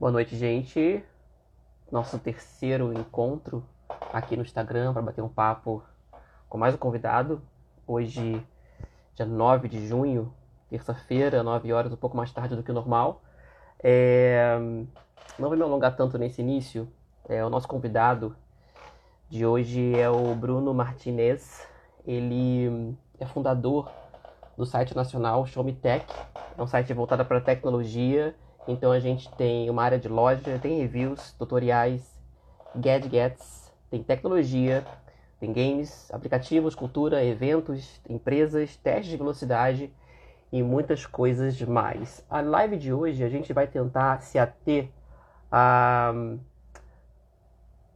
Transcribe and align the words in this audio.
Boa 0.00 0.12
noite, 0.12 0.36
gente. 0.36 1.02
Nosso 1.90 2.20
terceiro 2.20 2.92
encontro 2.92 3.64
aqui 4.12 4.36
no 4.36 4.44
Instagram 4.44 4.92
para 4.92 5.02
bater 5.02 5.24
um 5.24 5.28
papo 5.28 5.82
com 6.48 6.56
mais 6.56 6.72
um 6.72 6.78
convidado. 6.78 7.42
Hoje, 7.84 8.40
dia 9.16 9.26
9 9.26 9.66
de 9.66 9.88
junho, 9.88 10.32
terça-feira, 10.70 11.42
9 11.42 11.72
horas, 11.72 11.92
um 11.92 11.96
pouco 11.96 12.16
mais 12.16 12.30
tarde 12.30 12.54
do 12.54 12.62
que 12.62 12.70
o 12.70 12.74
normal. 12.74 13.20
É... 13.82 14.56
Não 15.36 15.48
vou 15.48 15.58
me 15.58 15.64
alongar 15.64 15.96
tanto 15.96 16.16
nesse 16.16 16.42
início. 16.42 16.88
É, 17.28 17.44
o 17.44 17.50
nosso 17.50 17.66
convidado 17.66 18.36
de 19.28 19.44
hoje 19.44 19.98
é 19.98 20.08
o 20.08 20.32
Bruno 20.32 20.72
Martinez. 20.72 21.66
Ele 22.06 22.96
é 23.18 23.26
fundador 23.26 23.90
do 24.56 24.64
site 24.64 24.94
nacional 24.94 25.44
Show 25.44 25.64
Me 25.64 25.72
Tech. 25.72 26.06
É 26.56 26.62
um 26.62 26.68
site 26.68 26.94
voltado 26.94 27.24
para 27.24 27.40
tecnologia 27.40 28.32
então 28.68 28.92
a 28.92 29.00
gente 29.00 29.32
tem 29.32 29.70
uma 29.70 29.82
área 29.82 29.98
de 29.98 30.08
loja, 30.08 30.58
tem 30.60 30.78
reviews, 30.78 31.32
tutoriais, 31.32 32.14
gadgets, 32.76 33.72
tem 33.90 34.02
tecnologia, 34.02 34.86
tem 35.40 35.50
games, 35.50 36.12
aplicativos, 36.12 36.74
cultura, 36.74 37.24
eventos, 37.24 37.98
empresas, 38.06 38.76
testes 38.76 39.10
de 39.10 39.16
velocidade 39.16 39.90
e 40.52 40.62
muitas 40.62 41.06
coisas 41.06 41.58
mais. 41.62 42.22
A 42.28 42.42
live 42.42 42.76
de 42.76 42.92
hoje 42.92 43.24
a 43.24 43.28
gente 43.30 43.54
vai 43.54 43.66
tentar 43.66 44.20
se 44.20 44.38
ater 44.38 44.90
a, 45.50 46.12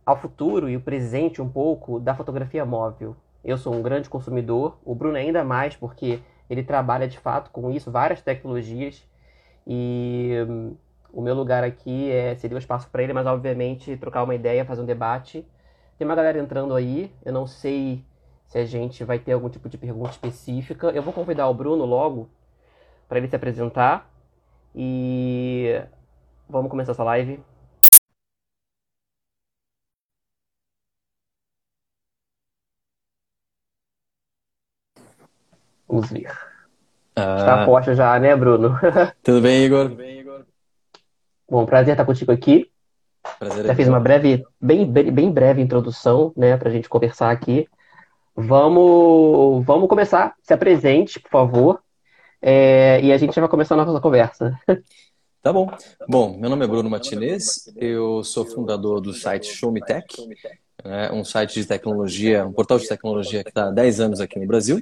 ao 0.07 0.16
futuro 0.16 0.71
e 0.71 0.77
o 0.77 0.80
presente 0.80 1.43
um 1.43 1.49
pouco 1.49 2.01
da 2.01 2.15
fotografia 2.15 2.65
móvel. 2.65 3.15
Eu 3.45 3.59
sou 3.59 3.75
um 3.75 3.83
grande 3.83 4.09
consumidor, 4.09 4.79
o 4.83 4.95
Bruno 4.95 5.19
ainda 5.19 5.45
mais 5.45 5.77
porque 5.77 6.23
ele 6.49 6.63
trabalha 6.63 7.07
de 7.07 7.19
fato 7.19 7.51
com 7.51 7.71
isso, 7.71 7.91
várias 7.91 8.23
tecnologias 8.23 9.07
e 9.66 10.33
hum, 10.48 10.75
o 11.12 11.21
meu 11.23 11.34
lugar 11.34 11.65
aqui 11.65 12.11
é, 12.11 12.34
seria 12.37 12.57
o 12.57 12.59
espaço 12.59 12.89
para 12.91 13.02
ele, 13.02 13.12
mas 13.12 13.27
obviamente 13.27 13.97
trocar 13.97 14.23
uma 14.25 14.35
ideia, 14.35 14.65
fazer 14.65 14.83
um 14.83 14.87
debate. 14.87 15.46
Tem 15.99 16.07
uma 16.07 16.15
galera 16.15 16.38
entrando 16.38 16.74
aí, 16.74 17.13
eu 17.24 17.32
não 17.32 17.46
sei 17.46 18.05
se 18.46 18.59
a 18.59 18.65
gente 18.65 19.05
vai 19.05 19.18
ter 19.18 19.33
algum 19.33 19.49
tipo 19.49 19.68
de 19.68 19.79
pergunta 19.79 20.10
específica. 20.10 20.88
Eu 20.90 21.02
vou 21.02 21.13
convidar 21.13 21.49
o 21.49 21.55
Bruno 21.55 21.85
logo 21.85 22.29
para 23.09 23.18
ele 23.18 23.29
se 23.29 23.37
apresentar 23.37 24.10
e 24.74 25.83
vamos 26.49 26.71
começar 26.71 26.93
essa 26.93 27.05
live. 27.05 27.40
Vamos 35.88 36.10
ver. 36.10 36.52
Ah. 37.15 37.37
Está 37.38 37.66
posta 37.66 37.95
já, 37.95 38.18
né, 38.18 38.35
Bruno? 38.35 38.79
Tudo 39.23 39.41
bem, 39.41 39.65
Igor? 39.65 39.93
Bom, 41.49 41.66
prazer 41.66 41.93
estar 41.93 42.05
contigo 42.05 42.32
aqui. 42.32 42.71
Prazer 43.38 43.66
já 43.66 43.74
fiz 43.74 43.87
uma 43.87 44.01
breve, 44.01 44.45
bem, 44.60 44.91
bem 44.91 45.30
breve 45.30 45.60
introdução, 45.60 46.33
né, 46.37 46.57
para 46.57 46.68
a 46.68 46.73
gente 46.73 46.88
conversar 46.88 47.30
aqui. 47.30 47.68
Vamos, 48.35 49.65
vamos 49.65 49.88
começar. 49.88 50.35
Se 50.43 50.55
apresente, 50.55 51.21
por 51.21 51.30
favor. 51.30 51.83
É, 52.40 53.01
e 53.02 53.13
a 53.13 53.18
gente 53.18 53.35
já 53.35 53.40
vai 53.40 53.51
começar 53.51 53.74
a 53.74 53.85
nossa 53.85 54.01
conversa. 54.01 54.59
Tá 55.43 55.52
bom. 55.52 55.68
Bom, 56.09 56.38
meu 56.38 56.49
nome 56.49 56.65
é 56.65 56.68
Bruno 56.68 56.88
Martinez, 56.88 57.68
eu 57.77 58.23
sou 58.23 58.45
fundador 58.45 59.01
do 59.01 59.13
site 59.13 59.49
Show 59.49 59.73
Me 59.73 59.80
Tech, 59.85 60.07
né, 60.85 61.10
um 61.10 61.24
site 61.24 61.60
de 61.60 61.66
tecnologia, 61.66 62.46
um 62.46 62.52
portal 62.52 62.79
de 62.79 62.87
tecnologia 62.87 63.43
que 63.43 63.51
está 63.51 63.66
há 63.66 63.71
10 63.73 64.00
anos 64.00 64.21
aqui 64.21 64.38
no 64.38 64.47
Brasil. 64.47 64.81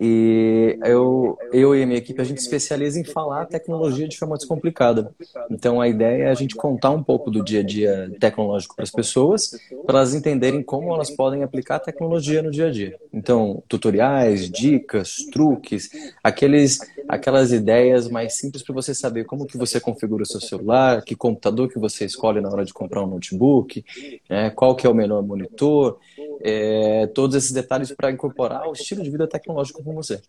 E 0.00 0.78
eu, 0.82 1.36
eu 1.52 1.76
e 1.76 1.82
a 1.82 1.86
minha 1.86 1.98
equipe, 1.98 2.18
a 2.22 2.24
gente 2.24 2.38
especializa 2.38 2.98
em 2.98 3.04
falar 3.04 3.44
tecnologia 3.44 4.08
de 4.08 4.16
forma 4.16 4.36
descomplicada. 4.36 5.12
Então, 5.50 5.78
a 5.78 5.86
ideia 5.88 6.24
é 6.24 6.30
a 6.30 6.34
gente 6.34 6.54
contar 6.54 6.90
um 6.90 7.02
pouco 7.02 7.30
do 7.30 7.44
dia 7.44 7.60
a 7.60 7.62
dia 7.62 8.10
tecnológico 8.18 8.74
para 8.74 8.84
as 8.84 8.90
pessoas, 8.90 9.50
para 9.84 9.98
elas 9.98 10.14
entenderem 10.14 10.62
como 10.62 10.94
elas 10.94 11.10
podem 11.10 11.42
aplicar 11.42 11.76
a 11.76 11.80
tecnologia 11.80 12.42
no 12.42 12.50
dia 12.50 12.68
a 12.68 12.70
dia. 12.70 12.96
Então, 13.12 13.62
tutoriais, 13.68 14.50
dicas, 14.50 15.16
truques, 15.30 15.90
aqueles, 16.24 16.78
aquelas 17.06 17.52
ideias 17.52 18.08
mais 18.08 18.38
simples 18.38 18.62
para 18.62 18.74
você 18.74 18.94
saber 18.94 19.24
como 19.24 19.46
que 19.46 19.58
você 19.58 19.78
configura 19.78 20.24
seu 20.24 20.40
celular, 20.40 21.02
que 21.02 21.14
computador 21.14 21.68
que 21.68 21.78
você 21.78 22.06
escolhe 22.06 22.40
na 22.40 22.48
hora 22.48 22.64
de 22.64 22.72
comprar 22.72 23.02
um 23.04 23.06
notebook, 23.06 23.84
né, 24.30 24.48
qual 24.48 24.74
que 24.74 24.86
é 24.86 24.90
o 24.90 24.94
melhor 24.94 25.22
monitor, 25.22 25.98
é, 26.42 27.06
todos 27.08 27.36
esses 27.36 27.52
detalhes 27.52 27.92
para 27.92 28.10
incorporar 28.10 28.66
o 28.66 28.72
estilo 28.72 29.02
de 29.02 29.10
vida 29.10 29.26
tecnológico 29.26 29.82
com 29.90 30.02
você. 30.02 30.20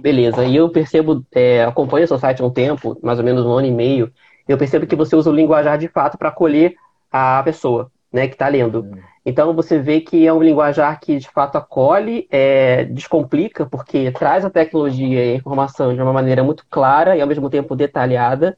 Beleza, 0.00 0.44
e 0.44 0.56
eu 0.56 0.70
percebo, 0.70 1.24
é, 1.32 1.62
acompanho 1.64 2.04
o 2.04 2.08
seu 2.08 2.18
site 2.18 2.40
há 2.40 2.44
um 2.44 2.50
tempo, 2.50 2.98
mais 3.02 3.18
ou 3.18 3.24
menos 3.24 3.44
um 3.44 3.52
ano 3.52 3.66
e 3.66 3.70
meio, 3.70 4.10
eu 4.48 4.56
percebo 4.56 4.86
que 4.86 4.96
você 4.96 5.14
usa 5.14 5.30
o 5.30 5.34
linguajar 5.34 5.78
de 5.78 5.88
fato 5.88 6.16
para 6.16 6.30
acolher 6.30 6.74
a 7.12 7.42
pessoa 7.42 7.90
né, 8.12 8.26
que 8.26 8.34
está 8.34 8.48
lendo. 8.48 8.80
Hum. 8.82 8.98
Então 9.24 9.54
você 9.54 9.78
vê 9.78 10.00
que 10.00 10.26
é 10.26 10.32
um 10.32 10.42
linguajar 10.42 10.98
que 10.98 11.18
de 11.18 11.28
fato 11.28 11.56
acolhe, 11.56 12.26
é, 12.30 12.84
descomplica, 12.84 13.66
porque 13.66 14.10
traz 14.12 14.44
a 14.44 14.50
tecnologia 14.50 15.24
e 15.24 15.32
a 15.32 15.36
informação 15.36 15.94
de 15.94 16.00
uma 16.00 16.12
maneira 16.12 16.42
muito 16.42 16.64
clara 16.70 17.16
e 17.16 17.20
ao 17.20 17.28
mesmo 17.28 17.50
tempo 17.50 17.76
detalhada. 17.76 18.56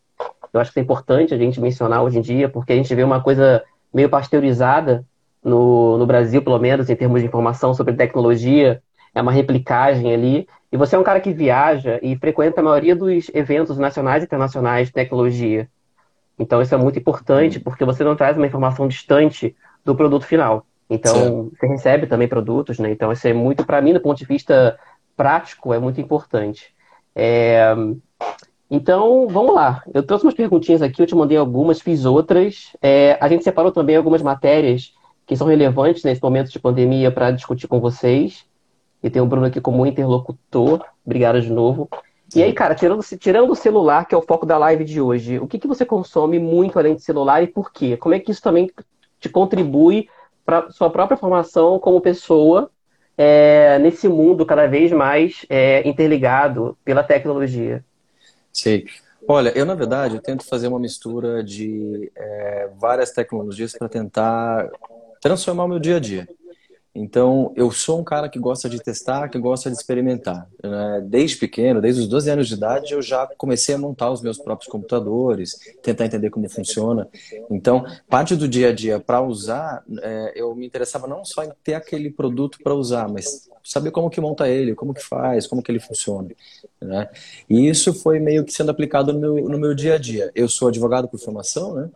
Eu 0.53 0.61
acho 0.61 0.73
que 0.73 0.79
é 0.79 0.83
importante 0.83 1.35
a 1.35 1.39
gente 1.39 1.61
mencionar 1.61 2.03
hoje 2.03 2.19
em 2.19 2.23
dia, 2.23 2.49
porque 2.49 2.73
a 2.73 2.77
gente 2.77 2.95
vê 2.95 3.03
uma 3.03 3.23
coisa 3.23 3.63
meio 3.93 4.09
pasteurizada 4.09 5.05
no, 5.43 5.99
no 5.99 6.07
Brasil, 6.07 6.43
pelo 6.43 6.59
menos, 6.59 6.89
em 6.89 6.97
termos 6.97 7.21
de 7.21 7.27
informação 7.27 7.75
sobre 7.75 7.95
tecnologia, 7.95 8.83
é 9.15 9.21
uma 9.21 9.33
replicagem 9.33 10.13
ali. 10.13 10.49
E 10.71 10.77
você 10.77 10.97
é 10.97 10.99
um 10.99 11.03
cara 11.03 11.21
que 11.21 11.33
viaja 11.33 11.99
e 12.03 12.17
frequenta 12.17 12.61
a 12.61 12.65
maioria 12.65 12.97
dos 12.97 13.31
eventos 13.35 13.77
nacionais 13.79 14.23
e 14.23 14.27
internacionais 14.27 14.89
de 14.89 14.95
tecnologia. 14.95 15.69
Então 16.39 16.63
isso 16.63 16.75
é 16.75 16.79
muito 16.79 16.99
importante, 16.99 17.59
uhum. 17.59 17.65
porque 17.65 17.85
você 17.85 18.03
não 18.03 18.17
traz 18.17 18.37
uma 18.37 18.47
informação 18.47 18.89
distante 18.89 19.55
do 19.85 19.95
produto 19.95 20.25
final. 20.25 20.67
Então 20.89 21.15
Sim. 21.15 21.51
você 21.51 21.67
recebe 21.67 22.07
também 22.07 22.29
produtos, 22.29 22.79
né? 22.79 22.91
Então 22.91 23.13
isso 23.13 23.27
é 23.27 23.33
muito, 23.33 23.65
para 23.65 23.81
mim, 23.81 23.93
do 23.93 24.01
ponto 24.01 24.19
de 24.19 24.25
vista 24.25 24.79
prático, 25.17 25.73
é 25.73 25.79
muito 25.79 26.01
importante. 26.01 26.75
É... 27.15 27.75
Então, 28.71 29.29
vamos 29.29 29.55
lá. 29.55 29.83
Eu 29.93 30.03
trouxe 30.03 30.25
umas 30.25 30.35
perguntinhas 30.35 30.81
aqui, 30.81 31.03
eu 31.03 31.07
te 31.07 31.15
mandei 31.15 31.37
algumas, 31.37 31.81
fiz 31.81 32.05
outras. 32.05 32.75
É... 32.81 33.19
A 33.21 33.29
gente 33.29 33.45
separou 33.45 33.71
também 33.71 33.97
algumas 33.97 34.23
matérias 34.23 34.95
que 35.27 35.37
são 35.37 35.47
relevantes 35.47 36.03
nesse 36.03 36.23
momento 36.23 36.51
de 36.51 36.59
pandemia 36.59 37.11
para 37.11 37.31
discutir 37.31 37.69
com 37.69 37.81
vocês. 37.81 38.45
E 39.03 39.11
tem 39.11 39.21
o 39.21 39.27
Bruno 39.27 39.47
aqui 39.47 39.61
como 39.61 39.87
interlocutor. 39.87 40.85
Obrigado 41.05 41.41
de 41.41 41.51
novo. 41.51 41.89
E 42.35 42.43
aí, 42.43 42.53
cara, 42.53 42.75
tirando, 42.75 43.03
tirando 43.19 43.51
o 43.51 43.57
celular, 43.57 44.07
que 44.07 44.15
é 44.15 44.19
o 44.19 44.23
foco 44.23 44.47
da 44.47 44.57
live 44.57 44.85
de 44.85 45.01
hoje, 45.01 45.39
o 45.39 45.47
que, 45.47 45.59
que 45.59 45.67
você 45.67 45.85
consome 45.85 46.39
muito 46.39 46.79
além 46.79 46.95
de 46.95 47.03
celular 47.03 47.43
e 47.43 47.47
por 47.47 47.71
quê? 47.71 47.97
Como 47.97 48.15
é 48.15 48.19
que 48.19 48.31
isso 48.31 48.41
também 48.41 48.71
te 49.21 49.29
contribui 49.29 50.09
para 50.45 50.71
sua 50.71 50.89
própria 50.89 51.17
formação 51.17 51.79
como 51.79 52.01
pessoa 52.01 52.71
é, 53.19 53.79
nesse 53.79 54.09
mundo 54.09 54.47
cada 54.47 54.67
vez 54.67 54.91
mais 54.93 55.45
é, 55.49 55.87
interligado 55.87 56.77
pela 56.85 57.05
tecnologia? 57.05 57.85
Sim. 58.53 58.85
Olha, 59.29 59.51
eu 59.57 59.65
na 59.65 59.75
verdade 59.75 60.17
eu 60.17 60.23
tento 60.23 60.45
fazer 60.45 60.69
uma 60.69 60.81
mistura 60.81 61.45
de 61.45 62.11
é, 62.17 62.71
várias 62.79 63.13
tecnologias 63.13 63.73
para 63.73 63.89
tentar 63.89 64.69
transformar 65.21 65.65
o 65.65 65.69
meu 65.69 65.79
dia 65.79 65.97
a 65.97 66.01
dia. 66.01 66.29
Então, 66.95 67.53
eu 67.57 67.71
sou 67.71 68.01
um 68.01 68.05
cara 68.05 68.29
que 68.29 68.39
gosta 68.39 68.69
de 68.69 68.79
testar, 68.79 69.29
que 69.31 69.39
gosta 69.39 69.71
de 69.71 69.77
experimentar. 69.77 70.47
Né? 70.63 71.03
Desde 71.07 71.39
pequeno, 71.39 71.81
desde 71.81 72.03
os 72.03 72.09
12 72.09 72.31
anos 72.31 72.49
de 72.49 72.55
idade, 72.55 72.93
eu 72.93 73.01
já 73.01 73.27
comecei 73.39 73.75
a 73.75 73.79
montar 73.79 74.11
os 74.11 74.21
meus 74.21 74.39
próprios 74.39 74.71
computadores, 74.71 75.59
tentar 75.83 76.05
entender 76.05 76.29
como 76.29 76.49
funciona. 76.51 77.09
Então, 77.51 77.87
parte 78.11 78.37
do 78.37 78.47
dia 78.47 78.69
a 78.69 78.73
dia 78.75 79.01
para 79.01 79.23
usar, 79.23 79.83
é, 80.03 80.33
eu 80.37 80.55
me 80.55 80.67
interessava 80.67 81.07
não 81.07 81.25
só 81.25 81.43
em 81.45 81.53
ter 81.65 81.75
aquele 81.75 82.11
produto 82.11 82.59
para 82.63 82.75
usar, 82.75 83.09
mas 83.09 83.49
saber 83.65 83.91
como 83.91 84.11
que 84.11 84.21
monta 84.21 84.49
ele, 84.49 84.75
como 84.75 84.93
que 84.93 85.03
faz, 85.03 85.47
como 85.47 85.63
que 85.63 85.73
ele 85.73 85.81
funciona. 85.81 86.29
Né? 86.79 87.09
E 87.49 87.69
isso 87.69 87.95
foi 87.95 88.19
meio 88.19 88.45
que 88.45 88.53
sendo 88.53 88.71
aplicado 88.71 89.15
no 89.15 89.19
meu, 89.19 89.49
no 89.49 89.59
meu 89.59 89.75
dia 89.75 89.95
a 89.95 89.99
dia. 89.99 90.31
Eu 90.35 90.49
sou 90.49 90.69
advogado 90.69 91.09
por 91.09 91.19
formação, 91.19 91.75
né? 91.75 91.91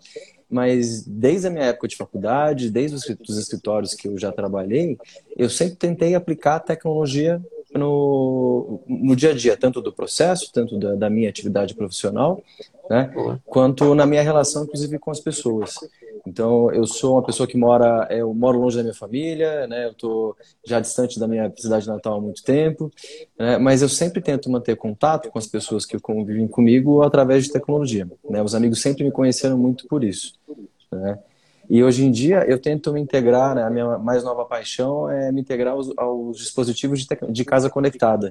Mas 0.48 1.02
desde 1.04 1.48
a 1.48 1.50
minha 1.50 1.64
época 1.66 1.88
de 1.88 1.96
faculdade, 1.96 2.70
desde 2.70 2.96
os 2.96 3.38
escritórios 3.38 3.94
que 3.94 4.08
eu 4.08 4.16
já 4.16 4.30
trabalhei, 4.30 4.96
eu 5.36 5.50
sempre 5.50 5.76
tentei 5.76 6.14
aplicar 6.14 6.56
a 6.56 6.60
tecnologia 6.60 7.42
no, 7.74 8.80
no 8.86 9.16
dia 9.16 9.30
a 9.30 9.34
dia, 9.34 9.56
tanto 9.56 9.80
do 9.80 9.92
processo, 9.92 10.50
tanto 10.52 10.78
da, 10.78 10.94
da 10.94 11.10
minha 11.10 11.28
atividade 11.28 11.74
profissional, 11.74 12.42
né, 12.88 13.12
quanto 13.44 13.94
na 13.94 14.06
minha 14.06 14.22
relação, 14.22 14.64
inclusive, 14.64 14.98
com 14.98 15.10
as 15.10 15.20
pessoas. 15.20 15.74
Então, 16.26 16.72
eu 16.72 16.86
sou 16.86 17.14
uma 17.14 17.22
pessoa 17.22 17.46
que 17.46 17.56
mora, 17.56 18.08
eu 18.10 18.34
moro 18.34 18.58
longe 18.58 18.76
da 18.76 18.82
minha 18.82 18.94
família, 18.94 19.66
né? 19.68 19.86
Eu 19.86 19.92
estou 19.92 20.36
já 20.64 20.80
distante 20.80 21.20
da 21.20 21.28
minha 21.28 21.52
cidade 21.56 21.86
natal 21.86 22.14
há 22.14 22.20
muito 22.20 22.42
tempo, 22.42 22.90
né? 23.38 23.58
mas 23.58 23.80
eu 23.80 23.88
sempre 23.88 24.20
tento 24.20 24.50
manter 24.50 24.74
contato 24.76 25.30
com 25.30 25.38
as 25.38 25.46
pessoas 25.46 25.86
que 25.86 25.98
convivem 26.00 26.48
comigo 26.48 27.02
através 27.02 27.44
de 27.44 27.52
tecnologia. 27.52 28.08
Né? 28.28 28.42
Os 28.42 28.56
amigos 28.56 28.82
sempre 28.82 29.04
me 29.04 29.12
conheceram 29.12 29.56
muito 29.56 29.86
por 29.86 30.02
isso. 30.02 30.34
Né? 30.90 31.16
E 31.68 31.82
hoje 31.82 32.04
em 32.04 32.10
dia 32.10 32.44
eu 32.48 32.58
tento 32.58 32.92
me 32.92 33.00
integrar, 33.00 33.54
né? 33.54 33.62
a 33.62 33.70
minha 33.70 33.98
mais 33.98 34.22
nova 34.22 34.44
paixão 34.44 35.10
é 35.10 35.32
me 35.32 35.40
integrar 35.40 35.74
aos, 35.74 35.92
aos 35.96 36.38
dispositivos 36.38 37.00
de, 37.00 37.06
de 37.30 37.44
casa 37.44 37.68
conectada. 37.68 38.30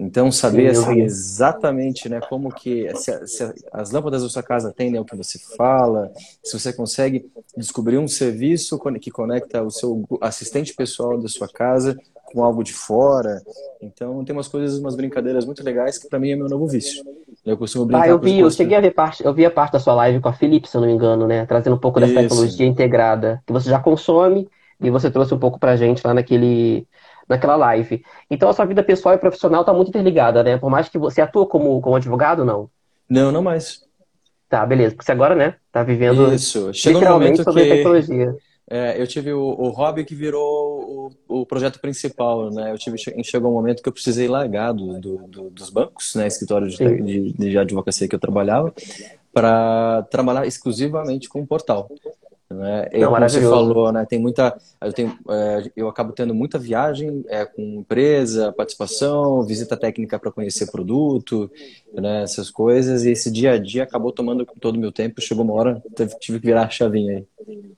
Então, 0.00 0.30
saber 0.30 0.68
assim, 0.68 1.00
exatamente 1.00 2.08
né, 2.08 2.20
como 2.20 2.54
que 2.54 2.88
se, 2.94 3.26
se, 3.26 3.52
as 3.72 3.90
lâmpadas 3.90 4.22
da 4.22 4.28
sua 4.28 4.44
casa 4.44 4.68
atendem 4.68 4.96
ao 4.96 5.04
que 5.04 5.16
você 5.16 5.40
fala, 5.56 6.12
se 6.40 6.56
você 6.56 6.72
consegue 6.72 7.28
descobrir 7.56 7.98
um 7.98 8.06
serviço 8.06 8.78
que 9.00 9.10
conecta 9.10 9.60
o 9.60 9.72
seu 9.72 10.06
assistente 10.20 10.72
pessoal 10.72 11.18
da 11.18 11.26
sua 11.26 11.48
casa 11.48 11.98
com 12.26 12.44
algo 12.44 12.62
de 12.62 12.72
fora. 12.72 13.42
Então, 13.82 14.24
tem 14.24 14.36
umas 14.36 14.46
coisas, 14.46 14.78
umas 14.78 14.94
brincadeiras 14.94 15.44
muito 15.44 15.64
legais 15.64 15.98
que 15.98 16.08
para 16.08 16.20
mim 16.20 16.30
é 16.30 16.36
meu 16.36 16.48
novo 16.48 16.68
vício. 16.68 17.04
Eu 17.50 17.56
costumo 17.56 17.86
brincar. 17.86 18.04
Ah, 18.04 18.08
eu 18.08 18.18
vi, 18.18 18.38
eu 18.38 18.50
cheguei 18.50 18.76
a 18.76 18.80
ver 18.80 18.90
parte, 18.90 19.24
eu 19.24 19.32
vi 19.32 19.44
a 19.44 19.50
parte 19.50 19.72
da 19.72 19.80
sua 19.80 19.94
live 19.94 20.20
com 20.20 20.28
a 20.28 20.32
Felipe, 20.32 20.68
se 20.68 20.76
eu 20.76 20.80
não 20.80 20.88
me 20.88 20.94
engano, 20.94 21.26
né? 21.26 21.46
Trazendo 21.46 21.76
um 21.76 21.78
pouco 21.78 21.98
dessa 21.98 22.12
Isso. 22.12 22.22
tecnologia 22.22 22.66
integrada 22.66 23.42
que 23.46 23.52
você 23.52 23.70
já 23.70 23.80
consome 23.80 24.48
e 24.80 24.90
você 24.90 25.10
trouxe 25.10 25.34
um 25.34 25.38
pouco 25.38 25.58
pra 25.58 25.76
gente 25.76 26.06
lá 26.06 26.12
naquele 26.12 26.86
naquela 27.28 27.56
live. 27.56 28.02
Então 28.30 28.48
a 28.48 28.52
sua 28.52 28.64
vida 28.64 28.82
pessoal 28.82 29.14
e 29.14 29.18
profissional 29.18 29.60
está 29.60 29.72
muito 29.72 29.88
interligada, 29.88 30.42
né? 30.42 30.56
Por 30.56 30.70
mais 30.70 30.88
que 30.88 30.98
você 30.98 31.20
atua 31.20 31.46
como, 31.46 31.80
como 31.80 31.96
advogado, 31.96 32.44
não? 32.44 32.70
Não, 33.08 33.30
não 33.32 33.42
mais. 33.42 33.82
Tá, 34.48 34.64
beleza. 34.64 34.94
Porque 34.94 35.04
você 35.04 35.12
agora, 35.12 35.34
né, 35.34 35.54
tá 35.70 35.82
vivendo 35.82 36.32
Isso. 36.32 36.72
Chega 36.72 36.98
literalmente 36.98 37.40
um 37.40 37.44
sobre 37.44 37.64
que... 37.64 37.70
tecnologia. 37.70 38.34
É, 38.70 39.00
eu 39.00 39.06
tive 39.06 39.32
o, 39.32 39.40
o 39.40 39.70
hobby 39.70 40.04
que 40.04 40.14
virou 40.14 41.10
o, 41.26 41.40
o, 41.40 41.46
projeto 41.46 41.80
principal, 41.80 42.50
né? 42.50 42.70
Eu 42.70 42.76
tive 42.76 42.98
chegou 43.24 43.50
um 43.50 43.54
momento 43.54 43.82
que 43.82 43.88
eu 43.88 43.92
precisei 43.92 44.28
largar 44.28 44.72
do, 44.72 45.00
do, 45.00 45.16
do 45.26 45.50
dos 45.50 45.70
bancos, 45.70 46.14
né? 46.14 46.26
Escritório 46.26 46.68
de, 46.68 47.02
de, 47.02 47.32
de, 47.32 47.58
advocacia 47.58 48.06
que 48.06 48.14
eu 48.14 48.18
trabalhava, 48.18 48.74
para 49.32 50.02
trabalhar 50.10 50.46
exclusivamente 50.46 51.30
com 51.30 51.40
o 51.40 51.46
portal. 51.46 51.88
Né? 52.50 52.88
Eu, 52.92 53.10
como 53.10 53.20
você 53.28 53.40
falou, 53.40 53.90
né? 53.90 54.06
Tem 54.06 54.18
muita, 54.18 54.58
eu 54.82 54.92
tenho, 54.92 55.18
é, 55.30 55.70
eu 55.74 55.88
acabo 55.88 56.12
tendo 56.12 56.34
muita 56.34 56.58
viagem 56.58 57.24
é, 57.28 57.46
com 57.46 57.62
empresa, 57.62 58.52
participação, 58.52 59.44
visita 59.44 59.78
técnica 59.78 60.18
para 60.18 60.30
conhecer 60.30 60.70
produto, 60.70 61.50
né? 61.94 62.22
Essas 62.22 62.50
coisas 62.50 63.04
e 63.04 63.12
esse 63.12 63.30
dia 63.30 63.52
a 63.52 63.58
dia 63.58 63.82
acabou 63.82 64.12
tomando 64.12 64.46
todo 64.60 64.76
o 64.76 64.80
meu 64.80 64.92
tempo. 64.92 65.22
Chegou 65.22 65.42
uma 65.42 65.54
hora, 65.54 65.82
tive 66.20 66.38
que 66.38 66.46
virar 66.46 66.64
a 66.64 66.70
chavinha 66.70 67.24
aí. 67.46 67.77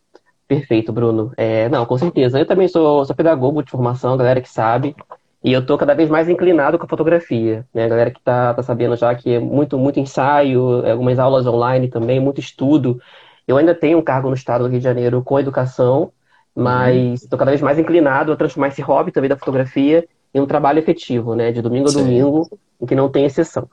Perfeito, 0.51 0.93
Bruno. 0.93 1.33
É, 1.37 1.69
não, 1.69 1.87
com 1.87 1.97
certeza. 1.97 2.37
Eu 2.37 2.45
também 2.45 2.67
sou, 2.67 3.05
sou 3.05 3.15
pedagogo 3.15 3.63
de 3.63 3.71
formação, 3.71 4.17
galera 4.17 4.41
que 4.41 4.51
sabe. 4.51 4.97
E 5.45 5.53
eu 5.53 5.65
tô 5.65 5.79
cada 5.79 5.95
vez 5.95 6.11
mais 6.11 6.29
inclinado 6.29 6.77
com 6.77 6.85
a 6.85 6.89
fotografia, 6.89 7.65
né? 7.73 7.85
A 7.85 7.89
galera 7.89 8.11
que 8.11 8.21
tá, 8.21 8.53
tá 8.53 8.61
sabendo 8.61 8.97
já 8.97 9.15
que 9.15 9.35
é 9.35 9.39
muito, 9.39 9.79
muito 9.79 10.01
ensaio, 10.01 10.85
algumas 10.91 11.21
aulas 11.21 11.47
online 11.47 11.87
também, 11.87 12.19
muito 12.19 12.41
estudo. 12.41 13.01
Eu 13.47 13.59
ainda 13.59 13.77
tenho 13.77 13.99
um 13.99 14.03
cargo 14.03 14.29
no 14.29 14.35
estado 14.35 14.65
do 14.65 14.71
Rio 14.71 14.81
de 14.81 14.85
Janeiro 14.85 15.23
com 15.23 15.39
educação, 15.39 16.11
mas 16.53 17.23
estou 17.23 17.37
uhum. 17.37 17.39
cada 17.39 17.53
vez 17.53 17.63
mais 17.63 17.79
inclinado 17.79 18.33
a 18.33 18.37
transformar 18.37 18.69
esse 18.69 18.83
hobby 18.83 19.13
também 19.13 19.31
da 19.31 19.37
fotografia 19.37 20.05
em 20.35 20.41
um 20.41 20.47
trabalho 20.47 20.81
efetivo, 20.81 21.37
né? 21.37 21.53
De 21.53 21.63
domingo 21.63 21.87
a 21.87 21.93
Sim. 21.93 22.03
domingo, 22.03 22.49
em 22.81 22.87
que 22.87 22.97
não 22.97 23.09
tem 23.09 23.25
exceção. 23.25 23.69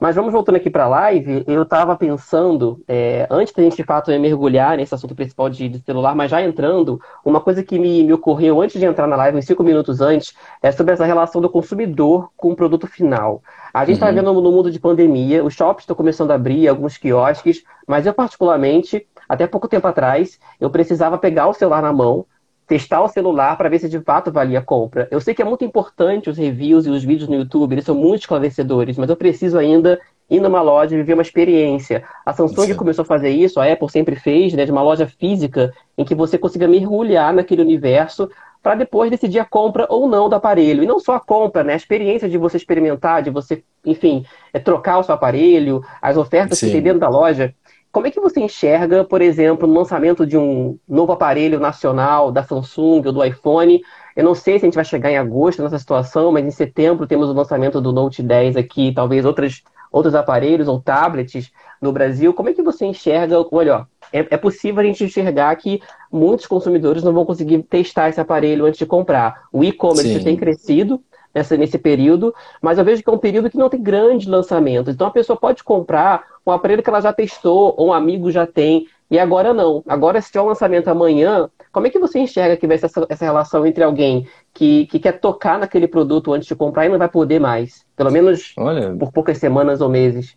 Mas 0.00 0.16
vamos 0.16 0.32
voltando 0.32 0.56
aqui 0.56 0.70
para 0.70 0.84
a 0.84 0.88
live, 0.88 1.44
eu 1.46 1.62
estava 1.62 1.94
pensando, 1.94 2.82
é, 2.88 3.26
antes 3.30 3.52
da 3.52 3.62
gente 3.62 3.76
de 3.76 3.84
fato 3.84 4.10
mergulhar 4.18 4.78
nesse 4.78 4.94
assunto 4.94 5.14
principal 5.14 5.50
de, 5.50 5.68
de, 5.68 5.78
celular, 5.80 6.14
mas 6.14 6.30
já 6.30 6.40
entrando, 6.40 6.98
uma 7.22 7.38
coisa 7.38 7.62
que 7.62 7.78
me, 7.78 8.02
me, 8.02 8.12
ocorreu 8.14 8.62
antes 8.62 8.80
de 8.80 8.86
entrar 8.86 9.06
na 9.06 9.14
live, 9.14 9.36
uns 9.36 9.44
cinco 9.44 9.62
minutos 9.62 10.00
antes, 10.00 10.34
é 10.62 10.72
sobre 10.72 10.94
essa 10.94 11.04
relação 11.04 11.42
do 11.42 11.50
consumidor 11.50 12.30
com 12.34 12.50
o 12.50 12.56
produto 12.56 12.86
final. 12.86 13.42
A 13.74 13.84
gente 13.84 13.96
está 13.96 14.08
uhum. 14.08 14.14
vendo 14.14 14.32
no 14.32 14.50
mundo 14.50 14.70
de 14.70 14.80
pandemia, 14.80 15.44
os 15.44 15.52
shops 15.52 15.82
estão 15.82 15.94
começando 15.94 16.30
a 16.30 16.34
abrir, 16.34 16.66
alguns 16.66 16.96
quiosques, 16.96 17.62
mas 17.86 18.06
eu 18.06 18.14
particularmente 18.14 19.06
até 19.28 19.46
pouco 19.46 19.68
tempo 19.68 19.86
atrás, 19.86 20.40
eu 20.58 20.70
precisava 20.70 21.18
pegar 21.18 21.46
o 21.46 21.52
celular 21.52 21.82
na 21.82 21.92
mão, 21.92 22.24
testar 22.70 23.02
o 23.02 23.08
celular 23.08 23.58
para 23.58 23.68
ver 23.68 23.80
se 23.80 23.88
de 23.88 23.98
fato 23.98 24.30
valia 24.30 24.60
a 24.60 24.62
compra. 24.62 25.08
Eu 25.10 25.20
sei 25.20 25.34
que 25.34 25.42
é 25.42 25.44
muito 25.44 25.64
importante 25.64 26.30
os 26.30 26.38
reviews 26.38 26.86
e 26.86 26.90
os 26.90 27.02
vídeos 27.02 27.28
no 27.28 27.34
YouTube, 27.34 27.72
eles 27.72 27.84
são 27.84 27.96
muito 27.96 28.20
esclarecedores, 28.20 28.96
mas 28.96 29.10
eu 29.10 29.16
preciso 29.16 29.58
ainda 29.58 30.00
ir 30.30 30.38
numa 30.38 30.62
loja 30.62 30.94
e 30.94 30.98
viver 30.98 31.14
uma 31.14 31.22
experiência. 31.22 32.04
A 32.24 32.32
Samsung 32.32 32.66
Sim. 32.66 32.74
começou 32.76 33.02
a 33.02 33.06
fazer 33.06 33.30
isso, 33.30 33.58
a 33.58 33.66
Apple 33.66 33.90
sempre 33.90 34.14
fez, 34.14 34.52
né, 34.52 34.64
de 34.64 34.70
uma 34.70 34.82
loja 34.82 35.04
física 35.04 35.74
em 35.98 36.04
que 36.04 36.14
você 36.14 36.38
consiga 36.38 36.68
mergulhar 36.68 37.34
naquele 37.34 37.60
universo 37.60 38.30
para 38.62 38.76
depois 38.76 39.10
decidir 39.10 39.40
a 39.40 39.44
compra 39.44 39.88
ou 39.90 40.06
não 40.06 40.28
do 40.28 40.36
aparelho. 40.36 40.84
E 40.84 40.86
não 40.86 41.00
só 41.00 41.14
a 41.14 41.20
compra, 41.20 41.64
né? 41.64 41.72
A 41.72 41.76
experiência 41.76 42.28
de 42.28 42.38
você 42.38 42.56
experimentar, 42.56 43.22
de 43.22 43.30
você, 43.30 43.64
enfim, 43.84 44.24
é, 44.52 44.60
trocar 44.60 44.98
o 44.98 45.02
seu 45.02 45.14
aparelho, 45.14 45.82
as 46.00 46.16
ofertas 46.16 46.58
Sim. 46.58 46.66
que 46.66 46.72
tem 46.72 46.82
dentro 46.82 47.00
da 47.00 47.08
loja. 47.08 47.52
Como 47.92 48.06
é 48.06 48.10
que 48.10 48.20
você 48.20 48.40
enxerga, 48.40 49.04
por 49.04 49.20
exemplo, 49.20 49.68
o 49.68 49.72
lançamento 49.72 50.24
de 50.24 50.38
um 50.38 50.78
novo 50.88 51.10
aparelho 51.10 51.58
nacional 51.58 52.30
da 52.30 52.44
Samsung 52.44 53.02
ou 53.06 53.12
do 53.12 53.24
iPhone? 53.24 53.80
Eu 54.14 54.24
não 54.24 54.34
sei 54.34 54.58
se 54.58 54.64
a 54.64 54.68
gente 54.68 54.76
vai 54.76 54.84
chegar 54.84 55.10
em 55.10 55.18
agosto 55.18 55.62
nessa 55.62 55.78
situação, 55.78 56.30
mas 56.30 56.44
em 56.44 56.50
setembro 56.50 57.06
temos 57.06 57.28
o 57.28 57.32
lançamento 57.32 57.80
do 57.80 57.92
Note 57.92 58.22
10 58.22 58.56
aqui, 58.56 58.92
talvez 58.94 59.24
outros, 59.24 59.64
outros 59.90 60.14
aparelhos 60.14 60.68
ou 60.68 60.80
tablets 60.80 61.50
no 61.82 61.92
Brasil. 61.92 62.32
Como 62.32 62.48
é 62.48 62.52
que 62.52 62.62
você 62.62 62.86
enxerga? 62.86 63.44
Olha, 63.50 63.88
é, 64.12 64.20
é 64.30 64.36
possível 64.36 64.80
a 64.80 64.84
gente 64.84 65.02
enxergar 65.02 65.56
que 65.56 65.82
muitos 66.12 66.46
consumidores 66.46 67.02
não 67.02 67.12
vão 67.12 67.24
conseguir 67.24 67.60
testar 67.64 68.08
esse 68.08 68.20
aparelho 68.20 68.66
antes 68.66 68.78
de 68.78 68.86
comprar. 68.86 69.48
O 69.52 69.64
e-commerce 69.64 70.22
tem 70.22 70.36
crescido, 70.36 71.02
nessa, 71.34 71.56
nesse 71.56 71.78
período, 71.78 72.34
mas 72.60 72.78
eu 72.78 72.84
vejo 72.84 73.02
que 73.02 73.08
é 73.08 73.12
um 73.12 73.18
período 73.18 73.50
que 73.50 73.56
não 73.56 73.68
tem 73.68 73.82
grandes 73.82 74.26
lançamentos. 74.26 74.94
Então 74.94 75.06
a 75.06 75.12
pessoa 75.12 75.38
pode 75.38 75.62
comprar 75.62 76.24
um 76.46 76.52
aparelho 76.52 76.82
que 76.82 76.88
ela 76.88 77.00
já 77.00 77.12
testou, 77.12 77.74
ou 77.76 77.88
um 77.88 77.92
amigo 77.92 78.30
já 78.30 78.46
tem, 78.46 78.86
e 79.10 79.18
agora 79.18 79.52
não. 79.52 79.82
Agora, 79.88 80.20
se 80.20 80.28
tiver 80.28 80.42
um 80.42 80.46
lançamento 80.46 80.88
amanhã, 80.88 81.50
como 81.72 81.86
é 81.86 81.90
que 81.90 81.98
você 81.98 82.20
enxerga 82.20 82.56
que 82.56 82.66
vai 82.66 82.78
ser 82.78 82.86
essa, 82.86 83.06
essa 83.08 83.24
relação 83.24 83.66
entre 83.66 83.82
alguém 83.82 84.26
que, 84.54 84.86
que 84.86 85.00
quer 85.00 85.18
tocar 85.20 85.58
naquele 85.58 85.88
produto 85.88 86.32
antes 86.32 86.46
de 86.46 86.54
comprar 86.54 86.86
e 86.86 86.88
não 86.88 86.98
vai 86.98 87.08
poder 87.08 87.40
mais? 87.40 87.84
Pelo 87.96 88.10
menos 88.10 88.52
Olha... 88.56 88.94
por 88.94 89.12
poucas 89.12 89.38
semanas 89.38 89.80
ou 89.80 89.88
meses. 89.88 90.36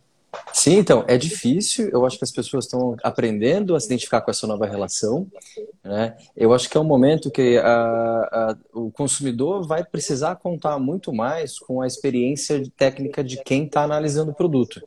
Sim, 0.51 0.77
então, 0.77 1.03
é 1.07 1.17
difícil. 1.17 1.89
Eu 1.89 2.06
acho 2.06 2.17
que 2.17 2.23
as 2.23 2.31
pessoas 2.31 2.65
estão 2.65 2.95
aprendendo 3.03 3.75
a 3.75 3.79
se 3.79 3.85
identificar 3.85 4.21
com 4.21 4.31
essa 4.31 4.47
nova 4.47 4.65
relação. 4.65 5.27
Né? 5.83 6.15
Eu 6.35 6.53
acho 6.53 6.69
que 6.69 6.77
é 6.77 6.79
um 6.79 6.85
momento 6.85 7.29
que 7.29 7.57
a, 7.57 7.67
a, 7.71 8.57
o 8.73 8.89
consumidor 8.91 9.67
vai 9.67 9.83
precisar 9.83 10.35
contar 10.38 10.79
muito 10.79 11.13
mais 11.13 11.59
com 11.59 11.81
a 11.81 11.88
experiência 11.88 12.63
técnica 12.75 13.23
de 13.23 13.44
quem 13.44 13.65
está 13.65 13.83
analisando 13.83 14.31
o 14.31 14.35
produto. 14.35 14.81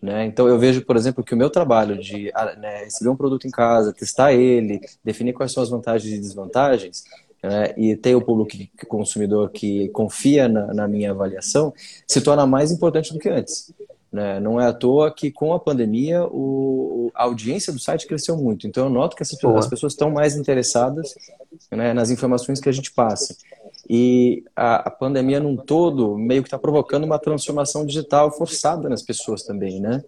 Né? 0.00 0.24
Então, 0.24 0.48
eu 0.48 0.58
vejo, 0.58 0.82
por 0.84 0.96
exemplo, 0.96 1.22
que 1.22 1.34
o 1.34 1.36
meu 1.36 1.50
trabalho 1.50 1.98
de 1.98 2.32
né, 2.58 2.84
receber 2.84 3.10
um 3.10 3.16
produto 3.16 3.46
em 3.46 3.50
casa, 3.50 3.92
testar 3.92 4.32
ele, 4.32 4.80
definir 5.04 5.34
quais 5.34 5.52
são 5.52 5.62
as 5.62 5.68
vantagens 5.68 6.12
e 6.12 6.18
desvantagens, 6.18 7.04
né, 7.42 7.74
e 7.76 7.94
ter 7.96 8.14
o 8.14 8.22
público 8.22 8.56
consumidor 8.86 9.50
que 9.50 9.88
confia 9.90 10.48
na, 10.48 10.72
na 10.72 10.88
minha 10.88 11.10
avaliação, 11.10 11.72
se 12.06 12.20
torna 12.20 12.46
mais 12.46 12.70
importante 12.70 13.12
do 13.12 13.18
que 13.18 13.28
antes. 13.28 13.72
Né? 14.12 14.40
Não 14.40 14.60
é 14.60 14.66
à 14.66 14.72
toa 14.72 15.12
que 15.14 15.30
com 15.30 15.52
a 15.52 15.60
pandemia 15.60 16.24
o, 16.24 17.12
a 17.14 17.24
audiência 17.24 17.72
do 17.72 17.78
site 17.78 18.06
cresceu 18.06 18.36
muito. 18.36 18.66
Então 18.66 18.84
eu 18.84 18.90
noto 18.90 19.14
que 19.14 19.22
essas, 19.22 19.38
as 19.44 19.66
pessoas 19.68 19.92
estão 19.92 20.10
mais 20.10 20.34
interessadas 20.34 21.14
né, 21.70 21.92
nas 21.92 22.10
informações 22.10 22.60
que 22.60 22.68
a 22.68 22.72
gente 22.72 22.92
passa. 22.92 23.36
E 23.92 24.44
a, 24.54 24.88
a 24.88 24.90
pandemia 24.90 25.40
num 25.40 25.56
todo 25.56 26.16
meio 26.16 26.44
que 26.44 26.46
está 26.46 26.56
provocando 26.56 27.02
uma 27.02 27.18
transformação 27.18 27.84
digital 27.84 28.30
forçada 28.30 28.88
nas 28.88 29.02
pessoas 29.02 29.42
também, 29.42 29.80
né? 29.80 30.04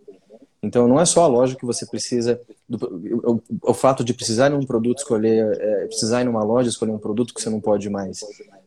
Então 0.62 0.86
não 0.86 1.00
é 1.00 1.04
só 1.04 1.24
a 1.24 1.26
loja 1.26 1.56
que 1.56 1.66
você 1.66 1.84
precisa, 1.84 2.40
do, 2.68 3.42
o, 3.60 3.70
o, 3.70 3.74
fato 3.74 4.04
de 4.04 4.14
precisar 4.14 4.52
em 4.52 4.54
um 4.54 4.64
produto 4.64 4.98
escolher, 4.98 5.60
é, 5.60 5.86
precisar 5.86 6.20
ir 6.20 6.24
numa 6.26 6.44
loja 6.44 6.68
escolher 6.68 6.92
um 6.92 6.98
produto 6.98 7.34
que 7.34 7.42
você 7.42 7.50
não 7.50 7.60
pode 7.60 7.90
mais, 7.90 8.20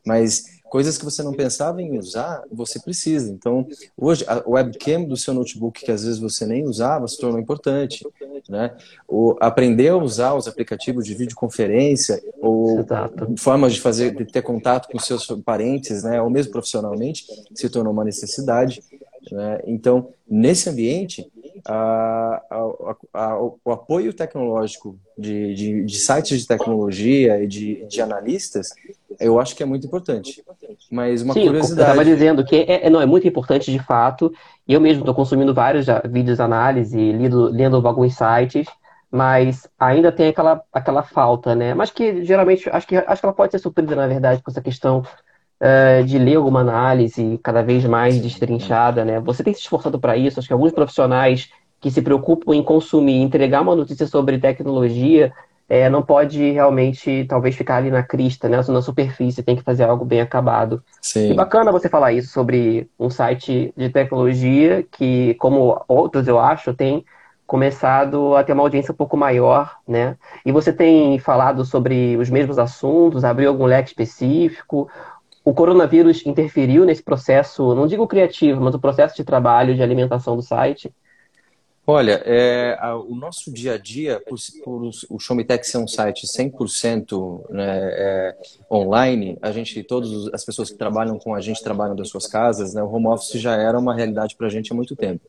mas 0.05 0.43
coisas 0.75 0.97
que 0.97 1.05
você 1.05 1.23
não 1.23 1.31
pensava 1.31 1.81
em 1.81 1.97
usar, 1.97 2.43
você 2.51 2.77
precisa. 2.81 3.31
Então, 3.31 3.65
hoje, 3.95 4.25
a 4.27 4.43
webcam 4.45 5.05
do 5.05 5.15
seu 5.15 5.33
notebook, 5.33 5.85
que 5.85 5.89
às 5.89 6.03
vezes 6.03 6.19
você 6.19 6.45
nem 6.45 6.65
usava, 6.65 7.07
se 7.07 7.17
tornou 7.17 7.39
importante. 7.39 8.05
Né? 8.49 8.75
O, 9.07 9.37
aprender 9.39 9.87
a 9.87 9.95
usar 9.95 10.33
os 10.33 10.49
aplicativos 10.49 11.05
de 11.05 11.13
videoconferência, 11.13 12.21
ou 12.41 12.81
Exato. 12.81 13.35
formas 13.37 13.73
de 13.73 13.79
fazer, 13.79 14.13
de 14.13 14.25
ter 14.25 14.41
contato 14.41 14.89
com 14.91 14.99
seus 14.99 15.25
parentes, 15.45 16.03
né? 16.03 16.21
ou 16.21 16.29
mesmo 16.29 16.51
profissionalmente, 16.51 17.25
se 17.53 17.69
tornou 17.69 17.93
uma 17.93 18.03
necessidade. 18.03 18.83
Né? 19.31 19.61
Então, 19.65 20.09
nesse 20.29 20.69
ambiente, 20.69 21.25
a, 21.63 22.41
a, 22.49 22.95
a, 23.13 23.39
o 23.39 23.71
apoio 23.71 24.13
tecnológico 24.13 24.99
de, 25.17 25.55
de, 25.55 25.85
de, 25.85 25.97
sites 25.97 26.41
de 26.41 26.47
tecnologia 26.47 27.41
e 27.41 27.47
de, 27.47 27.85
de 27.85 28.01
analistas, 28.01 28.69
eu 29.19 29.39
acho 29.39 29.55
que 29.55 29.63
é 29.63 29.65
muito 29.65 29.87
importante. 29.87 30.43
Mas 30.91 31.21
uma 31.21 31.33
Sim, 31.33 31.47
curiosidade. 31.47 31.81
Eu 31.81 31.93
estava 31.93 32.05
dizendo 32.05 32.45
que 32.45 32.55
é, 32.55 32.87
é, 32.87 32.89
não, 32.89 33.01
é 33.01 33.05
muito 33.05 33.27
importante 33.27 33.71
de 33.71 33.79
fato. 33.79 34.31
Eu 34.67 34.79
mesmo 34.79 35.01
estou 35.01 35.15
consumindo 35.15 35.53
vários 35.53 35.87
vídeos 36.09 36.37
de 36.37 36.43
análise, 36.43 37.11
lendo, 37.11 37.49
lendo 37.49 37.87
alguns 37.87 38.15
sites, 38.15 38.67
mas 39.11 39.67
ainda 39.79 40.11
tem 40.11 40.29
aquela, 40.29 40.61
aquela 40.71 41.03
falta, 41.03 41.55
né? 41.55 41.73
Mas 41.73 41.91
que 41.91 42.23
geralmente 42.23 42.69
acho 42.69 42.87
que, 42.87 42.95
acho 42.95 43.21
que 43.21 43.25
ela 43.25 43.35
pode 43.35 43.51
ser 43.51 43.59
suprida, 43.59 43.95
na 43.95 44.07
verdade, 44.07 44.41
com 44.41 44.51
essa 44.51 44.61
questão 44.61 45.03
uh, 45.61 46.03
de 46.03 46.17
ler 46.17 46.35
alguma 46.35 46.61
análise 46.61 47.39
cada 47.43 47.61
vez 47.61 47.85
mais 47.85 48.19
destrinchada, 48.19 49.05
né? 49.05 49.19
Você 49.19 49.43
tem 49.43 49.53
se 49.53 49.61
esforçado 49.61 49.99
para 49.99 50.17
isso, 50.17 50.39
acho 50.39 50.47
que 50.47 50.53
alguns 50.53 50.71
profissionais 50.71 51.49
que 51.79 51.91
se 51.91 52.01
preocupam 52.01 52.55
em 52.55 52.63
consumir, 52.63 53.21
entregar 53.21 53.61
uma 53.61 53.75
notícia 53.75 54.07
sobre 54.07 54.37
tecnologia, 54.37 55.31
é, 55.67 55.89
não 55.89 56.01
pode 56.01 56.51
realmente, 56.51 57.25
talvez, 57.25 57.55
ficar 57.55 57.77
ali 57.77 57.89
na 57.89 58.03
crista, 58.03 58.47
né? 58.47 58.57
Na 58.57 58.81
superfície, 58.81 59.43
tem 59.43 59.55
que 59.55 59.63
fazer 59.63 59.83
algo 59.83 60.05
bem 60.05 60.21
acabado. 60.21 60.83
Sim. 61.01 61.31
E 61.31 61.33
bacana 61.33 61.71
você 61.71 61.89
falar 61.89 62.13
isso 62.13 62.31
sobre 62.31 62.89
um 62.99 63.09
site 63.09 63.73
de 63.75 63.89
tecnologia 63.89 64.85
que, 64.91 65.33
como 65.35 65.83
outros, 65.87 66.27
eu 66.27 66.39
acho, 66.39 66.73
tem 66.73 67.03
começado 67.47 68.35
a 68.35 68.43
ter 68.43 68.53
uma 68.53 68.63
audiência 68.63 68.91
um 68.91 68.95
pouco 68.95 69.15
maior, 69.15 69.77
né? 69.87 70.17
E 70.45 70.51
você 70.51 70.73
tem 70.73 71.17
falado 71.19 71.63
sobre 71.63 72.17
os 72.17 72.29
mesmos 72.29 72.57
assuntos, 72.57 73.23
abriu 73.23 73.49
algum 73.49 73.65
leque 73.65 73.89
específico? 73.89 74.89
O 75.43 75.53
coronavírus 75.53 76.25
interferiu 76.25 76.85
nesse 76.85 77.03
processo, 77.03 77.75
não 77.75 77.85
digo 77.85 78.07
criativo, 78.07 78.61
mas 78.61 78.73
o 78.73 78.79
processo 78.79 79.15
de 79.15 79.23
trabalho, 79.23 79.75
de 79.75 79.83
alimentação 79.83 80.35
do 80.35 80.41
site? 80.41 80.91
Olha, 81.87 82.21
é, 82.25 82.75
a, 82.79 82.95
o 82.95 83.13
nosso 83.13 83.51
dia 83.51 83.73
a 83.73 83.77
dia, 83.77 84.19
por, 84.19 84.37
por 84.63 84.89
o 85.09 85.19
Showmetech 85.19 85.67
ser 85.67 85.77
um 85.77 85.87
site 85.87 86.25
100% 86.25 87.49
né, 87.51 87.79
é, 87.91 88.37
online, 88.71 89.37
a 89.39 89.51
gente, 89.51 89.83
todas 89.83 90.27
as 90.33 90.43
pessoas 90.43 90.71
que 90.71 90.77
trabalham 90.77 91.19
com 91.19 91.35
a 91.35 91.41
gente 91.41 91.61
trabalham 91.61 91.95
das 91.95 92.09
suas 92.09 92.25
casas, 92.25 92.73
né, 92.73 92.81
o 92.81 92.91
home 92.91 93.07
office 93.07 93.39
já 93.39 93.55
era 93.55 93.77
uma 93.77 93.93
realidade 93.93 94.35
para 94.35 94.47
a 94.47 94.49
gente 94.49 94.71
há 94.71 94.75
muito 94.75 94.95
tempo. 94.95 95.21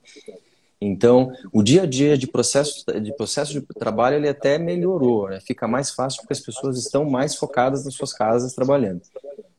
Então, 0.81 1.33
o 1.53 1.63
dia 1.63 1.83
a 1.83 1.87
dia 1.87 2.17
de 2.17 2.27
processo 2.27 2.85
de, 3.01 3.15
processo 3.15 3.53
de 3.53 3.61
trabalho 3.63 4.17
ele 4.17 4.29
até 4.29 4.59
melhorou, 4.59 5.29
né? 5.29 5.41
fica 5.41 5.67
mais 5.67 5.91
fácil 5.91 6.21
porque 6.21 6.35
as 6.35 6.41
pessoas 6.41 6.79
estão 6.79 7.05
mais 7.05 7.35
focadas 7.35 7.85
nas 7.85 7.95
suas 7.95 8.13
casas 8.13 8.55
trabalhando. 8.55 9.01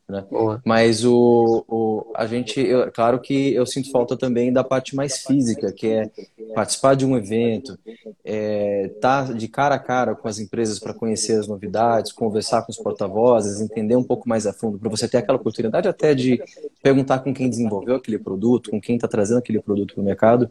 Né? 0.08 0.24
Mas 0.64 1.04
o, 1.04 1.64
o, 1.68 2.12
a 2.16 2.26
gente, 2.26 2.58
eu, 2.60 2.90
claro 2.90 3.20
que 3.20 3.52
eu 3.52 3.66
sinto 3.66 3.90
falta 3.90 4.16
também 4.16 4.50
da 4.50 4.64
parte 4.64 4.96
mais 4.96 5.18
física, 5.18 5.70
que 5.70 5.86
é 5.86 6.10
participar 6.54 6.96
de 6.96 7.04
um 7.04 7.14
evento, 7.14 7.78
é, 8.24 8.90
tá 9.00 9.24
de 9.24 9.46
cara 9.48 9.74
a 9.74 9.78
cara 9.78 10.14
com 10.14 10.26
as 10.26 10.38
empresas 10.38 10.78
para 10.78 10.94
conhecer 10.94 11.38
as 11.38 11.46
novidades, 11.46 12.10
conversar 12.10 12.62
com 12.62 12.72
os 12.72 12.78
porta-vozes, 12.78 13.60
entender 13.60 13.96
um 13.96 14.02
pouco 14.02 14.26
mais 14.26 14.46
a 14.46 14.52
fundo, 14.52 14.78
para 14.78 14.88
você 14.88 15.06
ter 15.06 15.18
aquela 15.18 15.36
oportunidade 15.36 15.86
até 15.86 16.14
de 16.14 16.42
perguntar 16.82 17.18
com 17.18 17.34
quem 17.34 17.50
desenvolveu 17.50 17.96
aquele 17.96 18.18
produto, 18.18 18.70
com 18.70 18.80
quem 18.80 18.96
está 18.96 19.06
trazendo 19.06 19.38
aquele 19.38 19.60
produto 19.60 19.94
para 19.94 20.00
o 20.00 20.04
mercado. 20.04 20.50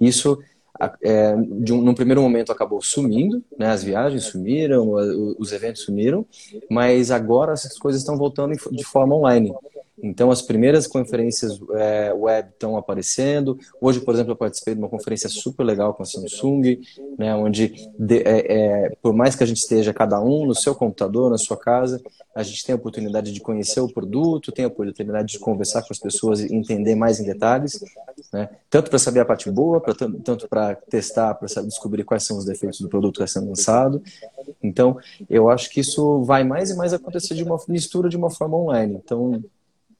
Isso 0.00 0.42
é, 1.02 1.34
um, 1.34 1.82
num 1.82 1.94
primeiro 1.94 2.22
momento 2.22 2.52
acabou 2.52 2.80
sumindo, 2.82 3.42
né? 3.58 3.70
As 3.70 3.82
viagens 3.82 4.24
sumiram, 4.24 4.92
os 5.38 5.52
eventos 5.52 5.82
sumiram, 5.82 6.26
mas 6.70 7.10
agora 7.10 7.52
essas 7.52 7.78
coisas 7.78 8.00
estão 8.00 8.16
voltando 8.16 8.54
de 8.72 8.84
forma 8.84 9.14
online. 9.14 9.52
Então, 10.02 10.30
as 10.30 10.42
primeiras 10.42 10.86
conferências 10.86 11.58
é, 11.74 12.12
web 12.12 12.50
estão 12.50 12.76
aparecendo. 12.76 13.58
Hoje, 13.80 14.00
por 14.00 14.14
exemplo, 14.14 14.32
eu 14.32 14.36
participei 14.36 14.74
de 14.74 14.80
uma 14.80 14.88
conferência 14.88 15.28
super 15.28 15.64
legal 15.64 15.94
com 15.94 16.02
a 16.02 16.06
Samsung, 16.06 16.80
né, 17.18 17.34
onde, 17.34 17.72
de, 17.98 18.18
é, 18.18 18.52
é, 18.86 18.96
por 19.00 19.14
mais 19.14 19.34
que 19.34 19.42
a 19.42 19.46
gente 19.46 19.58
esteja 19.58 19.94
cada 19.94 20.20
um 20.20 20.46
no 20.46 20.54
seu 20.54 20.74
computador, 20.74 21.30
na 21.30 21.38
sua 21.38 21.56
casa, 21.56 22.00
a 22.34 22.42
gente 22.42 22.64
tem 22.64 22.74
a 22.74 22.76
oportunidade 22.76 23.32
de 23.32 23.40
conhecer 23.40 23.80
o 23.80 23.88
produto, 23.88 24.52
tem 24.52 24.66
a 24.66 24.68
oportunidade 24.68 25.32
de 25.32 25.38
conversar 25.38 25.80
com 25.82 25.92
as 25.92 25.98
pessoas 25.98 26.40
e 26.40 26.54
entender 26.54 26.94
mais 26.94 27.18
em 27.18 27.24
detalhes, 27.24 27.82
né, 28.32 28.50
tanto 28.68 28.90
para 28.90 28.98
saber 28.98 29.20
a 29.20 29.24
parte 29.24 29.50
boa, 29.50 29.80
pra, 29.80 29.94
tanto 29.94 30.46
para 30.46 30.74
testar, 30.74 31.34
para 31.34 31.62
descobrir 31.62 32.04
quais 32.04 32.24
são 32.24 32.36
os 32.36 32.44
defeitos 32.44 32.80
do 32.80 32.88
produto 32.88 33.16
que 33.16 33.24
está 33.24 33.40
sendo 33.40 33.48
lançado. 33.48 34.02
Então, 34.62 34.98
eu 35.28 35.48
acho 35.48 35.70
que 35.70 35.80
isso 35.80 36.22
vai 36.22 36.44
mais 36.44 36.70
e 36.70 36.76
mais 36.76 36.92
acontecer 36.92 37.34
de 37.34 37.42
uma 37.42 37.56
mistura 37.68 38.08
de 38.08 38.16
uma 38.16 38.30
forma 38.30 38.56
online. 38.56 39.00
Então, 39.02 39.42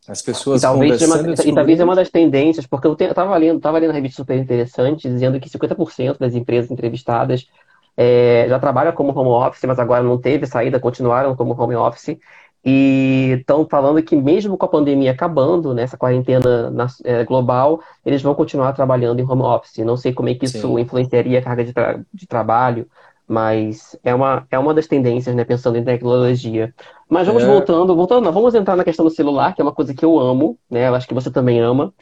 as 0.09 0.23
pessoas 0.23 0.63
e 0.63 0.63
talvez, 0.63 1.03
uma, 1.03 1.35
e 1.45 1.55
talvez 1.55 1.81
é 1.81 1.85
uma 1.85 1.97
das 1.97 2.11
tendências, 2.11 2.67
porque 2.67 2.87
eu 2.87 2.93
estava 2.95 3.37
lendo, 3.37 3.61
tava 3.61 3.79
lendo 3.79 3.91
uma 3.91 3.95
revista 3.95 4.17
super 4.17 4.39
interessante 4.39 5.09
dizendo 5.09 5.41
que 5.41 5.51
50% 5.51 6.19
das 6.19 6.35
empresas 6.35 6.71
entrevistadas 6.71 7.49
é, 7.97 8.47
já 8.49 8.59
trabalham 8.59 8.93
como 8.93 9.19
home 9.19 9.31
office, 9.31 9.65
mas 9.65 9.79
agora 9.79 10.03
não 10.03 10.19
teve 10.19 10.47
saída, 10.47 10.79
continuaram 10.79 11.35
como 11.35 11.61
home 11.61 11.75
office. 11.75 12.17
E 12.69 13.37
estão 13.39 13.65
falando 13.65 14.03
que 14.03 14.17
mesmo 14.17 14.57
com 14.59 14.67
a 14.67 14.69
pandemia 14.69 15.13
acabando, 15.13 15.73
nessa 15.73 15.95
né, 15.95 15.99
quarentena 15.99 16.69
na, 16.69 16.89
é, 17.05 17.25
global, 17.25 17.81
eles 18.05 18.21
vão 18.21 18.35
continuar 18.35 18.73
trabalhando 18.73 19.21
em 19.21 19.25
home 19.25 19.43
office. 19.43 19.79
Não 19.85 19.97
sei 19.97 20.13
como 20.13 20.29
é 20.29 20.35
que 20.35 20.47
isso 20.47 20.61
Sim. 20.61 20.81
influenciaria 20.81 21.39
a 21.39 21.43
carga 21.43 21.65
de, 21.65 21.73
tra 21.73 22.01
de 22.13 22.27
trabalho, 22.27 22.89
mas 23.29 23.99
é 24.05 24.15
uma, 24.15 24.47
é 24.51 24.59
uma 24.59 24.73
das 24.73 24.87
tendências, 24.87 25.35
né, 25.35 25.45
pensando 25.45 25.77
em 25.77 25.85
tecnologia. 25.85 26.73
Mas 27.09 27.27
vamos 27.27 27.43
é... 27.43 27.47
voltando, 27.47 27.95
voltando, 27.95 28.25
não, 28.25 28.33
vamos 28.33 28.55
entrar 28.55 28.77
na 28.77 28.85
questão 28.85 29.05
do 29.05 29.11
celular, 29.11 29.55
que 29.55 29.61
é 29.61 29.65
uma 29.65 29.75
coisa 29.75 29.95
que 29.95 30.05
eu 30.05 30.19
amo, 30.19 30.59
né? 30.71 30.89
Eu 30.89 30.95
acho 30.95 31.09
que 31.09 31.15
você 31.15 31.31
também 31.31 31.61
ama. 31.61 31.93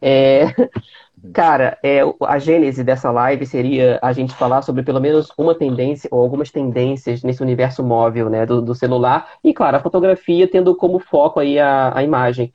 É... 0.00 0.46
Cara, 1.32 1.78
é, 1.82 2.00
a 2.22 2.38
gênese 2.38 2.84
dessa 2.84 3.10
live 3.10 3.46
seria 3.46 3.98
a 4.02 4.12
gente 4.12 4.34
falar 4.34 4.60
sobre 4.60 4.82
pelo 4.82 5.00
menos 5.00 5.32
uma 5.38 5.54
tendência 5.54 6.06
ou 6.12 6.20
algumas 6.22 6.50
tendências 6.50 7.22
nesse 7.22 7.42
universo 7.42 7.82
móvel, 7.82 8.28
né, 8.28 8.44
do, 8.44 8.60
do 8.60 8.74
celular. 8.74 9.30
E, 9.42 9.54
claro, 9.54 9.78
a 9.78 9.80
fotografia 9.80 10.46
tendo 10.46 10.76
como 10.76 10.98
foco 10.98 11.40
aí 11.40 11.58
a, 11.58 11.96
a 11.96 12.02
imagem. 12.02 12.52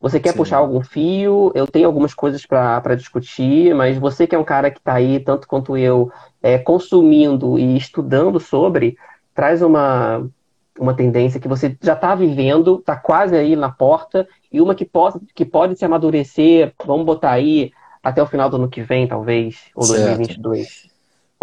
Você 0.00 0.20
quer 0.20 0.32
Sim. 0.32 0.36
puxar 0.36 0.56
algum 0.58 0.82
fio? 0.82 1.52
Eu 1.54 1.66
tenho 1.66 1.86
algumas 1.86 2.12
coisas 2.14 2.44
para 2.44 2.94
discutir, 2.96 3.74
mas 3.74 3.98
você 3.98 4.26
que 4.26 4.34
é 4.34 4.38
um 4.38 4.44
cara 4.44 4.70
que 4.70 4.78
está 4.78 4.94
aí, 4.94 5.20
tanto 5.20 5.46
quanto 5.48 5.76
eu, 5.76 6.10
é, 6.42 6.58
consumindo 6.58 7.58
e 7.58 7.76
estudando 7.76 8.40
sobre, 8.40 8.96
traz 9.34 9.62
uma, 9.62 10.28
uma 10.78 10.94
tendência 10.94 11.40
que 11.40 11.48
você 11.48 11.76
já 11.80 11.94
está 11.94 12.14
vivendo, 12.14 12.78
está 12.78 12.96
quase 12.96 13.36
aí 13.36 13.54
na 13.54 13.70
porta, 13.70 14.26
e 14.50 14.60
uma 14.60 14.74
que 14.74 14.84
pode, 14.84 15.20
que 15.34 15.44
pode 15.44 15.78
se 15.78 15.84
amadurecer, 15.84 16.74
vamos 16.84 17.06
botar 17.06 17.30
aí, 17.30 17.72
até 18.02 18.22
o 18.22 18.26
final 18.26 18.50
do 18.50 18.56
ano 18.56 18.68
que 18.68 18.82
vem, 18.82 19.06
talvez, 19.06 19.56
ou 19.74 19.84
certo. 19.84 20.16
2022. 20.16 20.92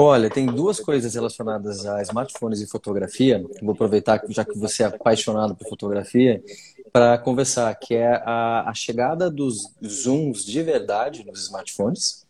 Olha, 0.02 0.30
tem 0.30 0.46
duas 0.46 0.80
coisas 0.80 1.14
relacionadas 1.14 1.86
a 1.86 2.02
smartphones 2.02 2.62
e 2.62 2.68
fotografia. 2.68 3.44
Vou 3.62 3.74
aproveitar, 3.74 4.22
já 4.30 4.46
que 4.46 4.58
você 4.58 4.84
é 4.84 4.86
apaixonado 4.86 5.54
por 5.56 5.68
fotografia, 5.68 6.42
para 6.92 7.18
conversar, 7.18 7.76
que 7.76 7.96
é 7.96 8.14
a, 8.26 8.70
a 8.70 8.74
chegada 8.74 9.30
dos 9.30 9.74
zooms 9.86 10.46
de 10.46 10.64
verdade 10.64 11.26
nos 11.26 11.44
smartphones. 11.44 12.26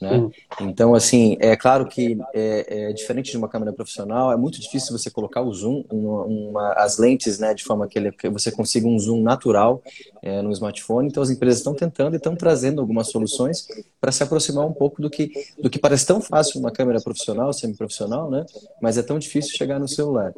Né? 0.00 0.28
Então, 0.60 0.94
assim, 0.94 1.36
é 1.40 1.56
claro 1.56 1.86
que 1.86 2.18
é, 2.34 2.88
é, 2.90 2.92
diferente 2.92 3.30
de 3.30 3.36
uma 3.36 3.48
câmera 3.48 3.72
profissional, 3.72 4.30
é 4.30 4.36
muito 4.36 4.60
difícil 4.60 4.96
você 4.96 5.10
colocar 5.10 5.40
o 5.40 5.52
zoom, 5.52 5.84
uma, 5.90 6.24
uma, 6.24 6.72
as 6.74 6.98
lentes, 6.98 7.38
né, 7.38 7.54
de 7.54 7.64
forma 7.64 7.88
que, 7.88 7.98
ele, 7.98 8.12
que, 8.12 8.28
você 8.28 8.52
consiga 8.52 8.86
um 8.86 8.98
zoom 8.98 9.22
natural 9.22 9.82
é, 10.26 10.42
no 10.42 10.50
smartphone. 10.50 11.06
Então, 11.06 11.22
as 11.22 11.30
empresas 11.30 11.58
estão 11.58 11.72
tentando 11.72 12.14
e 12.14 12.16
estão 12.16 12.34
trazendo 12.34 12.80
algumas 12.80 13.08
soluções 13.08 13.68
para 14.00 14.10
se 14.10 14.22
aproximar 14.22 14.66
um 14.66 14.72
pouco 14.72 15.00
do 15.00 15.08
que, 15.08 15.30
do 15.62 15.70
que 15.70 15.78
parece 15.78 16.04
tão 16.04 16.20
fácil 16.20 16.58
uma 16.58 16.72
câmera 16.72 17.00
profissional, 17.00 17.52
semi-profissional, 17.52 18.28
né? 18.28 18.44
Mas 18.82 18.98
é 18.98 19.02
tão 19.02 19.18
difícil 19.18 19.56
chegar 19.56 19.78
no 19.78 19.86
celular. 19.86 20.34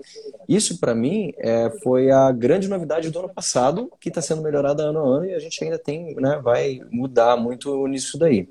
Isso, 0.46 0.78
para 0.78 0.94
mim, 0.94 1.32
é, 1.38 1.70
foi 1.82 2.10
a 2.10 2.30
grande 2.30 2.68
novidade 2.68 3.10
do 3.10 3.18
ano 3.18 3.30
passado, 3.30 3.90
que 3.98 4.10
está 4.10 4.20
sendo 4.20 4.42
melhorada 4.42 4.82
ano 4.82 4.98
a 4.98 5.16
ano 5.16 5.24
e 5.24 5.34
a 5.34 5.38
gente 5.38 5.62
ainda 5.64 5.78
tem, 5.78 6.14
né, 6.16 6.38
vai 6.42 6.80
mudar 6.90 7.36
muito 7.36 7.86
nisso 7.86 8.18
daí. 8.18 8.48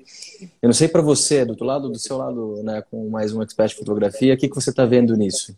Eu 0.60 0.66
não 0.66 0.74
sei 0.74 0.88
para 0.88 1.02
você, 1.02 1.44
do 1.44 1.50
outro 1.50 1.64
lado, 1.64 1.88
do 1.88 1.98
seu 1.98 2.16
lado, 2.16 2.62
né, 2.64 2.82
com 2.90 3.08
mais 3.08 3.32
um 3.32 3.42
expert 3.42 3.70
de 3.70 3.76
fotografia, 3.76 4.34
o 4.34 4.36
que, 4.36 4.48
que 4.48 4.54
você 4.54 4.70
está 4.70 4.84
vendo 4.84 5.14
nisso? 5.16 5.56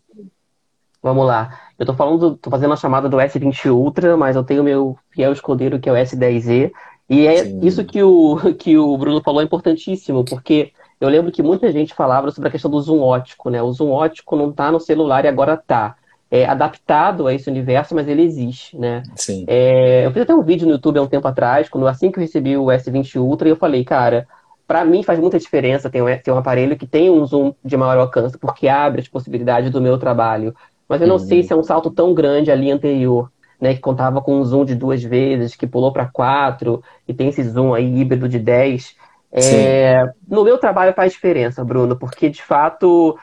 Vamos 1.01 1.25
lá. 1.25 1.59
Eu 1.79 1.83
estou 1.83 1.95
falando, 1.95 2.37
tô 2.37 2.49
fazendo 2.49 2.73
a 2.73 2.77
chamada 2.77 3.09
do 3.09 3.17
S20 3.17 3.71
Ultra, 3.71 4.15
mas 4.15 4.35
eu 4.35 4.43
tenho 4.43 4.63
meu 4.63 4.97
fiel 5.09 5.33
escudeiro 5.33 5.79
que 5.79 5.89
é 5.89 5.91
o 5.91 5.95
S10e. 5.95 6.71
E 7.09 7.27
é 7.27 7.43
Sim. 7.43 7.59
isso 7.61 7.83
que 7.83 8.01
o, 8.03 8.37
que 8.57 8.77
o 8.77 8.97
Bruno 8.97 9.21
falou 9.21 9.41
é 9.41 9.43
importantíssimo, 9.43 10.23
porque 10.23 10.71
eu 10.99 11.09
lembro 11.09 11.31
que 11.31 11.41
muita 11.41 11.71
gente 11.71 11.93
falava 11.95 12.29
sobre 12.29 12.49
a 12.49 12.51
questão 12.51 12.69
do 12.69 12.79
zoom 12.79 13.01
ótico, 13.01 13.49
né? 13.49 13.61
O 13.61 13.71
zoom 13.73 13.89
ótico 13.89 14.35
não 14.35 14.51
está 14.51 14.71
no 14.71 14.79
celular 14.79 15.25
e 15.25 15.27
agora 15.27 15.55
está. 15.55 15.95
É 16.29 16.45
adaptado 16.45 17.27
a 17.27 17.33
esse 17.33 17.49
universo, 17.49 17.93
mas 17.95 18.07
ele 18.07 18.21
existe, 18.21 18.77
né? 18.77 19.03
Sim. 19.15 19.43
É, 19.47 20.05
eu 20.05 20.11
fiz 20.11 20.21
até 20.21 20.33
um 20.33 20.43
vídeo 20.43 20.65
no 20.65 20.73
YouTube 20.73 20.99
há 20.99 21.01
um 21.01 21.07
tempo 21.07 21.27
atrás, 21.27 21.67
quando 21.67 21.87
assim 21.87 22.11
que 22.11 22.19
eu 22.19 22.21
recebi 22.21 22.55
o 22.55 22.67
S20 22.67 23.19
Ultra, 23.19 23.49
e 23.49 23.51
eu 23.51 23.57
falei, 23.57 23.83
cara, 23.83 24.25
para 24.65 24.85
mim 24.85 25.03
faz 25.03 25.19
muita 25.19 25.37
diferença 25.37 25.89
ter 25.89 26.01
um, 26.01 26.05
ter 26.17 26.31
um 26.31 26.37
aparelho 26.37 26.77
que 26.77 26.87
tem 26.87 27.09
um 27.09 27.25
zoom 27.25 27.53
de 27.65 27.75
maior 27.75 27.97
alcance, 27.97 28.37
porque 28.37 28.69
abre 28.69 29.01
as 29.01 29.07
possibilidades 29.09 29.69
do 29.69 29.81
meu 29.81 29.97
trabalho. 29.97 30.55
Mas 30.91 30.99
eu 30.99 31.07
não 31.07 31.15
uhum. 31.15 31.19
sei 31.19 31.41
se 31.41 31.53
é 31.53 31.55
um 31.55 31.63
salto 31.63 31.89
tão 31.89 32.13
grande 32.13 32.51
ali 32.51 32.69
anterior, 32.69 33.31
né? 33.61 33.73
Que 33.73 33.79
contava 33.79 34.21
com 34.21 34.35
um 34.35 34.43
zoom 34.43 34.65
de 34.65 34.75
duas 34.75 35.01
vezes, 35.01 35.55
que 35.55 35.65
pulou 35.65 35.93
para 35.93 36.05
quatro, 36.05 36.83
e 37.07 37.13
tem 37.13 37.29
esse 37.29 37.41
zoom 37.43 37.73
aí 37.73 37.97
híbrido 37.97 38.27
de 38.27 38.37
10. 38.37 38.93
É, 39.31 40.03
no 40.27 40.43
meu 40.43 40.57
trabalho 40.57 40.93
faz 40.93 41.13
diferença, 41.13 41.63
Bruno, 41.63 41.95
porque 41.95 42.29
de 42.29 42.43
fato 42.43 43.17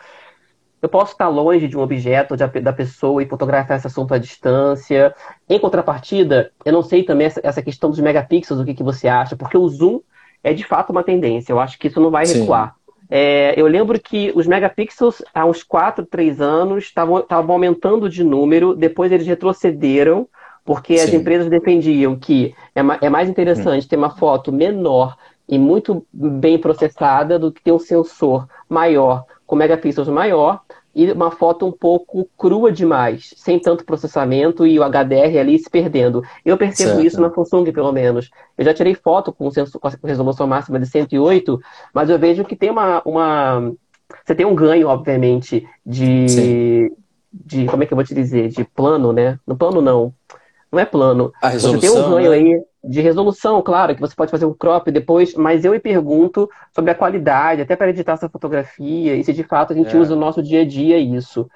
eu 0.80 0.88
posso 0.88 1.12
estar 1.12 1.28
longe 1.28 1.68
de 1.68 1.76
um 1.76 1.82
objeto, 1.82 2.38
de, 2.38 2.46
da 2.62 2.72
pessoa, 2.72 3.22
e 3.22 3.28
fotografar 3.28 3.76
esse 3.76 3.86
assunto 3.86 4.14
à 4.14 4.18
distância. 4.18 5.14
Em 5.46 5.58
contrapartida, 5.58 6.50
eu 6.64 6.72
não 6.72 6.82
sei 6.82 7.02
também 7.02 7.26
essa, 7.26 7.40
essa 7.44 7.60
questão 7.60 7.90
dos 7.90 8.00
megapixels, 8.00 8.58
o 8.58 8.64
que, 8.64 8.72
que 8.72 8.82
você 8.82 9.08
acha, 9.08 9.36
porque 9.36 9.58
o 9.58 9.68
zoom 9.68 10.00
é 10.42 10.54
de 10.54 10.64
fato 10.64 10.88
uma 10.88 11.04
tendência. 11.04 11.52
Eu 11.52 11.60
acho 11.60 11.78
que 11.78 11.88
isso 11.88 12.00
não 12.00 12.10
vai 12.10 12.24
recuar. 12.24 12.77
É, 13.10 13.54
eu 13.56 13.66
lembro 13.66 13.98
que 13.98 14.32
os 14.34 14.46
megapixels, 14.46 15.22
há 15.34 15.44
uns 15.44 15.62
4, 15.62 16.04
3 16.06 16.40
anos, 16.40 16.84
estavam 16.84 17.24
aumentando 17.48 18.08
de 18.08 18.22
número, 18.22 18.74
depois 18.74 19.10
eles 19.10 19.26
retrocederam, 19.26 20.28
porque 20.64 20.98
Sim. 20.98 21.04
as 21.04 21.14
empresas 21.14 21.48
defendiam 21.48 22.16
que 22.16 22.54
é, 22.74 23.06
é 23.06 23.08
mais 23.08 23.28
interessante 23.28 23.86
hum. 23.86 23.88
ter 23.88 23.96
uma 23.96 24.10
foto 24.10 24.52
menor 24.52 25.16
e 25.48 25.58
muito 25.58 26.06
bem 26.12 26.58
processada 26.58 27.38
do 27.38 27.50
que 27.50 27.62
ter 27.62 27.72
um 27.72 27.78
sensor 27.78 28.46
maior, 28.68 29.24
com 29.46 29.56
megapixels 29.56 30.08
maior, 30.08 30.60
e 30.98 31.12
uma 31.12 31.30
foto 31.30 31.64
um 31.64 31.70
pouco 31.70 32.28
crua 32.36 32.72
demais, 32.72 33.32
sem 33.36 33.56
tanto 33.56 33.84
processamento 33.84 34.66
e 34.66 34.80
o 34.80 34.82
HDR 34.82 35.38
ali 35.38 35.56
se 35.56 35.70
perdendo. 35.70 36.24
Eu 36.44 36.58
percebo 36.58 36.90
certo. 36.90 37.06
isso 37.06 37.20
na 37.20 37.32
Samsung, 37.32 37.70
pelo 37.70 37.92
menos. 37.92 38.28
Eu 38.58 38.64
já 38.64 38.74
tirei 38.74 38.96
foto 38.96 39.32
com, 39.32 39.48
com 39.48 40.06
resolução 40.08 40.44
máxima 40.48 40.80
de 40.80 40.86
108, 40.86 41.60
mas 41.94 42.10
eu 42.10 42.18
vejo 42.18 42.44
que 42.44 42.56
tem 42.56 42.68
uma, 42.68 43.00
uma... 43.04 43.72
Você 44.24 44.34
tem 44.34 44.44
um 44.44 44.56
ganho, 44.56 44.88
obviamente, 44.88 45.64
de... 45.86 46.92
de. 47.32 47.66
Como 47.66 47.84
é 47.84 47.86
que 47.86 47.92
eu 47.92 47.96
vou 47.96 48.04
te 48.04 48.12
dizer? 48.12 48.48
De 48.48 48.64
plano, 48.64 49.12
né? 49.12 49.38
No 49.46 49.56
plano 49.56 49.80
não. 49.80 50.12
Não 50.72 50.80
é 50.80 50.84
plano. 50.84 51.32
A 51.40 51.48
resolução, 51.48 51.80
você 51.80 51.96
tem 51.96 52.04
um 52.04 52.10
ganho 52.10 52.30
né? 52.32 52.36
aí 52.36 52.62
de 52.82 53.00
resolução, 53.00 53.60
claro, 53.60 53.94
que 53.94 54.00
você 54.00 54.14
pode 54.14 54.30
fazer 54.30 54.46
um 54.46 54.54
crop 54.54 54.90
depois, 54.90 55.34
mas 55.34 55.64
eu 55.64 55.72
me 55.72 55.80
pergunto 55.80 56.48
sobre 56.72 56.90
a 56.90 56.94
qualidade, 56.94 57.62
até 57.62 57.74
para 57.74 57.90
editar 57.90 58.12
essa 58.12 58.28
fotografia, 58.28 59.16
e 59.16 59.24
se 59.24 59.32
de 59.32 59.42
fato 59.42 59.72
a 59.72 59.76
gente 59.76 59.94
é. 59.94 59.98
usa 59.98 60.14
no 60.14 60.20
nosso 60.20 60.42
dia 60.42 60.62
a 60.62 60.64
dia 60.64 60.98
isso. 60.98 61.48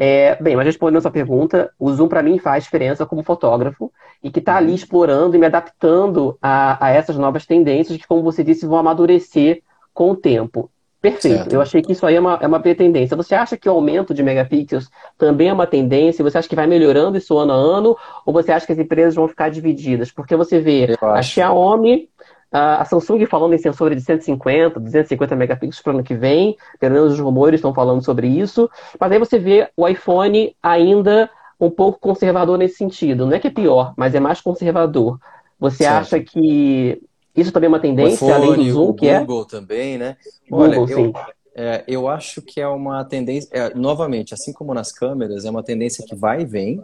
É, 0.00 0.40
bem, 0.40 0.54
mas 0.54 0.64
respondendo 0.64 0.98
a 0.98 1.02
sua 1.02 1.10
pergunta, 1.10 1.72
o 1.76 1.92
Zoom 1.92 2.06
para 2.06 2.22
mim 2.22 2.38
faz 2.38 2.62
diferença 2.62 3.04
como 3.04 3.24
fotógrafo 3.24 3.92
e 4.22 4.30
que 4.30 4.38
está 4.38 4.56
ali 4.56 4.68
uhum. 4.68 4.74
explorando 4.74 5.34
e 5.34 5.40
me 5.40 5.46
adaptando 5.46 6.38
a, 6.40 6.86
a 6.86 6.90
essas 6.90 7.16
novas 7.16 7.44
tendências 7.44 7.98
que, 7.98 8.06
como 8.06 8.22
você 8.22 8.44
disse, 8.44 8.64
vão 8.64 8.78
amadurecer 8.78 9.60
com 9.92 10.12
o 10.12 10.16
tempo. 10.16 10.70
Perfeito. 11.00 11.36
Certo. 11.36 11.52
Eu 11.52 11.60
achei 11.60 11.80
que 11.80 11.92
isso 11.92 12.04
aí 12.04 12.16
é 12.16 12.20
uma, 12.20 12.38
é 12.42 12.46
uma 12.46 12.60
tendência. 12.60 13.16
Você 13.16 13.34
acha 13.34 13.56
que 13.56 13.68
o 13.68 13.72
aumento 13.72 14.12
de 14.12 14.22
megapixels 14.22 14.90
também 15.16 15.48
é 15.48 15.52
uma 15.52 15.66
tendência? 15.66 16.24
Você 16.24 16.36
acha 16.36 16.48
que 16.48 16.56
vai 16.56 16.66
melhorando 16.66 17.16
isso 17.16 17.38
ano 17.38 17.52
a 17.52 17.56
ano? 17.56 17.96
Ou 18.26 18.32
você 18.32 18.50
acha 18.50 18.66
que 18.66 18.72
as 18.72 18.78
empresas 18.78 19.14
vão 19.14 19.28
ficar 19.28 19.48
divididas? 19.48 20.10
Porque 20.10 20.34
você 20.34 20.58
vê 20.58 20.96
a 21.00 21.22
Xiaomi, 21.22 22.08
a 22.50 22.84
Samsung 22.84 23.24
falando 23.26 23.54
em 23.54 23.58
sensores 23.58 23.96
de 23.96 24.04
150, 24.04 24.80
250 24.80 25.36
megapixels 25.36 25.82
para 25.82 25.92
o 25.92 25.94
ano 25.96 26.04
que 26.04 26.14
vem. 26.14 26.56
Pelo 26.80 26.94
menos 26.94 27.12
os 27.12 27.20
rumores 27.20 27.58
estão 27.58 27.72
falando 27.72 28.04
sobre 28.04 28.26
isso. 28.26 28.68
Mas 28.98 29.12
aí 29.12 29.18
você 29.20 29.38
vê 29.38 29.70
o 29.76 29.86
iPhone 29.86 30.56
ainda 30.60 31.30
um 31.60 31.70
pouco 31.70 32.00
conservador 32.00 32.58
nesse 32.58 32.76
sentido. 32.76 33.24
Não 33.24 33.34
é 33.34 33.38
que 33.38 33.48
é 33.48 33.50
pior, 33.50 33.94
mas 33.96 34.16
é 34.16 34.20
mais 34.20 34.40
conservador. 34.40 35.18
Você 35.60 35.84
certo. 35.84 36.00
acha 36.00 36.20
que 36.20 37.00
isso 37.40 37.52
também 37.52 37.66
é 37.66 37.68
uma 37.68 37.80
tendência, 37.80 38.26
o 38.26 38.32
além 38.32 38.54
do 38.54 38.70
Zoom, 38.72 38.92
que 38.92 39.06
é? 39.06 39.20
Google 39.20 39.44
também, 39.44 39.98
né? 39.98 40.16
Olha, 40.50 40.78
Google, 40.78 40.98
eu, 40.98 41.12
é, 41.60 41.82
eu 41.88 42.06
acho 42.06 42.40
que 42.40 42.60
é 42.60 42.68
uma 42.68 43.04
tendência, 43.04 43.48
é, 43.52 43.74
novamente, 43.74 44.32
assim 44.32 44.52
como 44.52 44.72
nas 44.72 44.92
câmeras, 44.92 45.44
é 45.44 45.50
uma 45.50 45.62
tendência 45.62 46.06
que 46.06 46.14
vai 46.14 46.42
e 46.42 46.44
vem, 46.44 46.80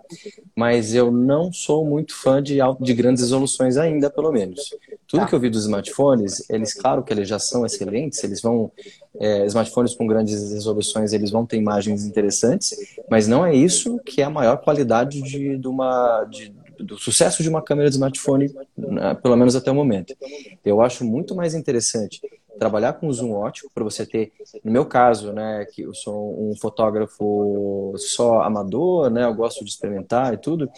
mas 0.57 0.95
eu 0.97 1.13
não 1.13 1.53
sou 1.53 1.87
muito 1.87 2.13
fã 2.13 2.43
de, 2.43 2.59
de 2.81 2.93
grandes 2.93 3.23
resoluções 3.23 3.77
ainda, 3.77 4.11
pelo 4.11 4.33
menos. 4.33 4.75
Tudo 5.07 5.21
tá. 5.21 5.27
que 5.27 5.35
eu 5.37 5.39
vi 5.39 5.49
dos 5.49 5.63
smartphones, 5.63 6.51
eles, 6.51 6.75
claro 6.75 7.05
que 7.05 7.13
eles 7.13 7.29
já 7.29 7.39
são 7.39 7.65
excelentes, 7.65 8.25
eles 8.25 8.43
vão, 8.43 8.73
é, 9.21 9.47
smartphones 9.47 9.95
com 9.95 10.09
grandes 10.09 10.53
resoluções, 10.53 11.13
eles 11.13 11.31
vão 11.31 11.47
ter 11.47 11.57
imagens 11.57 12.05
interessantes, 12.05 12.75
mas 13.09 13.29
não 13.29 13.47
é 13.47 13.55
isso 13.55 14.01
que 14.05 14.23
é 14.23 14.25
a 14.25 14.31
maior 14.31 14.57
qualidade 14.57 15.23
de, 15.23 15.57
de 15.57 15.69
uma, 15.69 16.25
de, 16.25 16.53
do 16.79 16.99
sucesso 16.99 17.43
de 17.43 17.49
uma 17.49 17.63
câmera 17.63 17.89
de 17.89 17.97
smartphone, 17.97 18.53
né, 18.77 19.15
pelo 19.15 19.37
menos 19.37 19.55
até 19.57 19.71
o 19.71 19.75
momento. 19.75 20.15
Eu 20.65 20.81
acho 20.81 21.05
muito 21.05 21.35
mais 21.35 21.55
interessante 21.55 22.21
trabalhar 22.59 22.95
com 22.95 23.13
zoom 23.13 23.33
ótico 23.33 23.71
para 23.75 23.85
você 23.85 24.07
ter, 24.07 24.33
no 24.63 24.71
meu 24.71 24.87
caso, 24.87 25.33
né, 25.33 25.67
que 25.73 25.83
eu 25.83 25.95
sou 25.95 26.51
um 26.51 26.55
fotógrafo 26.57 27.95
só 27.97 28.43
amador, 28.43 29.11
né, 29.11 29.25
eu 29.25 29.35
gosto 29.35 29.65
de 29.65 29.71
experimentar 29.71 30.33
e 30.35 30.37
tudo, 30.37 30.71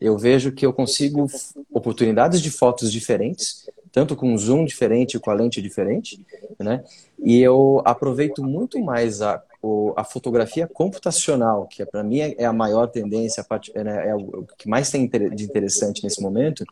eu 0.00 0.18
vejo 0.18 0.52
que 0.52 0.66
eu 0.66 0.72
consigo 0.72 1.26
oportunidades 1.72 2.40
de 2.40 2.50
fotos 2.50 2.92
diferentes, 2.92 3.68
tanto 3.92 4.16
com 4.16 4.36
zoom 4.36 4.64
diferente, 4.64 5.18
com 5.18 5.30
a 5.30 5.34
lente 5.34 5.62
diferente, 5.62 6.20
né, 6.58 6.82
e 7.22 7.40
eu 7.40 7.80
aproveito 7.84 8.42
muito 8.42 8.80
mais 8.80 9.22
a 9.22 9.40
o, 9.62 9.94
a 9.96 10.02
fotografia 10.02 10.66
computacional, 10.66 11.66
que 11.66 11.82
é, 11.82 11.86
para 11.86 12.02
mim 12.02 12.18
é, 12.20 12.34
é, 12.38 12.44
a 12.44 12.52
maior 12.52 12.88
tendência, 12.88 13.46
é, 13.74 13.84
né, 13.84 14.08
é, 14.08 14.14
o, 14.14 14.44
que 14.58 14.68
mais 14.68 14.90
tem 14.90 15.08
de 15.08 15.44
interessante 15.44 16.02
nesse 16.02 16.20
momento. 16.20 16.64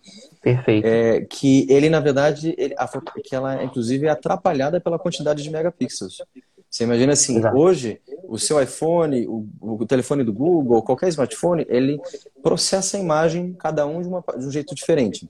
Perfeito. 0.43 0.85
É, 0.85 1.21
que 1.21 1.67
ele, 1.71 1.89
na 1.89 2.01
verdade, 2.01 2.55
ele, 2.59 2.75
a, 2.77 2.89
que 3.23 3.35
ela, 3.35 3.63
inclusive, 3.63 4.07
é 4.07 4.11
atrapalhada 4.11 4.81
pela 4.81 4.99
quantidade 4.99 5.43
de 5.43 5.51
megapixels. 5.51 6.23
Você 6.69 6.85
imagina 6.85 7.13
assim, 7.13 7.39
Exato. 7.39 7.57
hoje 7.57 8.01
o 8.29 8.39
seu 8.39 8.63
iPhone, 8.63 9.27
o, 9.27 9.49
o, 9.61 9.87
telefone 9.87 10.23
do 10.23 10.33
Google, 10.33 10.83
qualquer 10.83 11.09
smartphone, 11.09 11.67
ele 11.69 12.01
processa 12.43 12.97
a 12.97 13.01
imagem, 13.01 13.55
cada 13.55 13.87
um 13.87 14.01
de, 14.01 14.09
uma, 14.09 14.23
de 14.39 14.47
um 14.47 14.51
jeito 14.53 14.73
diferente. 14.75 15.29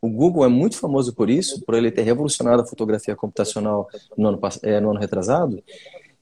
O 0.00 0.08
Google 0.08 0.44
é 0.44 0.48
muito 0.48 0.78
famoso 0.78 1.12
por 1.12 1.28
isso, 1.28 1.60
por 1.62 1.74
ele 1.74 1.90
ter 1.90 2.02
revolucionado 2.02 2.62
a 2.62 2.66
fotografia 2.66 3.16
computacional 3.16 3.88
no 4.16 4.28
ano, 4.28 4.40
é, 4.62 4.80
no 4.80 4.90
ano 4.90 5.00
retrasado, 5.00 5.62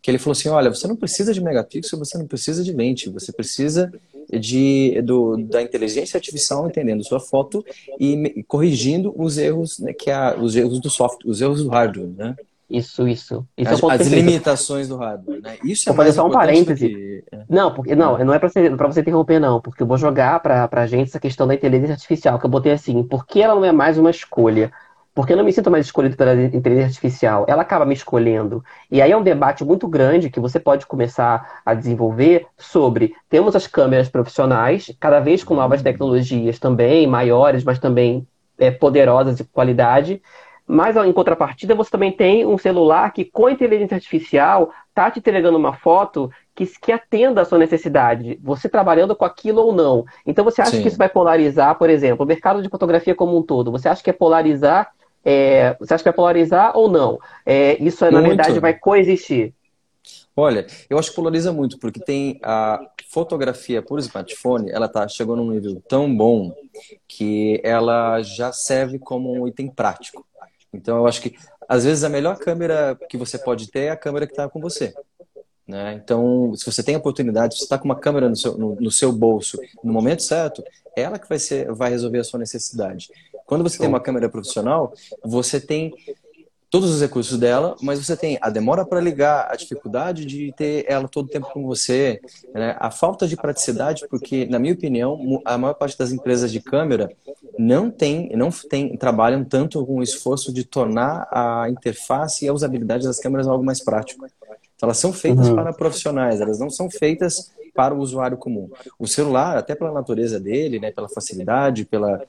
que 0.00 0.10
ele 0.10 0.18
falou 0.18 0.32
assim, 0.32 0.48
olha, 0.48 0.72
você 0.72 0.86
não 0.86 0.96
precisa 0.96 1.32
de 1.32 1.40
megapixel, 1.40 1.98
você 1.98 2.16
não 2.16 2.26
precisa 2.26 2.62
de 2.62 2.72
lente, 2.72 3.10
você 3.10 3.32
precisa 3.32 3.92
de, 4.30 5.00
do, 5.02 5.36
da 5.36 5.62
inteligência 5.62 6.16
artificial 6.16 6.66
entendendo 6.68 7.04
sua 7.04 7.20
foto 7.20 7.64
e 7.98 8.44
corrigindo 8.46 9.12
os 9.16 9.38
erros, 9.38 9.78
né, 9.78 9.92
que 9.92 10.10
é, 10.10 10.36
os 10.38 10.54
erros 10.54 10.80
do 10.80 10.90
software, 10.90 11.30
os 11.30 11.40
erros 11.40 11.62
do 11.62 11.70
hardware, 11.70 12.10
né? 12.16 12.36
Isso, 12.70 13.08
isso. 13.08 13.46
isso 13.56 13.86
as, 13.86 14.00
é 14.00 14.02
as 14.02 14.08
limitações 14.08 14.88
do 14.88 14.96
hardware, 14.96 15.40
né? 15.40 15.56
Isso 15.64 15.88
é 15.88 15.92
vou 15.92 16.04
fazer 16.04 16.12
só 16.12 16.26
um 16.26 16.30
parêntese. 16.30 16.86
Que... 16.86 17.24
É. 17.32 17.40
Não, 17.48 17.72
porque 17.72 17.96
não, 17.96 18.22
não 18.22 18.34
é 18.34 18.38
para 18.38 18.50
você, 18.50 18.68
você 18.68 19.00
interromper 19.00 19.38
não, 19.38 19.58
porque 19.58 19.82
eu 19.82 19.86
vou 19.86 19.96
jogar 19.96 20.38
para 20.40 20.68
a 20.70 20.86
gente 20.86 21.08
essa 21.08 21.18
questão 21.18 21.46
da 21.46 21.54
inteligência 21.54 21.94
artificial 21.94 22.38
que 22.38 22.44
eu 22.44 22.50
botei 22.50 22.72
assim, 22.72 23.02
porque 23.02 23.40
ela 23.40 23.54
não 23.54 23.64
é 23.64 23.72
mais 23.72 23.96
uma 23.96 24.10
escolha. 24.10 24.70
Porque 25.18 25.32
eu 25.32 25.36
não 25.36 25.42
me 25.42 25.52
sinto 25.52 25.68
mais 25.68 25.84
escolhido 25.84 26.16
pela 26.16 26.32
inteligência 26.32 26.86
artificial, 26.86 27.44
ela 27.48 27.62
acaba 27.62 27.84
me 27.84 27.92
escolhendo. 27.92 28.62
E 28.88 29.02
aí 29.02 29.10
é 29.10 29.16
um 29.16 29.22
debate 29.24 29.64
muito 29.64 29.88
grande 29.88 30.30
que 30.30 30.38
você 30.38 30.60
pode 30.60 30.86
começar 30.86 31.60
a 31.66 31.74
desenvolver 31.74 32.46
sobre 32.56 33.12
temos 33.28 33.56
as 33.56 33.66
câmeras 33.66 34.08
profissionais, 34.08 34.94
cada 35.00 35.18
vez 35.18 35.42
com 35.42 35.56
novas 35.56 35.82
tecnologias 35.82 36.60
também, 36.60 37.04
maiores, 37.08 37.64
mas 37.64 37.80
também 37.80 38.28
é, 38.56 38.70
poderosas 38.70 39.36
de 39.36 39.42
qualidade. 39.42 40.22
Mas 40.64 40.96
em 40.96 41.12
contrapartida, 41.12 41.74
você 41.74 41.90
também 41.90 42.12
tem 42.12 42.46
um 42.46 42.56
celular 42.56 43.12
que, 43.12 43.24
com 43.24 43.46
a 43.46 43.50
inteligência 43.50 43.96
artificial, 43.96 44.70
está 44.90 45.10
te 45.10 45.18
entregando 45.18 45.58
uma 45.58 45.72
foto 45.72 46.30
que, 46.54 46.64
que 46.80 46.92
atenda 46.92 47.40
à 47.40 47.44
sua 47.44 47.58
necessidade, 47.58 48.38
você 48.40 48.68
trabalhando 48.68 49.16
com 49.16 49.24
aquilo 49.24 49.62
ou 49.62 49.72
não. 49.72 50.04
Então, 50.24 50.44
você 50.44 50.62
acha 50.62 50.76
Sim. 50.76 50.82
que 50.82 50.86
isso 50.86 50.96
vai 50.96 51.08
polarizar, 51.08 51.74
por 51.74 51.90
exemplo, 51.90 52.24
o 52.24 52.28
mercado 52.28 52.62
de 52.62 52.68
fotografia 52.68 53.16
como 53.16 53.36
um 53.36 53.42
todo? 53.42 53.72
Você 53.72 53.88
acha 53.88 54.00
que 54.00 54.10
é 54.10 54.12
polarizar 54.12 54.92
é, 55.24 55.76
você 55.78 55.94
acha 55.94 56.02
que 56.02 56.10
vai 56.10 56.16
polarizar 56.16 56.76
ou 56.76 56.88
não? 56.88 57.18
É, 57.44 57.82
isso, 57.82 58.04
na 58.04 58.12
muito. 58.12 58.28
verdade, 58.28 58.60
vai 58.60 58.74
coexistir? 58.74 59.52
Olha, 60.34 60.66
eu 60.88 60.98
acho 60.98 61.10
que 61.10 61.16
polariza 61.16 61.52
muito, 61.52 61.78
porque 61.78 62.00
tem 62.00 62.38
a 62.42 62.80
fotografia 63.08 63.82
por 63.82 63.98
smartphone, 63.98 64.70
ela 64.70 64.88
tá 64.88 65.08
chegou 65.08 65.34
num 65.34 65.50
nível 65.50 65.82
tão 65.88 66.14
bom 66.14 66.54
que 67.08 67.60
ela 67.64 68.22
já 68.22 68.52
serve 68.52 68.98
como 68.98 69.32
um 69.32 69.48
item 69.48 69.68
prático. 69.68 70.24
Então, 70.72 70.98
eu 70.98 71.06
acho 71.06 71.20
que, 71.20 71.34
às 71.68 71.84
vezes, 71.84 72.04
a 72.04 72.08
melhor 72.08 72.38
câmera 72.38 72.96
que 73.08 73.16
você 73.16 73.36
pode 73.38 73.70
ter 73.70 73.80
é 73.80 73.90
a 73.90 73.96
câmera 73.96 74.26
que 74.26 74.32
está 74.32 74.48
com 74.48 74.60
você. 74.60 74.94
Né? 75.66 76.00
Então, 76.02 76.54
se 76.54 76.64
você 76.64 76.82
tem 76.82 76.94
a 76.94 76.98
oportunidade, 76.98 77.54
se 77.54 77.58
você 77.58 77.64
está 77.64 77.76
com 77.76 77.84
uma 77.84 77.98
câmera 77.98 78.26
no 78.28 78.36
seu, 78.36 78.56
no, 78.56 78.74
no, 78.76 78.90
seu 78.90 79.12
bolso 79.12 79.58
no 79.84 79.92
momento 79.92 80.22
certo, 80.22 80.64
é 80.96 81.02
ela 81.02 81.18
que 81.18 81.28
vai, 81.28 81.38
ser, 81.38 81.70
vai 81.72 81.90
resolver 81.90 82.18
a 82.20 82.24
sua 82.24 82.38
necessidade. 82.38 83.10
Quando 83.48 83.62
você 83.62 83.78
tem 83.78 83.88
uma 83.88 83.98
câmera 83.98 84.28
profissional, 84.28 84.92
você 85.24 85.58
tem 85.58 85.94
todos 86.68 86.90
os 86.90 87.00
recursos 87.00 87.38
dela, 87.38 87.74
mas 87.80 87.98
você 87.98 88.14
tem 88.14 88.38
a 88.42 88.50
demora 88.50 88.84
para 88.84 89.00
ligar, 89.00 89.48
a 89.50 89.56
dificuldade 89.56 90.26
de 90.26 90.52
ter 90.54 90.84
ela 90.86 91.08
todo 91.08 91.24
o 91.24 91.30
tempo 91.30 91.50
com 91.50 91.64
você, 91.64 92.20
né? 92.52 92.76
a 92.78 92.90
falta 92.90 93.26
de 93.26 93.36
praticidade, 93.36 94.06
porque, 94.10 94.44
na 94.44 94.58
minha 94.58 94.74
opinião, 94.74 95.40
a 95.46 95.56
maior 95.56 95.72
parte 95.72 95.96
das 95.96 96.12
empresas 96.12 96.52
de 96.52 96.60
câmera 96.60 97.10
não 97.58 97.90
tem, 97.90 98.28
não 98.36 98.50
tem, 98.50 98.94
trabalham 98.98 99.42
tanto 99.42 99.84
com 99.86 99.96
o 99.96 100.02
esforço 100.02 100.52
de 100.52 100.62
tornar 100.62 101.26
a 101.32 101.70
interface 101.70 102.44
e 102.44 102.48
a 102.48 102.52
usabilidade 102.52 103.06
das 103.06 103.18
câmeras 103.18 103.48
algo 103.48 103.64
mais 103.64 103.82
prático. 103.82 104.26
Então, 104.26 104.88
elas 104.88 104.98
são 104.98 105.10
feitas 105.10 105.48
uhum. 105.48 105.54
para 105.54 105.72
profissionais, 105.72 106.38
elas 106.38 106.58
não 106.58 106.68
são 106.68 106.90
feitas 106.90 107.50
para 107.78 107.94
o 107.94 108.00
usuário 108.00 108.36
comum. 108.36 108.68
O 108.98 109.06
celular, 109.06 109.56
até 109.56 109.72
pela 109.72 109.92
natureza 109.92 110.40
dele, 110.40 110.80
né, 110.80 110.90
pela 110.90 111.08
facilidade, 111.08 111.84
pela 111.84 112.20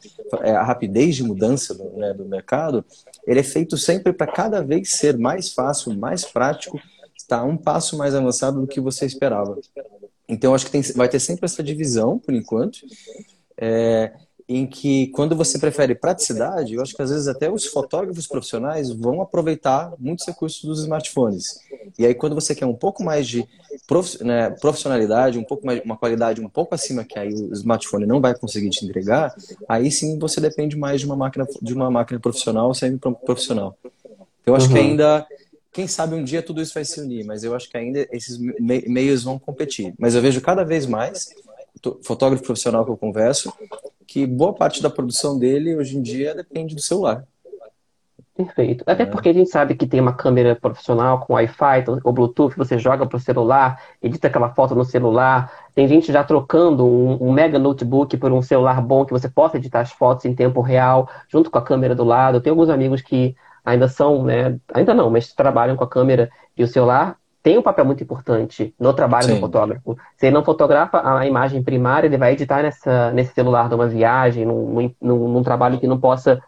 é, 0.44 0.52
rapidez 0.52 1.16
de 1.16 1.24
mudança 1.24 1.74
do, 1.74 1.90
né, 1.98 2.14
do 2.14 2.24
mercado, 2.24 2.86
ele 3.26 3.40
é 3.40 3.44
feito 3.44 3.76
sempre 3.76 4.14
para 4.14 4.32
cada 4.32 4.62
vez 4.62 4.92
ser 4.92 5.18
mais 5.18 5.52
fácil, 5.52 5.98
mais 5.98 6.24
prático, 6.24 6.80
está 7.18 7.44
um 7.44 7.58
passo 7.58 7.98
mais 7.98 8.14
avançado 8.14 8.62
do 8.62 8.68
que 8.68 8.80
você 8.80 9.08
esperava. 9.08 9.58
Então, 10.28 10.54
acho 10.54 10.66
que 10.68 10.72
tem, 10.72 10.84
vai 10.96 11.10
ter 11.10 11.20
sempre 11.20 11.46
essa 11.46 11.64
divisão, 11.64 12.20
por 12.20 12.36
enquanto. 12.36 12.82
É, 13.58 14.14
em 14.50 14.66
que 14.66 15.08
quando 15.10 15.36
você 15.36 15.60
prefere 15.60 15.94
praticidade, 15.94 16.74
eu 16.74 16.82
acho 16.82 16.96
que 16.96 17.02
às 17.04 17.12
vezes 17.12 17.28
até 17.28 17.52
os 17.52 17.68
fotógrafos 17.68 18.26
profissionais 18.26 18.90
vão 18.90 19.22
aproveitar 19.22 19.94
muitos 20.00 20.26
recursos 20.26 20.64
dos 20.64 20.80
smartphones. 20.80 21.60
E 22.00 22.04
aí 22.04 22.16
quando 22.16 22.34
você 22.34 22.56
quer 22.56 22.66
um 22.66 22.74
pouco 22.74 23.04
mais 23.04 23.28
de 23.28 23.48
né, 24.22 24.50
profissionalidade, 24.50 25.38
um 25.38 25.44
pouco 25.44 25.68
mais, 25.68 25.80
uma 25.86 25.96
qualidade 25.96 26.42
um 26.42 26.50
pouco 26.50 26.74
acima 26.74 27.04
que 27.04 27.20
aí 27.20 27.32
o 27.32 27.54
smartphone 27.54 28.08
não 28.08 28.20
vai 28.20 28.36
conseguir 28.36 28.72
te 28.72 28.84
entregar, 28.84 29.36
aí 29.68 29.92
sim 29.92 30.18
você 30.18 30.42
depende 30.42 30.76
mais 30.76 31.00
de 31.00 31.06
uma 31.06 31.16
máquina 31.16 31.46
de 31.62 31.74
uma 31.74 31.92
máquina 31.92 32.20
profissional 32.20 32.70
ou 32.70 32.74
semi-profissional. 32.74 33.78
Eu 34.44 34.56
acho 34.56 34.66
uhum. 34.66 34.74
que 34.74 34.80
ainda 34.80 35.28
quem 35.72 35.88
sabe 35.88 36.16
um 36.16 36.24
dia 36.24 36.42
tudo 36.42 36.60
isso 36.60 36.74
vai 36.74 36.84
se 36.84 37.00
unir, 37.00 37.24
mas 37.24 37.44
eu 37.44 37.56
acho 37.56 37.70
que 37.70 37.78
ainda 37.78 38.08
esses 38.12 38.40
meios 38.60 39.24
vão 39.24 39.38
competir. 39.38 39.94
Mas 40.00 40.16
eu 40.16 40.22
vejo 40.24 40.42
cada 40.42 40.64
vez 40.64 40.88
mais 40.88 41.30
fotógrafo 42.04 42.44
profissional 42.44 42.86
que 42.86 42.92
eu 42.92 42.98
converso 42.98 43.54
que 44.10 44.26
boa 44.26 44.54
parte 44.54 44.82
da 44.82 44.89
produção 44.89 45.38
dele 45.38 45.76
hoje 45.76 45.96
em 45.96 46.02
dia 46.02 46.34
depende 46.34 46.74
do 46.74 46.82
celular. 46.82 47.24
Perfeito. 48.36 48.84
Até 48.88 49.04
é. 49.04 49.06
porque 49.06 49.30
a 49.30 49.34
gente 49.34 49.50
sabe 49.50 49.76
que 49.76 49.86
tem 49.86 50.00
uma 50.00 50.13
câmera 50.13 50.56
profissional 50.56 51.20
com 51.20 51.34
Wi-Fi 51.34 51.84
ou 52.04 52.13
Bluetooth, 52.13 52.56
você 52.56 52.80
joga 52.80 53.06
para 53.06 53.18
o 53.18 53.20
celular, 53.20 53.84
edita 54.02 54.28
aquela 54.28 54.50
foto 54.50 54.74
no 54.74 54.86
celular. 54.86 55.52
Tem 55.76 55.88
gente 55.88 56.12
já 56.12 56.24
trocando 56.24 56.86
um, 56.86 57.22
um, 57.22 57.32
mega 57.34 57.60
notebook 57.60 58.15
por 58.15 58.32
um 58.32 58.42
celular 58.42 58.82
bom 58.82 59.06
que 59.06 59.12
você 59.12 59.28
possa 59.28 59.58
editar 59.58 59.82
as 59.82 59.92
fotos 59.92 60.26
em 60.26 60.34
tempo 60.34 60.62
real, 60.62 61.10
junto 61.28 61.52
com 61.52 61.58
a 61.58 61.62
câmera 61.62 61.94
do 61.94 62.06
lado. 62.06 62.38
Eu 62.38 62.42
tenho 62.42 62.54
alguns 62.54 62.70
amigos 62.70 63.02
que 63.02 63.36
ainda 63.63 63.89
são, 63.89 64.24
né? 64.24 64.58
Ainda 64.74 64.94
não, 64.94 65.10
mas 65.10 65.34
trabalham 65.34 65.76
com 65.76 65.84
a 65.84 65.89
câmera 65.89 66.32
e 66.58 66.63
o 66.63 66.68
celular 66.68 67.18
tem 67.41 67.58
um 67.58 67.62
papel 67.62 67.86
muito 67.86 68.04
importante 68.04 68.73
no 68.80 68.93
trabalho 68.93 69.25
Sim. 69.25 69.36
do 69.36 69.39
fotógrafo. 69.39 69.97
Se 70.17 70.28
ele 70.28 70.36
não 70.36 70.43
fotografa 70.43 71.02
a 71.04 71.25
imagem 71.25 71.63
primária, 71.63 72.08
ele 72.08 72.17
vai 72.17 72.34
editar 72.34 72.62
nessa, 72.62 73.12
nesse 73.12 73.34
celular 73.34 73.69
de 73.69 73.75
uma 73.75 73.88
viagem, 73.88 74.45
num, 74.45 74.91
num, 75.02 75.28
num 75.30 75.43
trabalho 75.43 75.80
que 75.80 75.88
não 75.88 75.99
possa 75.99 76.41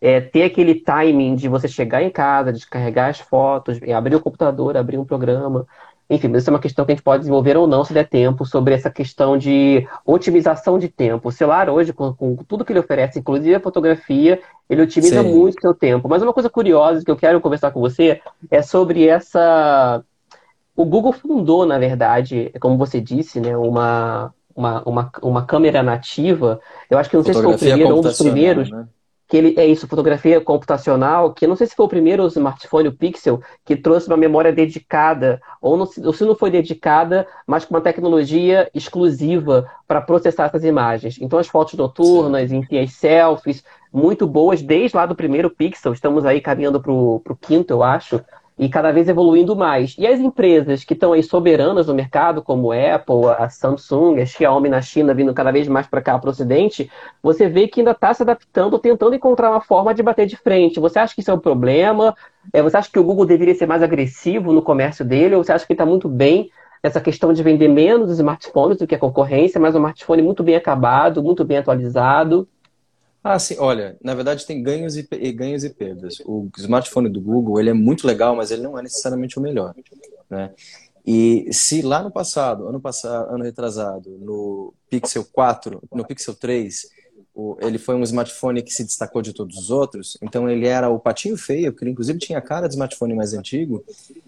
é, 0.00 0.20
ter 0.20 0.44
aquele 0.44 0.76
timing 0.76 1.34
de 1.34 1.48
você 1.48 1.68
chegar 1.68 2.02
em 2.02 2.10
casa, 2.10 2.52
descarregar 2.52 3.10
as 3.10 3.20
fotos, 3.20 3.78
abrir 3.94 4.14
o 4.14 4.20
computador, 4.20 4.76
abrir 4.76 4.98
um 4.98 5.04
programa. 5.04 5.66
Enfim, 6.08 6.34
isso 6.34 6.50
é 6.50 6.52
uma 6.52 6.58
questão 6.58 6.84
que 6.84 6.90
a 6.90 6.94
gente 6.96 7.04
pode 7.04 7.20
desenvolver 7.20 7.56
ou 7.56 7.68
não 7.68 7.84
se 7.84 7.92
der 7.92 8.08
tempo 8.08 8.44
sobre 8.44 8.74
essa 8.74 8.90
questão 8.90 9.38
de 9.38 9.86
otimização 10.04 10.76
de 10.76 10.88
tempo. 10.88 11.28
O 11.28 11.32
celular 11.32 11.70
hoje, 11.70 11.92
com, 11.92 12.12
com 12.12 12.34
tudo 12.36 12.64
que 12.64 12.72
ele 12.72 12.80
oferece, 12.80 13.20
inclusive 13.20 13.54
a 13.54 13.60
fotografia, 13.60 14.40
ele 14.68 14.82
otimiza 14.82 15.22
Sim. 15.22 15.32
muito 15.32 15.58
o 15.58 15.60
seu 15.60 15.72
tempo. 15.72 16.08
Mas 16.08 16.20
uma 16.20 16.32
coisa 16.32 16.50
curiosa 16.50 17.04
que 17.04 17.10
eu 17.10 17.16
quero 17.16 17.40
conversar 17.40 17.70
com 17.70 17.80
você 17.80 18.20
é 18.50 18.60
sobre 18.60 19.06
essa. 19.06 20.02
O 20.80 20.84
Google 20.86 21.12
fundou, 21.12 21.66
na 21.66 21.78
verdade, 21.78 22.50
como 22.58 22.78
você 22.78 23.02
disse, 23.02 23.38
né, 23.38 23.54
uma, 23.54 24.32
uma, 24.56 24.82
uma, 24.84 25.12
uma 25.22 25.44
câmera 25.44 25.82
nativa. 25.82 26.58
Eu 26.88 26.96
acho 26.96 27.10
que 27.10 27.16
não 27.16 27.22
sei 27.22 27.34
se 27.34 27.42
foi 27.42 27.54
o 27.54 27.58
primeiro, 27.58 27.98
um 27.98 28.00
dos 28.00 28.16
primeiros. 28.16 28.70
Né? 28.70 28.88
que 29.28 29.36
ele 29.36 29.54
é 29.56 29.64
isso, 29.64 29.86
fotografia 29.86 30.40
computacional, 30.40 31.32
que 31.32 31.46
não 31.46 31.54
sei 31.54 31.68
se 31.68 31.76
foi 31.76 31.86
o 31.86 31.88
primeiro 31.88 32.26
smartphone, 32.26 32.88
o 32.88 32.92
Pixel, 32.92 33.40
que 33.64 33.76
trouxe 33.76 34.08
uma 34.08 34.16
memória 34.16 34.52
dedicada, 34.52 35.40
ou, 35.62 35.76
não, 35.76 35.88
ou 36.04 36.12
se 36.12 36.24
não 36.24 36.34
foi 36.34 36.50
dedicada, 36.50 37.24
mas 37.46 37.64
com 37.64 37.72
uma 37.72 37.80
tecnologia 37.80 38.68
exclusiva 38.74 39.70
para 39.86 40.00
processar 40.00 40.46
essas 40.46 40.64
imagens. 40.64 41.16
Então 41.20 41.38
as 41.38 41.46
fotos 41.46 41.74
noturnas, 41.74 42.50
Sim. 42.50 42.56
enfim, 42.56 42.80
as 42.80 42.92
selfies, 42.94 43.62
muito 43.92 44.26
boas 44.26 44.62
desde 44.62 44.96
lá 44.96 45.06
do 45.06 45.14
primeiro 45.14 45.48
Pixel, 45.48 45.92
estamos 45.92 46.24
aí 46.24 46.40
caminhando 46.40 46.80
para 46.80 46.90
o 46.90 47.38
quinto, 47.40 47.72
eu 47.72 47.84
acho, 47.84 48.20
e 48.60 48.68
cada 48.68 48.92
vez 48.92 49.08
evoluindo 49.08 49.56
mais. 49.56 49.96
E 49.98 50.06
as 50.06 50.20
empresas 50.20 50.84
que 50.84 50.92
estão 50.92 51.14
aí 51.14 51.22
soberanas 51.22 51.86
no 51.86 51.94
mercado, 51.94 52.42
como 52.42 52.70
a 52.70 52.96
Apple, 52.96 53.24
a 53.38 53.48
Samsung, 53.48 54.20
a 54.20 54.26
Xiaomi 54.26 54.68
na 54.68 54.82
China, 54.82 55.14
vindo 55.14 55.32
cada 55.32 55.50
vez 55.50 55.66
mais 55.66 55.86
para 55.86 56.02
cá, 56.02 56.18
para 56.18 56.28
o 56.28 56.30
Ocidente, 56.30 56.90
você 57.22 57.48
vê 57.48 57.66
que 57.66 57.80
ainda 57.80 57.92
está 57.92 58.12
se 58.12 58.22
adaptando, 58.22 58.78
tentando 58.78 59.14
encontrar 59.14 59.50
uma 59.50 59.62
forma 59.62 59.94
de 59.94 60.02
bater 60.02 60.26
de 60.26 60.36
frente. 60.36 60.78
Você 60.78 60.98
acha 60.98 61.14
que 61.14 61.22
isso 61.22 61.30
é 61.30 61.34
um 61.34 61.38
problema? 61.38 62.14
É, 62.52 62.60
você 62.60 62.76
acha 62.76 62.90
que 62.92 62.98
o 62.98 63.04
Google 63.04 63.24
deveria 63.24 63.54
ser 63.54 63.64
mais 63.64 63.82
agressivo 63.82 64.52
no 64.52 64.60
comércio 64.60 65.06
dele? 65.06 65.36
Ou 65.36 65.42
você 65.42 65.52
acha 65.52 65.66
que 65.66 65.72
está 65.72 65.86
muito 65.86 66.06
bem 66.06 66.50
essa 66.82 67.00
questão 67.00 67.32
de 67.32 67.42
vender 67.42 67.68
menos 67.68 68.10
smartphones 68.10 68.76
do 68.76 68.86
que 68.86 68.94
a 68.94 68.98
concorrência, 68.98 69.58
mas 69.58 69.74
um 69.74 69.78
smartphone 69.78 70.20
muito 70.20 70.42
bem 70.42 70.56
acabado, 70.56 71.22
muito 71.22 71.46
bem 71.46 71.56
atualizado? 71.56 72.46
Ah, 73.22 73.38
sim. 73.38 73.56
Olha, 73.58 73.98
na 74.02 74.14
verdade 74.14 74.46
tem 74.46 74.62
ganhos 74.62 74.96
e, 74.96 75.06
e, 75.12 75.32
ganhos 75.32 75.62
e 75.62 75.70
perdas. 75.70 76.20
O 76.24 76.48
smartphone 76.56 77.08
do 77.08 77.20
Google 77.20 77.60
ele 77.60 77.70
é 77.70 77.74
muito 77.74 78.06
legal, 78.06 78.34
mas 78.34 78.50
ele 78.50 78.62
não 78.62 78.78
é 78.78 78.82
necessariamente 78.82 79.38
o 79.38 79.42
melhor, 79.42 79.74
né? 80.28 80.52
E 81.06 81.52
se 81.52 81.82
lá 81.82 82.02
no 82.02 82.10
passado, 82.10 82.68
ano 82.68 82.80
passado, 82.80 83.34
ano 83.34 83.42
retrasado, 83.42 84.10
no 84.18 84.72
Pixel 84.88 85.24
4, 85.32 85.82
no 85.92 86.06
Pixel 86.06 86.34
3, 86.34 86.88
o, 87.34 87.56
ele 87.60 87.78
foi 87.78 87.94
um 87.94 88.02
smartphone 88.02 88.62
que 88.62 88.72
se 88.72 88.84
destacou 88.84 89.22
de 89.22 89.32
todos 89.32 89.56
os 89.56 89.70
outros. 89.70 90.18
Então 90.22 90.48
ele 90.48 90.66
era 90.66 90.88
o 90.88 90.98
patinho 90.98 91.36
feio, 91.36 91.72
que 91.72 91.88
inclusive 91.88 92.18
tinha 92.18 92.38
a 92.38 92.42
cara 92.42 92.66
de 92.66 92.74
smartphone 92.74 93.14
mais 93.14 93.32
antigo, 93.34 93.84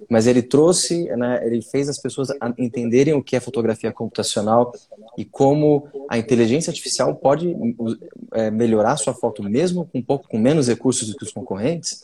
mas 0.09 0.27
ele 0.27 0.43
trouxe, 0.43 1.05
né, 1.17 1.45
ele 1.45 1.63
fez 1.63 1.89
as 1.89 1.99
pessoas 1.99 2.29
entenderem 2.59 3.15
o 3.15 3.23
que 3.23 3.37
é 3.37 3.41
fotografia 3.41 3.93
computacional 3.93 4.73
e 5.17 5.25
como 5.25 5.89
a 6.09 6.17
inteligência 6.19 6.71
artificial 6.71 7.15
pode 7.15 7.57
é, 8.33 8.51
melhorar 8.51 8.97
sua 8.97 9.15
foto 9.15 9.43
mesmo 9.43 9.87
com 9.87 9.99
um 9.99 10.03
pouco 10.03 10.29
com 10.29 10.39
menos 10.39 10.69
recursos 10.69 11.09
do 11.09 11.17
que 11.17 11.25
os 11.25 11.33
concorrentes. 11.33 12.03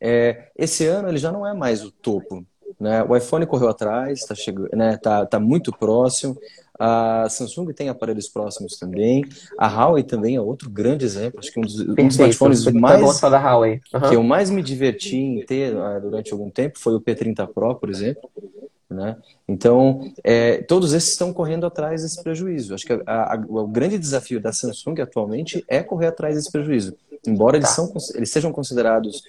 É, 0.00 0.48
esse 0.56 0.86
ano 0.86 1.08
ele 1.08 1.18
já 1.18 1.32
não 1.32 1.46
é 1.46 1.54
mais 1.54 1.84
o 1.84 1.90
topo. 1.90 2.44
Né? 2.78 3.02
O 3.04 3.16
iPhone 3.16 3.46
correu 3.46 3.68
atrás, 3.68 4.20
está 4.20 4.34
né, 4.74 4.96
tá, 4.98 5.24
tá 5.24 5.40
muito 5.40 5.72
próximo. 5.72 6.36
A 6.78 7.28
Samsung 7.28 7.72
tem 7.72 7.88
aparelhos 7.88 8.28
próximos 8.28 8.78
também. 8.78 9.24
A 9.58 9.68
Huawei 9.68 10.02
também 10.02 10.36
é 10.36 10.40
outro 10.40 10.68
grande 10.68 11.04
exemplo. 11.04 11.40
Acho 11.40 11.52
que 11.52 11.58
um 11.58 11.62
dos, 11.62 11.80
um 11.80 11.94
dos 11.94 12.14
smartphones 12.14 12.64
mais 12.72 13.20
da 13.20 13.38
Huawei. 13.38 13.80
Uhum. 13.92 14.00
que 14.00 14.16
eu 14.16 14.22
mais 14.22 14.50
me 14.50 14.62
diverti 14.62 15.16
em 15.16 15.44
ter 15.44 15.74
uh, 15.74 16.00
durante 16.00 16.32
algum 16.32 16.50
tempo 16.50 16.78
foi 16.78 16.94
o 16.94 17.00
P30 17.00 17.46
Pro, 17.48 17.74
por 17.74 17.88
exemplo. 17.88 18.30
Né? 18.88 19.16
Então, 19.48 20.12
é, 20.22 20.58
todos 20.62 20.92
esses 20.92 21.10
estão 21.10 21.32
correndo 21.32 21.66
atrás 21.66 22.02
desse 22.02 22.22
prejuízo. 22.22 22.74
Acho 22.74 22.86
que 22.86 22.92
a, 23.04 23.34
a, 23.34 23.44
o 23.48 23.66
grande 23.66 23.98
desafio 23.98 24.40
da 24.40 24.52
Samsung 24.52 25.00
atualmente 25.00 25.64
é 25.66 25.82
correr 25.82 26.06
atrás 26.06 26.36
desse 26.36 26.52
prejuízo. 26.52 26.94
Embora 27.26 27.56
eles, 27.56 27.68
tá. 27.68 27.74
são, 27.74 27.92
eles 28.14 28.30
sejam 28.30 28.52
considerados 28.52 29.24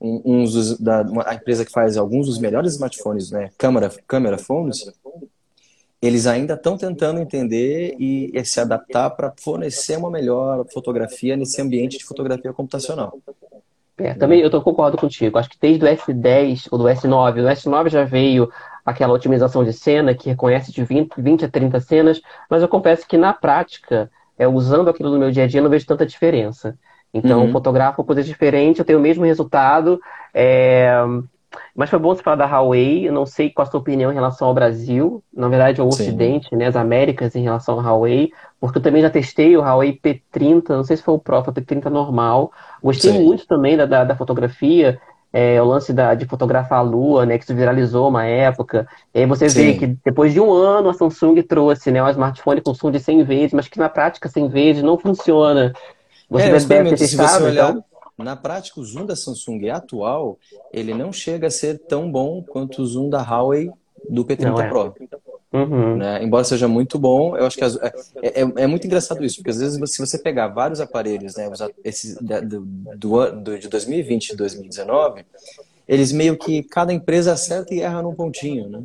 uns 0.00 0.52
dos, 0.52 0.78
da, 0.78 1.02
uma, 1.02 1.28
a 1.28 1.34
empresa 1.34 1.64
que 1.64 1.72
faz 1.72 1.96
alguns 1.96 2.26
dos 2.26 2.38
melhores 2.38 2.74
smartphones, 2.74 3.30
né, 3.30 3.50
câmera, 3.56 3.90
câmera 4.06 4.38
phones, 4.38 4.92
eles 6.00 6.26
ainda 6.26 6.54
estão 6.54 6.76
tentando 6.76 7.20
entender 7.20 7.94
e, 7.98 8.30
e 8.32 8.44
se 8.44 8.60
adaptar 8.60 9.10
para 9.10 9.32
fornecer 9.36 9.96
uma 9.96 10.10
melhor 10.10 10.64
fotografia 10.72 11.36
nesse 11.36 11.60
ambiente 11.60 11.98
de 11.98 12.04
fotografia 12.04 12.52
computacional. 12.52 13.18
É, 13.96 14.14
também 14.14 14.40
eu 14.40 14.48
tô, 14.48 14.62
concordo 14.62 14.96
contigo. 14.96 15.38
Acho 15.38 15.50
que 15.50 15.58
desde 15.60 15.84
o 15.84 15.88
S10 15.88 16.68
ou 16.70 16.78
do 16.78 16.84
S9, 16.84 17.42
o 17.42 17.48
S9 17.48 17.88
já 17.88 18.04
veio 18.04 18.48
aquela 18.86 19.12
otimização 19.12 19.64
de 19.64 19.72
cena 19.72 20.14
que 20.14 20.30
reconhece 20.30 20.72
de 20.72 20.84
20, 20.84 21.20
20 21.20 21.44
a 21.44 21.48
30 21.48 21.80
cenas, 21.80 22.22
mas 22.48 22.62
eu 22.62 22.68
confesso 22.68 23.06
que 23.06 23.18
na 23.18 23.32
prática, 23.32 24.08
é, 24.38 24.46
usando 24.46 24.88
aquilo 24.88 25.10
no 25.10 25.18
meu 25.18 25.32
dia 25.32 25.44
a 25.44 25.46
dia, 25.48 25.60
não 25.60 25.68
vejo 25.68 25.84
tanta 25.84 26.06
diferença. 26.06 26.78
Então, 27.12 27.46
uhum. 27.46 27.52
fotografo 27.52 28.04
coisas 28.04 28.24
diferentes, 28.24 28.78
eu 28.78 28.84
tenho 28.84 28.98
o 28.98 29.02
mesmo 29.02 29.24
resultado. 29.24 30.00
É... 30.32 30.92
Mas 31.74 31.90
foi 31.90 31.98
bom 31.98 32.14
você 32.14 32.22
falar 32.22 32.36
da 32.36 32.46
Huawei. 32.46 33.08
Eu 33.08 33.12
não 33.12 33.24
sei 33.24 33.50
qual 33.50 33.66
a 33.66 33.70
sua 33.70 33.80
opinião 33.80 34.10
em 34.10 34.14
relação 34.14 34.48
ao 34.48 34.54
Brasil, 34.54 35.22
na 35.32 35.48
verdade, 35.48 35.80
ao 35.80 35.90
Sim. 35.90 36.02
Ocidente, 36.02 36.54
né, 36.54 36.66
as 36.66 36.76
Américas 36.76 37.34
em 37.34 37.42
relação 37.42 37.78
ao 37.78 37.84
Huawei, 37.84 38.32
porque 38.60 38.78
eu 38.78 38.82
também 38.82 39.02
já 39.02 39.10
testei 39.10 39.56
o 39.56 39.60
Huawei 39.60 39.98
P30, 39.98 40.70
não 40.70 40.84
sei 40.84 40.96
se 40.96 41.02
foi 41.02 41.14
o 41.14 41.18
Pro, 41.18 41.42
foi 41.42 41.52
o 41.52 41.56
P30 41.56 41.86
normal. 41.86 42.52
Gostei 42.82 43.12
Sim. 43.12 43.24
muito 43.24 43.46
também 43.46 43.76
da, 43.76 43.86
da, 43.86 44.04
da 44.04 44.16
fotografia. 44.16 45.00
É, 45.30 45.60
o 45.60 45.66
lance 45.66 45.92
da, 45.92 46.14
de 46.14 46.24
fotografar 46.24 46.78
a 46.78 46.82
lua, 46.82 47.26
né, 47.26 47.36
que 47.36 47.44
se 47.44 47.52
viralizou 47.52 48.08
uma 48.08 48.24
época. 48.24 48.88
E 49.14 49.20
aí 49.20 49.26
você 49.26 49.48
Sim. 49.48 49.62
vê 49.62 49.74
que 49.74 49.86
depois 50.02 50.32
de 50.32 50.40
um 50.40 50.50
ano 50.50 50.88
a 50.88 50.94
Samsung 50.94 51.42
trouxe 51.42 51.90
né, 51.90 52.02
um 52.02 52.08
smartphone 52.08 52.62
com 52.62 52.72
zoom 52.72 52.90
de 52.90 52.98
100 52.98 53.24
vezes, 53.24 53.52
mas 53.52 53.68
que 53.68 53.78
na 53.78 53.90
prática 53.90 54.26
100 54.26 54.48
vezes 54.48 54.82
não 54.82 54.96
funciona. 54.96 55.74
Você 56.30 56.48
é, 56.48 56.58
deve 56.58 56.90
ter 56.90 56.96
testado, 56.96 57.28
se 57.28 57.38
você 57.38 57.42
olhar, 57.44 57.70
então? 57.70 57.84
Na 58.18 58.34
prática, 58.34 58.80
o 58.80 58.84
zoom 58.84 59.06
da 59.06 59.14
Samsung 59.14 59.68
atual, 59.70 60.38
ele 60.72 60.92
não 60.92 61.12
chega 61.12 61.46
a 61.46 61.50
ser 61.50 61.78
tão 61.78 62.10
bom 62.10 62.42
quanto 62.42 62.82
o 62.82 62.86
zoom 62.86 63.08
da 63.08 63.22
Huawei 63.22 63.70
do 64.08 64.24
P30 64.24 64.64
é. 64.64 64.68
Pro. 64.68 64.94
Uhum. 65.52 65.96
Né? 65.96 66.22
Embora 66.22 66.44
seja 66.44 66.68
muito 66.68 66.98
bom, 66.98 67.36
eu 67.36 67.46
acho 67.46 67.56
que 67.56 67.64
é, 67.64 67.68
é, 68.22 68.40
é, 68.40 68.66
muito 68.66 68.86
engraçado 68.86 69.24
isso, 69.24 69.36
porque 69.36 69.50
às 69.50 69.58
vezes 69.58 69.80
se 69.90 69.98
você 69.98 70.18
pegar 70.18 70.48
vários 70.48 70.80
aparelhos, 70.80 71.36
né, 71.36 71.48
esses, 71.82 72.16
do, 72.16 72.60
do, 72.96 73.30
do, 73.32 73.58
de 73.58 73.68
2020 73.68 74.30
e 74.30 74.36
2019, 74.36 75.24
eles 75.86 76.12
meio 76.12 76.36
que 76.36 76.62
cada 76.62 76.92
empresa 76.92 77.32
acerta 77.32 77.74
e 77.74 77.80
erra 77.80 78.02
num 78.02 78.14
pontinho, 78.14 78.68
né? 78.68 78.82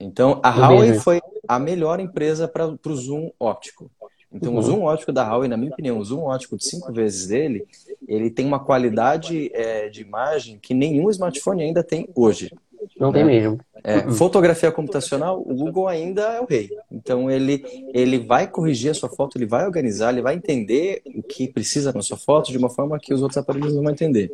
Então 0.00 0.40
a 0.42 0.50
Huawei 0.50 0.94
foi 0.94 1.20
a 1.46 1.58
melhor 1.58 2.00
empresa 2.00 2.48
para 2.48 2.66
o 2.66 2.96
zoom 2.96 3.30
óptico. 3.38 3.90
Então, 4.32 4.52
uhum. 4.52 4.58
o 4.58 4.62
zoom 4.62 4.82
óptico 4.82 5.12
da 5.12 5.26
Huawei, 5.26 5.48
na 5.48 5.56
minha 5.56 5.72
opinião, 5.72 5.98
o 5.98 6.04
zoom 6.04 6.20
óptico 6.20 6.56
de 6.56 6.64
cinco 6.64 6.92
vezes 6.92 7.28
dele, 7.28 7.66
ele 8.06 8.30
tem 8.30 8.46
uma 8.46 8.60
qualidade 8.60 9.50
é, 9.54 9.88
de 9.88 10.02
imagem 10.02 10.58
que 10.60 10.74
nenhum 10.74 11.08
smartphone 11.10 11.62
ainda 11.62 11.82
tem 11.82 12.08
hoje. 12.14 12.50
Não 12.98 13.10
né? 13.10 13.18
tem 13.18 13.26
mesmo. 13.26 13.58
É, 13.84 13.98
uhum. 13.98 14.12
Fotografia 14.12 14.72
computacional, 14.72 15.40
o 15.40 15.54
Google 15.54 15.86
ainda 15.86 16.22
é 16.22 16.40
o 16.40 16.44
rei. 16.44 16.68
Então 16.90 17.30
ele, 17.30 17.64
ele 17.94 18.18
vai 18.18 18.48
corrigir 18.48 18.90
a 18.90 18.94
sua 18.94 19.08
foto, 19.08 19.38
ele 19.38 19.46
vai 19.46 19.64
organizar, 19.64 20.12
ele 20.12 20.22
vai 20.22 20.34
entender 20.34 21.02
o 21.14 21.22
que 21.22 21.46
precisa 21.46 21.92
na 21.92 22.02
sua 22.02 22.16
foto 22.16 22.50
de 22.50 22.58
uma 22.58 22.68
forma 22.68 22.98
que 22.98 23.14
os 23.14 23.22
outros 23.22 23.38
aparelhos 23.38 23.74
não 23.74 23.82
vão 23.82 23.92
entender. 23.92 24.32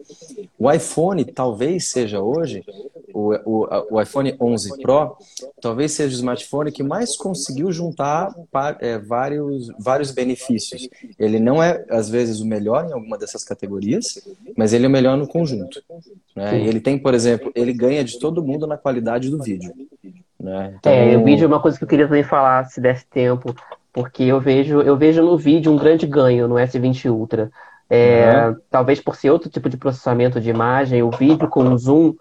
O 0.59 0.71
iPhone 0.71 1.25
talvez 1.25 1.89
seja 1.89 2.23
hoje 2.23 2.65
o, 3.15 3.33
o, 3.45 3.69
o 3.93 4.03
iPhone 4.03 4.35
11 4.41 4.83
Pro 4.83 5.17
talvez 5.63 5.93
seja 5.93 6.11
o 6.11 6.19
smartphone 6.19 6.73
que 6.73 6.83
mais 6.83 7.17
conseguiu 7.17 7.71
juntar 7.71 8.35
é, 8.81 8.99
vários, 8.99 9.69
vários 9.79 10.11
benefícios. 10.11 10.89
Ele 11.17 11.39
não 11.39 11.63
é, 11.63 11.85
às 11.89 12.09
vezes, 12.09 12.41
o 12.41 12.47
melhor 12.47 12.85
em 12.85 12.93
alguma 12.93 13.17
dessas 13.17 13.45
categorias, 13.45 14.21
mas 14.57 14.73
ele 14.73 14.87
é 14.87 14.89
o 14.89 14.91
melhor 14.91 15.17
no 15.17 15.29
conjunto. 15.29 15.81
Né? 16.35 16.59
E 16.59 16.69
ele 16.69 16.81
tem, 16.81 16.99
por 16.99 17.15
exemplo, 17.15 17.53
ele 17.55 17.73
ganha 17.73 18.03
de 18.03 18.19
todo 18.19 18.43
mundo 18.43 18.67
na 18.67 18.77
qualidade 18.77 19.31
do 19.31 19.41
vídeo. 19.41 19.73
Né? 20.41 20.75
Então... 20.79 20.93
É, 20.93 21.17
o 21.17 21.25
vídeo 21.25 21.45
é 21.45 21.47
uma 21.47 21.61
coisa 21.61 21.79
que 21.79 21.85
eu 21.85 21.89
queria 21.89 22.07
também 22.07 22.25
falar, 22.25 22.65
se 22.65 22.81
desse 22.81 23.07
tempo, 23.07 23.55
porque 23.93 24.25
eu 24.25 24.41
vejo, 24.41 24.81
eu 24.81 24.97
vejo 24.97 25.23
no 25.23 25.39
vídeo 25.39 25.73
um 25.73 25.77
grande 25.77 26.05
ganho 26.05 26.49
no 26.49 26.57
S20 26.57 27.11
Ultra. 27.13 27.51
É, 27.89 28.49
uhum. 28.49 28.57
Talvez 28.69 29.01
por 29.01 29.15
ser 29.15 29.31
outro 29.31 29.49
tipo 29.49 29.69
de 29.69 29.77
processamento 29.77 30.41
de 30.41 30.51
imagem, 30.51 31.03
o 31.03 31.11
vídeo 31.11 31.49
com 31.49 31.77
zoom 31.79 32.15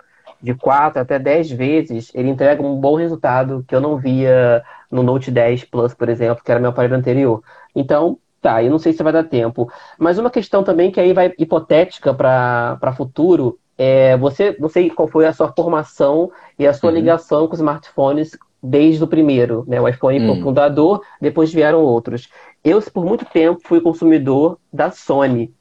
de 0.44 0.54
4 0.54 1.02
até 1.02 1.18
10 1.18 1.52
vezes, 1.52 2.12
ele 2.14 2.30
entrega 2.30 2.62
um 2.62 2.76
bom 2.76 2.98
resultado 2.98 3.64
que 3.66 3.74
eu 3.74 3.80
não 3.80 3.98
via 3.98 4.62
no 4.92 5.02
Note 5.02 5.32
10 5.32 5.64
Plus, 5.64 5.94
por 5.94 6.10
exemplo, 6.10 6.44
que 6.44 6.52
era 6.52 6.60
meu 6.60 6.72
aparelho 6.72 6.98
anterior. 6.98 7.42
Então, 7.74 8.20
tá, 8.42 8.62
eu 8.62 8.70
não 8.70 8.78
sei 8.78 8.92
se 8.92 9.02
vai 9.02 9.14
dar 9.14 9.24
tempo. 9.24 9.72
Mas 9.98 10.20
uma 10.20 10.30
questão 10.30 10.62
também 10.62 10.92
que 10.92 11.00
aí 11.00 11.14
vai 11.14 11.34
hipotética 11.40 12.14
para 12.14 12.94
futuro 12.96 13.58
é 13.78 14.18
você, 14.18 14.56
não 14.60 14.68
sei 14.68 14.90
qual 14.90 15.08
foi 15.08 15.26
a 15.26 15.34
sua 15.34 15.52
formação 15.52 16.30
e 16.60 16.68
a 16.68 16.74
sua 16.74 16.90
uhum. 16.90 16.96
ligação 16.98 17.48
com 17.48 17.54
os 17.54 17.60
smartphones 17.60 18.38
desde 18.62 19.04
o 19.04 19.08
primeiro, 19.08 19.64
né? 19.68 19.80
O 19.80 19.88
iPhone 19.88 20.20
foi 20.20 20.40
o 20.40 20.44
fundador, 20.44 21.02
depois 21.20 21.54
vieram 21.54 21.82
outros. 21.82 22.30
Eu, 22.64 22.82
por 22.82 23.06
muito 23.06 23.26
tempo, 23.26 23.62
fui 23.64 23.82
consumidor 23.82 24.58
da 24.72 24.92
Sony. 24.92 25.54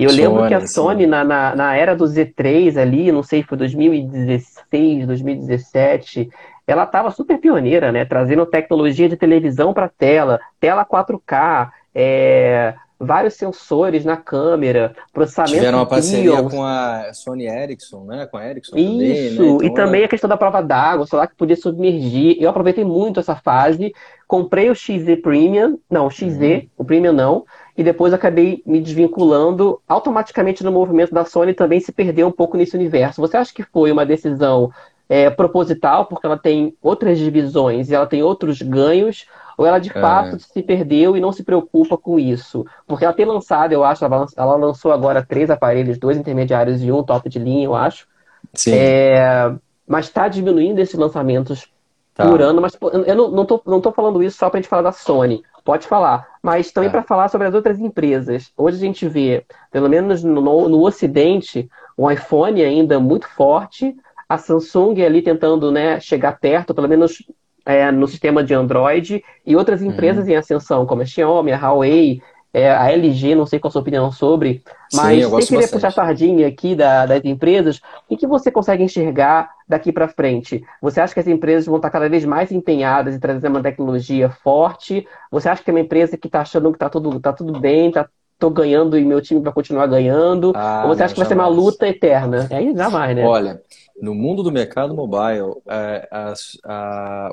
E 0.00 0.04
eu 0.04 0.10
Sony, 0.10 0.22
lembro 0.22 0.48
que 0.48 0.54
a 0.54 0.66
Sony, 0.66 1.06
na, 1.06 1.22
na, 1.22 1.54
na, 1.54 1.76
era 1.76 1.94
do 1.94 2.06
Z3 2.06 2.80
ali, 2.80 3.12
não 3.12 3.22
sei, 3.22 3.42
foi 3.42 3.58
2016, 3.58 5.06
2017, 5.06 6.30
ela 6.66 6.84
estava 6.84 7.10
super 7.10 7.36
pioneira, 7.36 7.92
né? 7.92 8.06
Trazendo 8.06 8.46
tecnologia 8.46 9.10
de 9.10 9.16
televisão 9.16 9.74
para 9.74 9.90
tela, 9.90 10.40
tela 10.58 10.86
4K, 10.86 11.68
é, 11.94 12.72
vários 12.98 13.34
sensores 13.34 14.04
na 14.04 14.16
câmera, 14.16 14.94
processamento 15.12 15.54
Tiveram 15.54 15.78
uma 15.78 15.86
parceria 15.86 16.42
com 16.44 16.64
a 16.64 17.12
Sony 17.12 17.46
Ericsson, 17.46 18.04
né? 18.04 18.26
Com 18.26 18.38
a 18.38 18.48
Ericsson 18.48 18.76
Isso, 18.78 18.88
também, 18.88 19.08
né? 19.08 19.28
então, 19.34 19.62
e 19.64 19.74
também 19.74 20.04
a 20.04 20.08
questão 20.08 20.30
da 20.30 20.36
prova 20.36 20.62
d'água, 20.62 21.06
sei 21.06 21.18
lá, 21.18 21.26
que 21.26 21.34
podia 21.34 21.56
submergir. 21.56 22.36
Eu 22.40 22.48
aproveitei 22.48 22.84
muito 22.84 23.20
essa 23.20 23.34
fase, 23.34 23.92
comprei 24.26 24.70
o 24.70 24.74
XZ 24.74 25.20
Premium, 25.22 25.78
não, 25.90 26.06
o 26.06 26.10
XZ, 26.10 26.40
uhum. 26.40 26.66
o 26.78 26.84
Premium 26.84 27.12
não, 27.12 27.44
e 27.80 27.82
depois 27.82 28.12
acabei 28.12 28.62
me 28.66 28.78
desvinculando. 28.78 29.80
Automaticamente 29.88 30.62
no 30.62 30.70
movimento 30.70 31.14
da 31.14 31.24
Sony 31.24 31.54
também 31.54 31.80
se 31.80 31.90
perdeu 31.90 32.26
um 32.26 32.30
pouco 32.30 32.58
nesse 32.58 32.76
universo. 32.76 33.22
Você 33.22 33.38
acha 33.38 33.54
que 33.54 33.62
foi 33.62 33.90
uma 33.90 34.04
decisão 34.04 34.70
é, 35.08 35.30
proposital, 35.30 36.04
porque 36.04 36.26
ela 36.26 36.36
tem 36.36 36.76
outras 36.82 37.18
divisões 37.18 37.88
e 37.88 37.94
ela 37.94 38.06
tem 38.06 38.22
outros 38.22 38.60
ganhos, 38.60 39.24
ou 39.56 39.64
ela 39.64 39.78
de 39.78 39.88
é. 39.88 39.98
fato 39.98 40.38
se 40.38 40.62
perdeu 40.62 41.16
e 41.16 41.20
não 41.20 41.32
se 41.32 41.42
preocupa 41.42 41.96
com 41.96 42.18
isso? 42.18 42.66
Porque 42.86 43.02
ela 43.02 43.14
tem 43.14 43.24
lançado, 43.24 43.72
eu 43.72 43.82
acho, 43.82 44.04
ela 44.04 44.56
lançou 44.56 44.92
agora 44.92 45.24
três 45.26 45.48
aparelhos, 45.48 45.98
dois 45.98 46.18
intermediários 46.18 46.84
e 46.84 46.92
um 46.92 47.02
top 47.02 47.30
de 47.30 47.38
linha, 47.38 47.64
eu 47.64 47.74
acho. 47.74 48.06
Sim. 48.52 48.72
É, 48.74 49.54
mas 49.88 50.04
está 50.04 50.28
diminuindo 50.28 50.80
esses 50.80 50.96
lançamentos 50.96 51.66
tá. 52.14 52.28
por 52.28 52.42
ano. 52.42 52.60
Mas 52.60 52.76
eu 53.06 53.16
não, 53.16 53.30
não, 53.30 53.46
tô, 53.46 53.62
não 53.64 53.80
tô 53.80 53.90
falando 53.90 54.22
isso 54.22 54.36
só 54.36 54.50
para 54.50 54.58
a 54.58 54.60
gente 54.60 54.68
falar 54.68 54.82
da 54.82 54.92
Sony. 54.92 55.42
Pode 55.64 55.86
falar. 55.86 56.29
Mas 56.42 56.72
também 56.72 56.88
é. 56.88 56.90
para 56.90 57.02
falar 57.02 57.28
sobre 57.28 57.46
as 57.46 57.54
outras 57.54 57.78
empresas. 57.78 58.52
Hoje 58.56 58.76
a 58.76 58.80
gente 58.80 59.06
vê, 59.06 59.44
pelo 59.70 59.88
menos 59.88 60.24
no, 60.24 60.68
no 60.68 60.82
Ocidente, 60.82 61.68
um 61.96 62.10
iPhone 62.10 62.62
ainda 62.62 62.98
muito 62.98 63.28
forte, 63.28 63.94
a 64.28 64.38
Samsung 64.38 65.02
ali 65.02 65.22
tentando 65.22 65.70
né, 65.70 66.00
chegar 66.00 66.38
perto, 66.38 66.74
pelo 66.74 66.88
menos 66.88 67.22
é, 67.66 67.90
no 67.90 68.06
sistema 68.06 68.42
de 68.42 68.54
Android 68.54 69.22
e 69.44 69.56
outras 69.56 69.82
empresas 69.82 70.24
uhum. 70.26 70.32
em 70.32 70.36
ascensão, 70.36 70.86
como 70.86 71.02
a 71.02 71.04
Xiaomi, 71.04 71.52
a 71.52 71.58
Huawei, 71.58 72.22
é, 72.52 72.70
a 72.70 72.90
LG, 72.90 73.34
não 73.34 73.46
sei 73.46 73.58
qual 73.58 73.68
a 73.68 73.72
sua 73.72 73.80
opinião 73.80 74.10
sobre, 74.10 74.62
mas 74.92 75.24
Sim, 75.24 75.30
sem 75.30 75.40
querer 75.40 75.56
bastante. 75.60 75.72
puxar 75.72 75.92
sardinha 75.92 76.48
aqui 76.48 76.74
da, 76.74 77.06
das 77.06 77.24
empresas, 77.24 77.80
o 78.08 78.16
que 78.16 78.26
você 78.26 78.50
consegue 78.50 78.82
enxergar 78.82 79.50
daqui 79.68 79.92
para 79.92 80.08
frente? 80.08 80.64
Você 80.82 81.00
acha 81.00 81.14
que 81.14 81.20
as 81.20 81.28
empresas 81.28 81.66
vão 81.66 81.76
estar 81.76 81.90
cada 81.90 82.08
vez 82.08 82.24
mais 82.24 82.50
empenhadas 82.50 83.14
em 83.14 83.20
trazer 83.20 83.48
uma 83.48 83.62
tecnologia 83.62 84.28
forte? 84.28 85.06
Você 85.30 85.48
acha 85.48 85.62
que 85.62 85.70
é 85.70 85.72
uma 85.72 85.80
empresa 85.80 86.16
que 86.16 86.26
está 86.26 86.40
achando 86.40 86.70
que 86.70 86.76
está 86.76 86.88
tudo, 86.88 87.20
tá 87.20 87.32
tudo 87.32 87.60
bem, 87.60 87.92
tá, 87.92 88.08
tô 88.36 88.50
ganhando 88.50 88.98
e 88.98 89.04
meu 89.04 89.20
time 89.20 89.40
vai 89.40 89.52
continuar 89.52 89.86
ganhando? 89.86 90.52
Ah, 90.56 90.82
ou 90.84 90.94
você 90.94 91.00
não, 91.00 91.04
acha 91.04 91.14
que 91.14 91.20
vai 91.20 91.28
ser 91.28 91.34
uma 91.34 91.46
luta 91.46 91.86
eterna? 91.86 92.48
Aí 92.50 92.74
já 92.74 92.88
vai, 92.88 93.14
né? 93.14 93.24
Olha, 93.24 93.62
no 94.00 94.14
mundo 94.14 94.42
do 94.42 94.50
mercado 94.50 94.94
mobile, 94.94 95.54
é, 95.68 96.08
a, 96.10 96.32
a, 96.64 97.30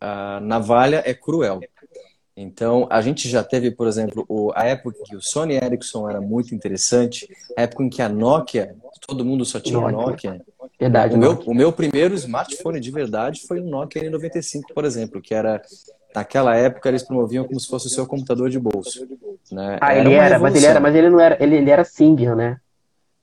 a, 0.00 0.40
navalha 0.40 1.02
é 1.04 1.12
cruel. 1.12 1.60
Então, 2.36 2.88
a 2.90 3.00
gente 3.00 3.28
já 3.28 3.44
teve, 3.44 3.70
por 3.70 3.86
exemplo, 3.86 4.52
a 4.56 4.66
época 4.66 4.98
que 5.04 5.14
o 5.14 5.22
Sony 5.22 5.54
Ericsson 5.54 6.10
era 6.10 6.20
muito 6.20 6.52
interessante, 6.54 7.28
a 7.56 7.62
época 7.62 7.84
em 7.84 7.88
que 7.88 8.02
a 8.02 8.08
Nokia, 8.08 8.74
todo 9.06 9.24
mundo 9.24 9.44
só 9.44 9.60
tinha 9.60 9.78
Nokia. 9.78 10.32
Nokia. 10.32 10.44
Verdade, 10.78 11.14
o, 11.14 11.18
meu, 11.18 11.32
o 11.46 11.54
meu 11.54 11.72
primeiro 11.72 12.14
smartphone 12.14 12.80
de 12.80 12.90
verdade 12.90 13.42
foi 13.46 13.60
um 13.60 13.68
Nokia 13.68 14.02
N95, 14.10 14.62
por 14.74 14.84
exemplo, 14.84 15.22
que 15.22 15.32
era 15.32 15.62
naquela 16.14 16.56
época 16.56 16.88
eles 16.88 17.04
promoviam 17.04 17.44
como 17.44 17.60
se 17.60 17.68
fosse 17.68 17.86
o 17.86 17.90
seu 17.90 18.06
computador 18.06 18.50
de 18.50 18.58
bolso. 18.58 19.06
Né? 19.52 19.78
Ah, 19.80 19.94
era 19.94 20.08
ele 20.08 20.14
era, 20.14 20.38
mas 20.38 20.56
ele 20.56 20.66
era, 20.66 20.80
mas 20.80 20.94
ele 20.94 21.10
não 21.10 21.20
era, 21.20 21.36
ele, 21.40 21.56
ele 21.56 21.70
era 21.70 21.84
Symbian, 21.84 22.34
né? 22.34 22.56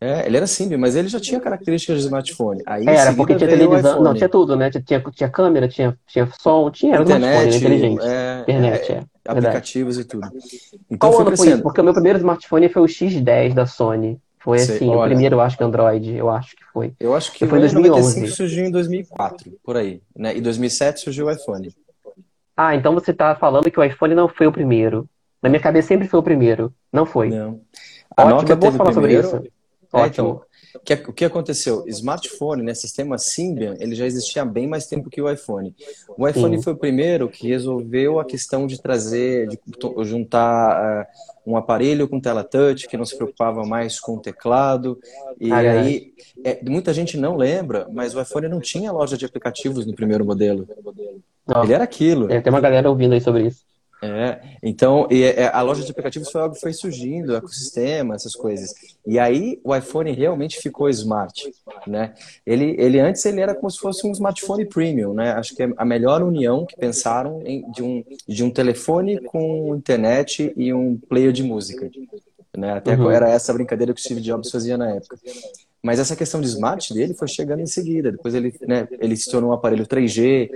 É, 0.04 0.26
ele 0.26 0.36
era 0.36 0.48
simples, 0.48 0.80
mas 0.80 0.96
ele 0.96 1.08
já 1.08 1.20
tinha 1.20 1.40
características 1.40 2.00
de 2.00 2.06
smartphone. 2.06 2.64
Aí, 2.66 2.88
era, 2.88 3.14
porque 3.14 3.36
tinha 3.36 3.48
televisão, 3.48 4.02
não, 4.02 4.16
tinha 4.16 4.28
tudo, 4.28 4.56
né? 4.56 4.72
Tinha, 4.72 5.00
tinha 5.00 5.30
câmera, 5.30 5.68
tinha, 5.68 5.96
tinha 6.08 6.28
som, 6.40 6.72
tinha 6.72 6.96
era 6.96 7.04
internet, 7.04 7.58
inteligente. 7.58 8.04
É, 8.04 8.42
internet, 8.42 8.92
é, 8.92 8.96
é 8.96 9.06
aplicativos 9.32 10.00
e 10.00 10.04
tudo. 10.04 10.28
Então, 10.90 11.12
Qual 11.12 11.22
ano 11.22 11.38
foi 11.38 11.50
isso? 11.50 11.62
Porque 11.62 11.80
o 11.80 11.84
meu 11.84 11.94
primeiro 11.94 12.18
smartphone 12.18 12.68
foi 12.68 12.82
o 12.82 12.86
X10 12.86 13.54
da 13.54 13.68
Sony. 13.68 14.20
Foi 14.40 14.58
Sei, 14.58 14.78
assim, 14.78 14.90
olha, 14.90 15.02
o 15.02 15.04
primeiro, 15.04 15.36
eu 15.36 15.42
acho 15.42 15.56
que 15.56 15.64
Android, 15.64 16.16
eu 16.16 16.32
acho 16.32 16.56
que 16.56 16.64
foi. 16.74 16.94
Eu 17.00 17.14
acho 17.14 17.32
que 17.32 17.46
foi 17.46 17.60
em 17.60 17.62
2011. 17.62 18.28
surgiu 18.30 18.66
em 18.66 18.72
2004, 18.72 19.54
por 19.64 19.78
aí, 19.78 20.02
né? 20.18 20.36
E 20.36 20.42
2007 20.42 21.02
surgiu 21.02 21.28
o 21.28 21.32
iPhone. 21.32 21.72
Ah, 22.58 22.76
então 22.76 22.96
você 22.96 23.12
está 23.12 23.36
falando 23.36 23.70
que 23.70 23.80
o 23.80 23.84
iPhone 23.84 24.16
não 24.16 24.28
foi 24.28 24.48
o 24.48 24.52
primeiro. 24.52 25.08
Na 25.44 25.48
minha 25.48 25.62
cabeça 25.62 25.90
sempre 25.90 26.08
foi 26.08 26.20
o 26.20 26.24
primeiro. 26.24 26.74
Não 26.92 27.06
foi. 27.06 27.30
Não. 27.30 27.62
A 28.18 28.24
Ótimo, 28.24 28.42
Nokia 28.42 28.54
é 28.54 28.56
bom 28.56 28.72
falar 28.72 28.94
primeiro... 28.94 29.28
sobre 29.28 29.48
isso. 29.48 29.61
É, 29.93 30.08
então, 30.08 30.41
o 30.75 30.80
que, 30.80 30.93
o 30.93 31.13
que 31.13 31.25
aconteceu? 31.25 31.84
Smartphone, 31.88 32.63
né, 32.63 32.73
sistema 32.73 33.17
Symbian, 33.17 33.75
ele 33.80 33.93
já 33.93 34.06
existia 34.06 34.41
há 34.41 34.45
bem 34.45 34.67
mais 34.67 34.88
tempo 34.88 35.10
que 35.10 35.21
o 35.21 35.30
iPhone. 35.30 35.75
O 36.17 36.27
iPhone 36.27 36.58
Sim. 36.58 36.63
foi 36.63 36.73
o 36.73 36.77
primeiro 36.77 37.27
que 37.27 37.47
resolveu 37.47 38.19
a 38.19 38.25
questão 38.25 38.65
de 38.65 38.82
trazer, 38.82 39.47
de 39.47 39.60
juntar 40.04 41.06
uh, 41.45 41.51
um 41.51 41.58
aparelho 41.58 42.08
com 42.08 42.19
tela 42.21 42.43
touch, 42.43 42.88
que 42.88 42.95
não 42.95 43.06
se 43.06 43.15
preocupava 43.15 43.65
mais 43.65 43.99
com 43.99 44.15
o 44.15 44.21
teclado. 44.21 44.97
E 45.39 45.51
ah, 45.51 45.58
aí, 45.58 46.13
é, 46.43 46.60
muita 46.63 46.93
gente 46.93 47.17
não 47.17 47.36
lembra, 47.36 47.88
mas 47.91 48.15
o 48.15 48.21
iPhone 48.21 48.47
não 48.47 48.62
tinha 48.62 48.91
loja 48.91 49.17
de 49.17 49.25
aplicativos 49.25 49.86
no 49.86 49.93
primeiro 49.93 50.23
modelo. 50.23 50.67
Não. 51.45 51.63
Ele 51.63 51.73
era 51.73 51.84
aquilo. 51.84 52.32
É, 52.32 52.39
tem 52.39 52.51
uma 52.51 52.62
galera 52.62 52.89
ouvindo 52.89 53.13
aí 53.13 53.21
sobre 53.21 53.47
isso. 53.47 53.70
É, 54.04 54.42
então, 54.64 55.08
e, 55.12 55.24
é, 55.24 55.48
a 55.54 55.62
loja 55.62 55.84
de 55.84 55.92
aplicativos 55.92 56.32
foi 56.32 56.42
algo 56.42 56.56
que 56.56 56.62
foi 56.62 56.74
surgindo, 56.74 57.34
o 57.34 57.36
ecossistema, 57.36 58.16
essas 58.16 58.36
coisas. 58.36 58.74
E 59.06 59.20
aí 59.20 59.60
o 59.64 59.76
iPhone 59.76 60.12
realmente 60.12 60.60
ficou 60.60 60.90
smart, 60.90 61.52
né? 61.86 62.16
Ele, 62.44 62.76
ele 62.80 63.00
antes 63.00 63.24
ele 63.26 63.42
era 63.42 63.54
como 63.54 63.70
se 63.70 63.78
fosse 63.78 64.08
um 64.08 64.12
smartphone 64.12 64.66
premium, 64.66 65.14
né? 65.14 65.34
Acho 65.34 65.56
que 65.56 65.62
é 65.62 65.70
a 65.78 65.86
melhor 65.86 66.24
união 66.24 66.66
que 66.66 66.76
pensaram 66.76 67.44
em, 67.46 67.70
de, 67.72 67.84
um, 67.84 68.04
de 68.28 68.44
um 68.44 68.50
telefone 68.50 69.22
com 69.22 69.76
internet 69.76 70.52
e 70.58 70.74
um 70.74 70.98
player 70.98 71.32
de 71.32 71.44
música. 71.44 71.88
Né? 72.58 72.74
Até 72.74 72.96
uhum. 72.96 73.10
era 73.10 73.30
essa 73.30 73.54
brincadeira 73.54 73.94
que 73.94 74.02
o 74.02 74.04
Steve 74.04 74.20
Jobs 74.20 74.50
fazia 74.50 74.78
na 74.78 74.90
época. 74.90 75.18
Mas 75.82 76.00
essa 76.00 76.16
questão 76.16 76.42
de 76.42 76.48
smart 76.48 76.94
dele 76.94 77.14
foi 77.14 77.28
chegando 77.28 77.62
em 77.62 77.66
seguida. 77.66 78.12
Depois 78.12 78.36
ele, 78.36 78.54
né, 78.68 78.88
ele 79.00 79.16
se 79.18 79.32
tornou 79.32 79.50
um 79.50 79.54
aparelho 79.54 79.88
3G, 79.88 80.50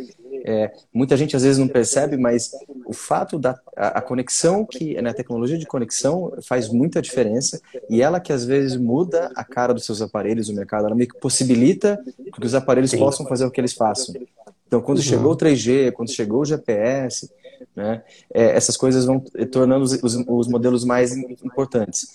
é, 0.48 0.72
muita 0.94 1.18
gente 1.18 1.36
às 1.36 1.42
vezes 1.42 1.58
não 1.58 1.68
percebe, 1.68 2.18
mas 2.18 2.52
o 2.86 2.94
fato 2.94 3.40
da 3.40 3.60
a, 3.76 3.98
a 3.98 4.02
conexão 4.02 4.64
que 4.64 4.94
na 4.96 5.02
né, 5.02 5.14
tecnologia 5.14 5.58
de 5.58 5.66
conexão 5.66 6.34
faz 6.48 6.70
muita 6.70 7.02
diferença 7.02 7.60
e 7.90 8.00
ela 8.00 8.20
que 8.20 8.32
às 8.32 8.46
vezes 8.46 8.78
muda 8.78 9.32
a 9.36 9.44
cara 9.44 9.74
dos 9.74 9.86
seus 9.86 10.04
aparelhos, 10.04 10.48
o 10.48 10.54
mercado, 10.54 10.86
ela 10.86 10.94
meio 10.94 11.10
que 11.10 11.20
possibilita 11.20 12.00
que 12.40 12.46
os 12.46 12.54
aparelhos 12.54 12.92
Sim. 12.92 13.00
possam 13.00 13.26
fazer 13.26 13.44
o 13.46 13.50
que 13.50 13.60
eles 13.60 13.74
façam. 13.74 14.14
Então, 14.68 14.82
quando 14.82 15.00
uhum. 15.00 15.04
chegou 15.04 15.32
o 15.32 15.38
3G, 15.38 15.92
quando 15.92 16.12
chegou 16.12 16.42
o 16.42 16.46
GPS, 16.46 17.28
né, 17.76 18.04
é, 18.32 18.56
essas 18.56 18.78
coisas 18.78 19.06
vão 19.06 19.20
tornando 19.52 19.84
os, 19.84 19.94
os, 20.04 20.16
os, 20.28 20.48
modelos 20.48 20.86
mais 20.86 21.12
importantes. 21.44 22.08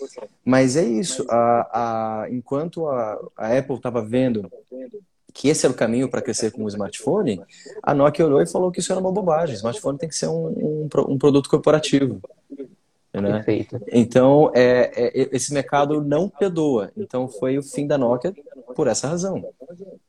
Mas 0.44 0.76
é 0.76 0.84
isso, 0.84 1.26
a, 1.28 2.22
a, 2.22 2.30
enquanto 2.30 2.86
a, 2.86 3.18
a 3.36 3.58
Apple 3.58 3.76
estava 3.76 4.02
vendo 4.02 4.50
que 5.32 5.48
esse 5.48 5.66
era 5.66 5.72
o 5.72 5.76
caminho 5.76 6.08
para 6.08 6.22
crescer 6.22 6.50
com 6.50 6.64
o 6.64 6.68
smartphone, 6.68 7.40
a 7.82 7.94
Nokia 7.94 8.26
olhou 8.26 8.40
e 8.40 8.46
falou 8.46 8.70
que 8.70 8.80
isso 8.80 8.92
era 8.92 9.00
uma 9.00 9.12
bobagem. 9.12 9.54
O 9.54 9.56
smartphone 9.56 9.98
tem 9.98 10.08
que 10.08 10.14
ser 10.14 10.28
um, 10.28 10.48
um, 10.48 10.88
um 11.08 11.18
produto 11.18 11.48
corporativo. 11.48 12.20
Né? 13.12 13.32
Perfeito. 13.32 13.80
Então, 13.92 14.52
é, 14.54 14.90
é, 14.94 15.28
esse 15.32 15.52
mercado 15.52 16.02
não 16.02 16.28
perdoa. 16.28 16.92
Então, 16.96 17.28
foi 17.28 17.58
o 17.58 17.62
fim 17.62 17.86
da 17.86 17.98
Nokia 17.98 18.32
por 18.74 18.86
essa 18.86 19.08
razão. 19.08 19.44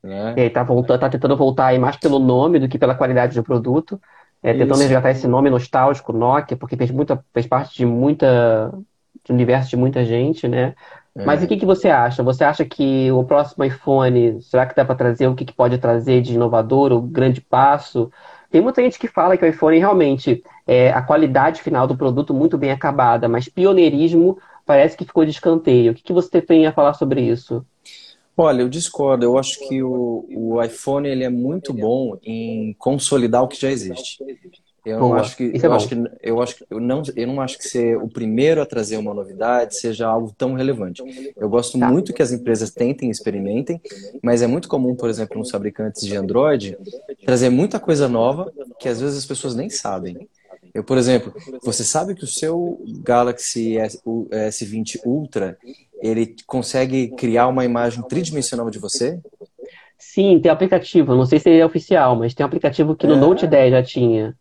Né? 0.04 0.36
E 0.38 0.42
aí 0.42 0.50
tá, 0.50 0.64
voltando, 0.64 1.00
tá 1.00 1.10
tentando 1.10 1.36
voltar 1.36 1.68
aí 1.68 1.80
mais 1.80 1.98
pelo 1.98 2.20
nome 2.20 2.60
do 2.60 2.68
que 2.68 2.78
pela 2.78 2.96
qualidade 2.96 3.36
do 3.36 3.44
produto. 3.44 4.00
É, 4.44 4.54
tentando 4.54 4.74
Isso. 4.74 4.84
resgatar 4.84 5.12
esse 5.12 5.28
nome 5.28 5.50
nostálgico, 5.50 6.14
Nokia, 6.14 6.58
porque 6.58 6.76
fez, 6.76 6.90
muita, 6.92 7.24
fez 7.34 7.46
parte 7.46 7.78
de 7.78 7.86
muita. 7.86 8.70
do 9.28 9.34
universo 9.34 9.70
de 9.70 9.78
muita 9.78 10.04
gente, 10.04 10.48
né? 10.48 10.76
É. 11.16 11.26
Mas 11.26 11.44
o 11.44 11.48
que, 11.48 11.58
que 11.58 11.66
você 11.66 11.90
acha? 11.90 12.24
Você 12.24 12.44
acha 12.44 12.64
que 12.66 13.12
o 13.12 13.24
próximo 13.24 13.64
iPhone, 13.64 14.42
será 14.42 14.66
que 14.66 14.76
dá 14.76 14.86
para 14.86 14.96
trazer 14.96 15.28
o 15.28 15.36
que, 15.36 15.46
que 15.46 15.54
pode 15.54 15.78
trazer 15.78 16.22
de 16.22 16.34
inovador, 16.34 16.92
o 16.92 17.02
grande 17.02 17.42
passo? 17.42 18.12
Tem 18.50 18.62
muita 18.62 18.82
gente 18.82 19.00
que 19.00 19.08
fala 19.08 19.38
que 19.38 19.46
o 19.46 19.48
iPhone 19.48 19.78
realmente 19.78 20.44
é 20.68 20.92
a 20.92 21.02
qualidade 21.02 21.62
final 21.62 21.88
do 21.88 21.98
produto 21.98 22.34
muito 22.34 22.58
bem 22.58 22.72
acabada, 22.72 23.28
mas 23.28 23.48
pioneirismo 23.48 24.38
parece 24.66 24.96
que 24.96 25.06
ficou 25.06 25.26
de 25.26 25.32
escanteio. 25.32 25.92
O 25.92 25.96
que, 25.96 26.04
que 26.04 26.14
você 26.14 26.42
tem 26.42 26.66
a 26.66 26.74
falar 26.74 26.94
sobre 26.94 27.22
isso? 27.22 27.66
Olha, 28.36 28.62
eu 28.62 28.70
discordo. 28.70 29.26
Eu 29.26 29.38
acho 29.38 29.60
que 29.68 29.84
o, 29.84 30.26
o 30.30 30.64
iPhone 30.64 31.08
ele 31.08 31.24
é 31.24 31.30
muito 31.30 31.74
bom 31.74 32.18
em 32.24 32.74
consolidar 32.78 33.44
o 33.44 33.48
que 33.48 33.60
já 33.60 33.70
existe. 33.70 34.18
Eu 34.84 35.00
não 35.00 35.14
acho 35.14 35.38
que 35.38 35.44
é 35.44 35.66
eu 35.66 35.74
acho 35.74 35.88
que 35.88 35.96
eu 36.24 36.42
acho 36.42 36.56
que 36.56 36.66
eu 36.70 36.80
não 36.80 37.04
eu 37.16 37.28
não 37.28 37.40
acho 37.40 37.58
que 37.58 37.68
ser 37.68 37.98
o 37.98 38.08
primeiro 38.08 38.62
a 38.62 38.66
trazer 38.66 38.98
uma 38.98 39.14
novidade 39.14 39.76
seja 39.76 40.08
algo 40.08 40.34
tão 40.36 40.54
relevante. 40.54 41.04
Eu 41.38 41.48
gosto 41.50 41.78
tá. 41.78 41.88
muito 41.88 42.14
que 42.14 42.22
as 42.22 42.32
empresas 42.32 42.72
tentem, 42.72 43.10
experimentem, 43.10 43.80
mas 44.24 44.42
é 44.42 44.48
muito 44.48 44.68
comum, 44.68 44.96
por 44.96 45.10
exemplo, 45.10 45.38
nos 45.38 45.52
fabricantes 45.52 46.06
de 46.06 46.16
Android 46.16 46.78
trazer 47.24 47.50
muita 47.50 47.80
coisa 47.80 48.08
nova 48.08 48.52
que 48.80 48.90
às 48.90 49.00
vezes 49.00 49.20
as 49.20 49.26
pessoas 49.26 49.56
nem 49.56 49.70
sabem. 49.70 50.28
Eu, 50.74 50.84
por 50.84 50.98
exemplo, 50.98 51.34
você 51.62 51.84
sabe 51.84 52.16
que 52.16 52.24
o 52.24 52.28
seu 52.28 52.82
Galaxy 53.04 53.76
S20 53.76 55.02
Ultra 55.06 55.58
ele 56.02 56.36
consegue 56.48 57.10
criar 57.10 57.48
uma 57.48 57.66
imagem 57.66 58.02
tridimensional 58.04 58.70
de 58.70 58.80
você? 58.80 59.20
Sim, 59.98 60.40
tem 60.40 60.52
aplicativo. 60.52 61.16
Não 61.16 61.26
sei 61.26 61.40
se 61.40 61.50
ele 61.50 61.60
é 61.60 61.66
oficial, 61.66 62.16
mas 62.16 62.34
tem 62.34 62.44
um 62.44 62.48
aplicativo 62.48 62.96
que 62.96 63.06
no 63.06 63.14
é. 63.14 63.18
Note 63.18 63.46
10 63.46 63.72
já 63.72 63.84
tinha. 63.84 64.36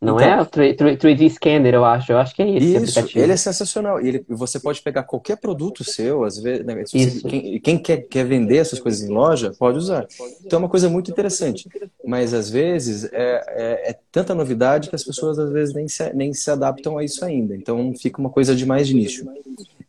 Não 0.00 0.16
então, 0.16 0.28
é? 0.28 0.42
O 0.42 0.46
3D 0.46 1.30
Scanner, 1.30 1.74
eu 1.74 1.84
acho. 1.84 2.12
Eu 2.12 2.18
acho 2.18 2.34
que 2.34 2.42
é 2.42 2.50
esse 2.50 2.66
Isso, 2.66 2.76
aplicativo. 2.76 3.24
ele 3.24 3.32
é 3.32 3.36
sensacional. 3.36 4.00
E 4.00 4.08
ele, 4.08 4.24
você 4.28 4.60
pode 4.60 4.82
pegar 4.82 5.04
qualquer 5.04 5.36
produto 5.36 5.82
seu, 5.84 6.24
às 6.24 6.38
vezes. 6.38 6.66
Né, 6.66 6.84
você, 6.84 7.20
quem, 7.22 7.60
quem 7.60 7.78
quer, 7.78 7.98
quer 8.02 8.24
vender 8.24 8.58
essas 8.58 8.78
coisas 8.78 9.08
em 9.08 9.12
loja, 9.12 9.52
pode 9.58 9.78
usar. 9.78 10.06
Então 10.44 10.58
é 10.58 10.62
uma 10.62 10.68
coisa 10.68 10.90
muito 10.90 11.10
interessante. 11.10 11.66
Mas 12.04 12.34
às 12.34 12.50
vezes 12.50 13.04
é, 13.10 13.44
é, 13.48 13.90
é 13.90 13.98
tanta 14.12 14.34
novidade 14.34 14.90
que 14.90 14.96
as 14.96 15.04
pessoas 15.04 15.38
às 15.38 15.50
vezes 15.50 15.74
nem 15.74 15.88
se, 15.88 16.12
nem 16.12 16.32
se 16.34 16.50
adaptam 16.50 16.98
a 16.98 17.04
isso 17.04 17.24
ainda. 17.24 17.56
Então 17.56 17.94
fica 17.94 18.20
uma 18.20 18.30
coisa 18.30 18.54
de 18.54 18.66
mais 18.66 18.86
de 18.86 18.94
nicho. 18.94 19.26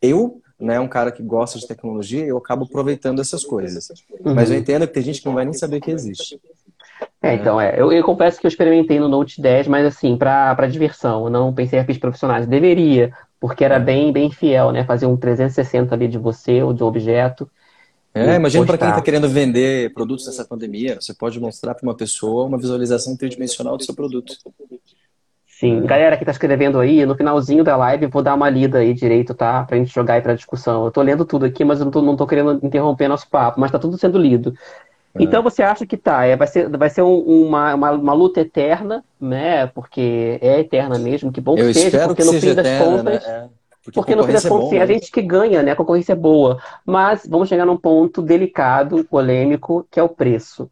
Eu 0.00 0.40
né, 0.58 0.80
um 0.80 0.88
cara 0.88 1.12
que 1.12 1.22
gosta 1.22 1.58
de 1.58 1.68
tecnologia, 1.68 2.24
eu 2.24 2.36
acabo 2.36 2.64
aproveitando 2.64 3.20
essas 3.20 3.44
coisas. 3.44 3.90
Uhum. 4.24 4.34
Mas 4.34 4.50
eu 4.50 4.58
entendo 4.58 4.86
que 4.88 4.94
tem 4.94 5.02
gente 5.02 5.20
que 5.20 5.26
não 5.26 5.34
vai 5.34 5.44
nem 5.44 5.54
saber 5.54 5.80
que 5.80 5.90
existe. 5.90 6.40
É, 7.20 7.34
então, 7.34 7.60
é. 7.60 7.74
Eu, 7.80 7.92
eu, 7.92 8.04
confesso 8.04 8.40
que 8.40 8.46
eu 8.46 8.48
experimentei 8.48 9.00
no 9.00 9.08
Note 9.08 9.40
10, 9.40 9.66
mas 9.66 9.84
assim, 9.84 10.16
para 10.16 10.66
diversão. 10.66 11.24
Eu 11.24 11.30
não 11.30 11.52
pensei 11.52 11.78
em 11.78 11.84
fins 11.84 11.98
profissionais. 11.98 12.46
Deveria, 12.46 13.12
porque 13.40 13.64
era 13.64 13.78
bem, 13.78 14.12
bem 14.12 14.30
fiel, 14.30 14.70
né? 14.70 14.84
Fazer 14.84 15.06
um 15.06 15.16
360 15.16 15.94
ali 15.94 16.06
de 16.06 16.18
você 16.18 16.62
ou 16.62 16.72
de 16.72 16.82
um 16.82 16.86
objeto. 16.86 17.50
É, 18.14 18.36
imagina 18.36 18.66
para 18.66 18.78
quem 18.78 18.88
está 18.88 19.02
querendo 19.02 19.28
vender 19.28 19.92
produtos 19.92 20.26
nessa 20.26 20.44
pandemia. 20.44 20.96
Você 21.00 21.12
pode 21.12 21.38
mostrar 21.40 21.74
para 21.74 21.86
uma 21.86 21.94
pessoa 21.94 22.46
uma 22.46 22.58
visualização 22.58 23.16
tridimensional 23.16 23.76
do 23.76 23.84
seu 23.84 23.94
produto. 23.94 24.34
Sim, 25.46 25.84
galera 25.84 26.16
que 26.16 26.22
está 26.22 26.30
escrevendo 26.30 26.78
aí, 26.78 27.04
no 27.04 27.16
finalzinho 27.16 27.64
da 27.64 27.76
live 27.76 28.06
vou 28.06 28.22
dar 28.22 28.34
uma 28.34 28.48
lida 28.48 28.78
aí 28.78 28.94
direito, 28.94 29.34
tá? 29.34 29.64
Pra 29.64 29.76
gente 29.76 29.92
jogar 29.92 30.14
aí 30.14 30.20
pra 30.20 30.34
discussão. 30.34 30.84
Eu 30.84 30.92
tô 30.92 31.02
lendo 31.02 31.24
tudo 31.24 31.44
aqui, 31.44 31.64
mas 31.64 31.80
eu 31.80 31.86
não 31.86 32.16
tô 32.16 32.26
querendo 32.28 32.64
interromper 32.64 33.08
nosso 33.08 33.28
papo, 33.28 33.60
mas 33.60 33.72
tá 33.72 33.78
tudo 33.78 33.98
sendo 33.98 34.18
lido. 34.18 34.54
É. 35.18 35.22
Então 35.22 35.42
você 35.42 35.62
acha 35.62 35.86
que 35.86 35.96
tá, 35.96 36.24
é, 36.24 36.36
vai 36.36 36.46
ser, 36.46 36.68
vai 36.68 36.90
ser 36.90 37.02
um, 37.02 37.18
uma, 37.18 37.74
uma, 37.74 37.90
uma, 37.92 38.12
luta 38.12 38.40
eterna, 38.40 39.04
né? 39.20 39.66
Porque 39.68 40.38
é 40.40 40.60
eterna 40.60 40.98
mesmo, 40.98 41.32
que 41.32 41.40
bom 41.40 41.54
que 41.54 41.62
Eu 41.62 41.74
seja, 41.74 42.06
porque 42.06 42.24
no 42.24 42.32
fim 42.34 42.54
das 42.54 42.66
eterna, 42.66 42.96
contas. 42.96 43.26
Né? 43.26 43.48
Porque, 43.84 44.00
porque 44.00 44.14
no 44.14 44.24
fim 44.24 44.32
das 44.32 44.44
é 44.44 44.48
contas, 44.48 44.72
é 44.72 44.76
a 44.76 44.86
né? 44.86 44.86
gente 44.86 45.10
que 45.10 45.22
ganha, 45.22 45.62
né? 45.62 45.72
A 45.72 45.76
concorrência 45.76 46.12
é 46.12 46.16
boa. 46.16 46.60
Mas 46.84 47.26
vamos 47.26 47.48
chegar 47.48 47.64
num 47.64 47.76
ponto 47.76 48.20
delicado, 48.20 49.04
polêmico, 49.04 49.86
que 49.90 49.98
é 49.98 50.02
o 50.02 50.08
preço. 50.08 50.70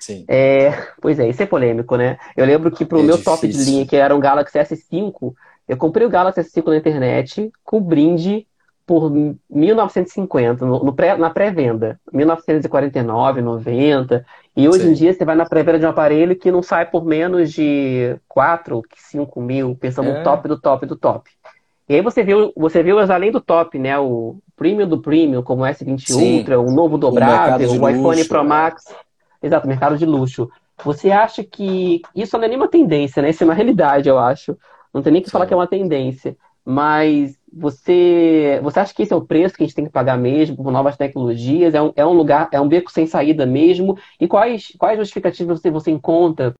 Sim. 0.00 0.24
É, 0.28 0.72
pois 1.00 1.18
é, 1.18 1.28
isso 1.28 1.42
é 1.42 1.46
polêmico, 1.46 1.96
né? 1.96 2.18
Eu 2.36 2.44
lembro 2.44 2.70
que 2.70 2.84
pro 2.84 3.00
é 3.00 3.02
meu 3.02 3.16
difícil. 3.16 3.32
top 3.32 3.48
de 3.48 3.64
linha, 3.64 3.86
que 3.86 3.96
era 3.96 4.14
um 4.14 4.20
Galaxy 4.20 4.58
S5, 4.58 5.32
eu 5.68 5.76
comprei 5.76 6.06
o 6.06 6.10
Galaxy 6.10 6.40
S5 6.40 6.66
na 6.68 6.76
internet 6.76 7.50
com 7.64 7.80
brinde 7.80 8.46
por 8.86 9.10
1950, 9.50 10.64
no, 10.64 10.84
no 10.84 10.92
pré, 10.92 11.16
na 11.16 11.28
pré-venda. 11.28 12.00
1949, 12.12 13.42
90. 13.42 14.24
E 14.56 14.68
hoje 14.68 14.84
Sim. 14.84 14.90
em 14.90 14.92
dia 14.92 15.12
você 15.12 15.24
vai 15.24 15.34
na 15.34 15.44
pré-venda 15.44 15.80
de 15.80 15.86
um 15.86 15.90
aparelho 15.90 16.36
que 16.36 16.52
não 16.52 16.62
sai 16.62 16.86
por 16.86 17.04
menos 17.04 17.52
de 17.52 18.16
4, 18.28 18.80
5 18.94 19.40
mil, 19.40 19.74
pensando 19.74 20.08
é. 20.10 20.18
no 20.18 20.24
top 20.24 20.48
do 20.48 20.60
top 20.60 20.86
do 20.86 20.96
top. 20.96 21.30
E 21.88 21.96
aí 21.96 22.00
você 22.00 22.22
viu, 22.22 22.52
você 22.56 22.82
viu 22.82 22.98
além 22.98 23.32
do 23.32 23.40
top, 23.40 23.78
né? 23.78 23.98
O 23.98 24.38
premium 24.56 24.88
do 24.88 25.02
premium, 25.02 25.42
como 25.42 25.62
o 25.62 25.66
S20 25.66 26.00
Sim. 26.06 26.38
Ultra, 26.38 26.60
o 26.60 26.70
novo 26.70 26.96
dobrável, 26.96 27.68
o, 27.70 27.80
o 27.80 27.88
iPhone 27.88 28.24
Pro 28.24 28.42
né? 28.42 28.48
Max. 28.48 28.84
Exato, 29.42 29.68
mercado 29.68 29.98
de 29.98 30.06
luxo. 30.06 30.48
Você 30.84 31.10
acha 31.10 31.42
que 31.42 32.02
isso 32.14 32.36
não 32.36 32.44
é 32.44 32.48
nenhuma 32.48 32.68
tendência, 32.68 33.20
né? 33.20 33.30
Isso 33.30 33.42
é 33.42 33.46
uma 33.46 33.54
realidade, 33.54 34.08
eu 34.08 34.18
acho. 34.18 34.56
Não 34.92 35.02
tem 35.02 35.12
nem 35.12 35.22
que 35.22 35.28
Sim. 35.28 35.32
falar 35.32 35.46
que 35.46 35.54
é 35.54 35.56
uma 35.56 35.66
tendência. 35.66 36.36
Mas 36.64 37.38
você, 37.58 38.60
você 38.62 38.80
acha 38.80 38.94
que 38.94 39.02
esse 39.02 39.12
é 39.12 39.16
o 39.16 39.24
preço 39.24 39.54
que 39.54 39.62
a 39.62 39.66
gente 39.66 39.74
tem 39.74 39.86
que 39.86 39.90
pagar 39.90 40.18
mesmo 40.18 40.56
por 40.56 40.70
novas 40.70 40.96
tecnologias? 40.96 41.74
É 41.74 41.80
um, 41.80 41.92
é 41.96 42.06
um 42.06 42.12
lugar, 42.12 42.48
é 42.52 42.60
um 42.60 42.68
beco 42.68 42.90
sem 42.92 43.06
saída 43.06 43.46
mesmo? 43.46 43.96
E 44.20 44.28
quais, 44.28 44.72
quais 44.78 44.98
justificativas 44.98 45.60
você, 45.60 45.70
você 45.70 45.90
encontra? 45.90 46.54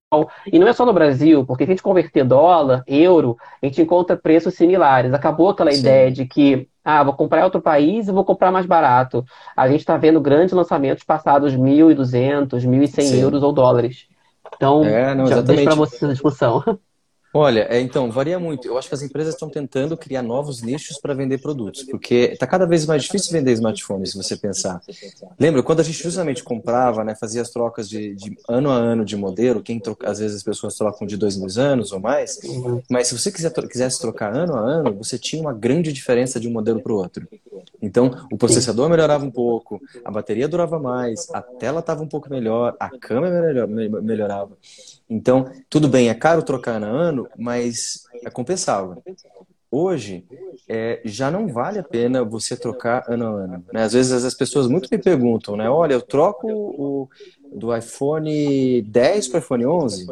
E 0.51 0.59
não 0.59 0.67
é 0.67 0.73
só 0.73 0.87
no 0.87 0.93
Brasil, 0.95 1.45
porque 1.45 1.65
se 1.65 1.71
a 1.71 1.75
gente 1.75 1.83
converter 1.83 2.25
dólar, 2.25 2.83
euro, 2.87 3.37
a 3.63 3.67
gente 3.67 3.83
encontra 3.83 4.17
preços 4.17 4.55
similares. 4.55 5.13
Acabou 5.13 5.51
aquela 5.51 5.71
Sim. 5.71 5.81
ideia 5.81 6.11
de 6.11 6.25
que, 6.25 6.67
ah, 6.83 7.05
vou 7.05 7.13
comprar 7.13 7.41
em 7.41 7.45
outro 7.45 7.61
país 7.61 8.09
e 8.09 8.13
vou 8.13 8.25
comprar 8.25 8.51
mais 8.51 8.65
barato. 8.65 9.23
A 9.55 9.69
gente 9.69 9.81
está 9.81 9.99
vendo 9.99 10.21
grandes 10.21 10.55
lançamentos 10.55 11.05
passados 11.05 11.55
1.200, 11.55 12.65
1.100 12.65 13.21
euros 13.21 13.43
ou 13.43 13.53
dólares. 13.53 14.07
Então, 14.55 14.85
é, 14.85 15.15
não, 15.15 15.27
já 15.27 15.43
deixo 15.43 15.65
para 15.65 15.75
você 15.75 15.97
essa 15.97 16.09
discussão. 16.09 16.65
Olha, 17.38 17.66
é, 17.68 17.79
então, 17.79 18.11
varia 18.11 18.38
muito. 18.38 18.66
Eu 18.66 18.79
acho 18.79 18.88
que 18.88 18.94
as 18.94 19.03
empresas 19.03 19.35
estão 19.35 19.51
tentando 19.51 19.94
criar 19.94 20.22
novos 20.22 20.62
nichos 20.62 20.99
para 20.99 21.12
vender 21.12 21.37
produtos, 21.37 21.83
porque 21.83 22.31
está 22.33 22.46
cada 22.46 22.64
vez 22.64 22.87
mais 22.87 23.03
difícil 23.03 23.31
vender 23.31 23.53
smartphones, 23.53 24.12
se 24.12 24.16
você 24.16 24.38
pensar. 24.38 24.81
Lembra, 25.38 25.62
quando 25.62 25.81
a 25.81 25.83
gente 25.83 26.03
justamente 26.03 26.42
comprava, 26.42 27.05
né, 27.05 27.14
fazia 27.14 27.42
as 27.42 27.51
trocas 27.51 27.90
de, 27.90 28.14
de 28.14 28.38
ano 28.49 28.70
a 28.70 28.75
ano 28.75 29.05
de 29.05 29.16
modelo, 29.16 29.62
quem 29.62 29.79
troca, 29.79 30.11
às 30.11 30.18
vezes 30.18 30.38
as 30.38 30.42
pessoas 30.42 30.75
trocam 30.77 31.07
de 31.07 31.14
dois 31.14 31.37
mil 31.37 31.46
anos 31.59 31.92
ou 31.92 32.01
mais, 32.01 32.40
mas 32.90 33.09
se 33.09 33.18
você 33.18 33.31
quiser, 33.31 33.53
quisesse 33.68 34.01
trocar 34.01 34.35
ano 34.35 34.55
a 34.55 34.61
ano, 34.61 34.94
você 34.94 35.18
tinha 35.18 35.42
uma 35.42 35.53
grande 35.53 35.92
diferença 35.92 36.40
de 36.40 36.49
um 36.49 36.53
modelo 36.53 36.81
para 36.81 36.92
o 36.92 36.96
outro. 36.96 37.29
Então, 37.83 38.27
o 38.33 38.38
processador 38.38 38.88
melhorava 38.88 39.25
um 39.25 39.31
pouco, 39.31 39.81
a 40.03 40.11
bateria 40.11 40.49
durava 40.49 40.79
mais, 40.79 41.29
a 41.35 41.42
tela 41.42 41.81
estava 41.81 42.03
um 42.03 42.09
pouco 42.09 42.31
melhor, 42.31 42.75
a 42.81 42.88
câmera 42.88 43.66
melhorava. 43.66 44.57
Então, 45.09 45.51
tudo 45.71 45.88
bem, 45.88 46.09
é 46.09 46.14
caro 46.14 46.42
trocar 46.42 46.77
ano 46.77 46.87
a 46.87 46.88
ano, 46.88 47.29
mas 47.37 48.05
é 48.25 48.31
compensável. 48.31 49.03
Hoje, 49.71 50.25
é, 50.69 51.01
já 51.05 51.31
não 51.31 51.49
vale 51.49 51.79
a 51.79 51.83
pena 51.83 52.25
você 52.25 52.57
trocar 52.57 53.05
ano 53.09 53.27
a 53.27 53.31
ano. 53.31 53.64
Né? 53.73 53.83
Às 53.83 53.92
vezes 53.92 54.25
as 54.25 54.35
pessoas 54.35 54.66
muito 54.66 54.88
me 54.90 54.99
perguntam, 54.99 55.57
né? 55.57 55.69
Olha, 55.69 55.95
eu 55.95 56.03
troco 56.03 56.49
o, 56.49 57.09
do 57.53 57.77
iPhone 57.77 58.83
10 58.83 59.29
para 59.29 59.38
o 59.38 59.40
iPhone 59.40 59.66
11? 59.66 60.07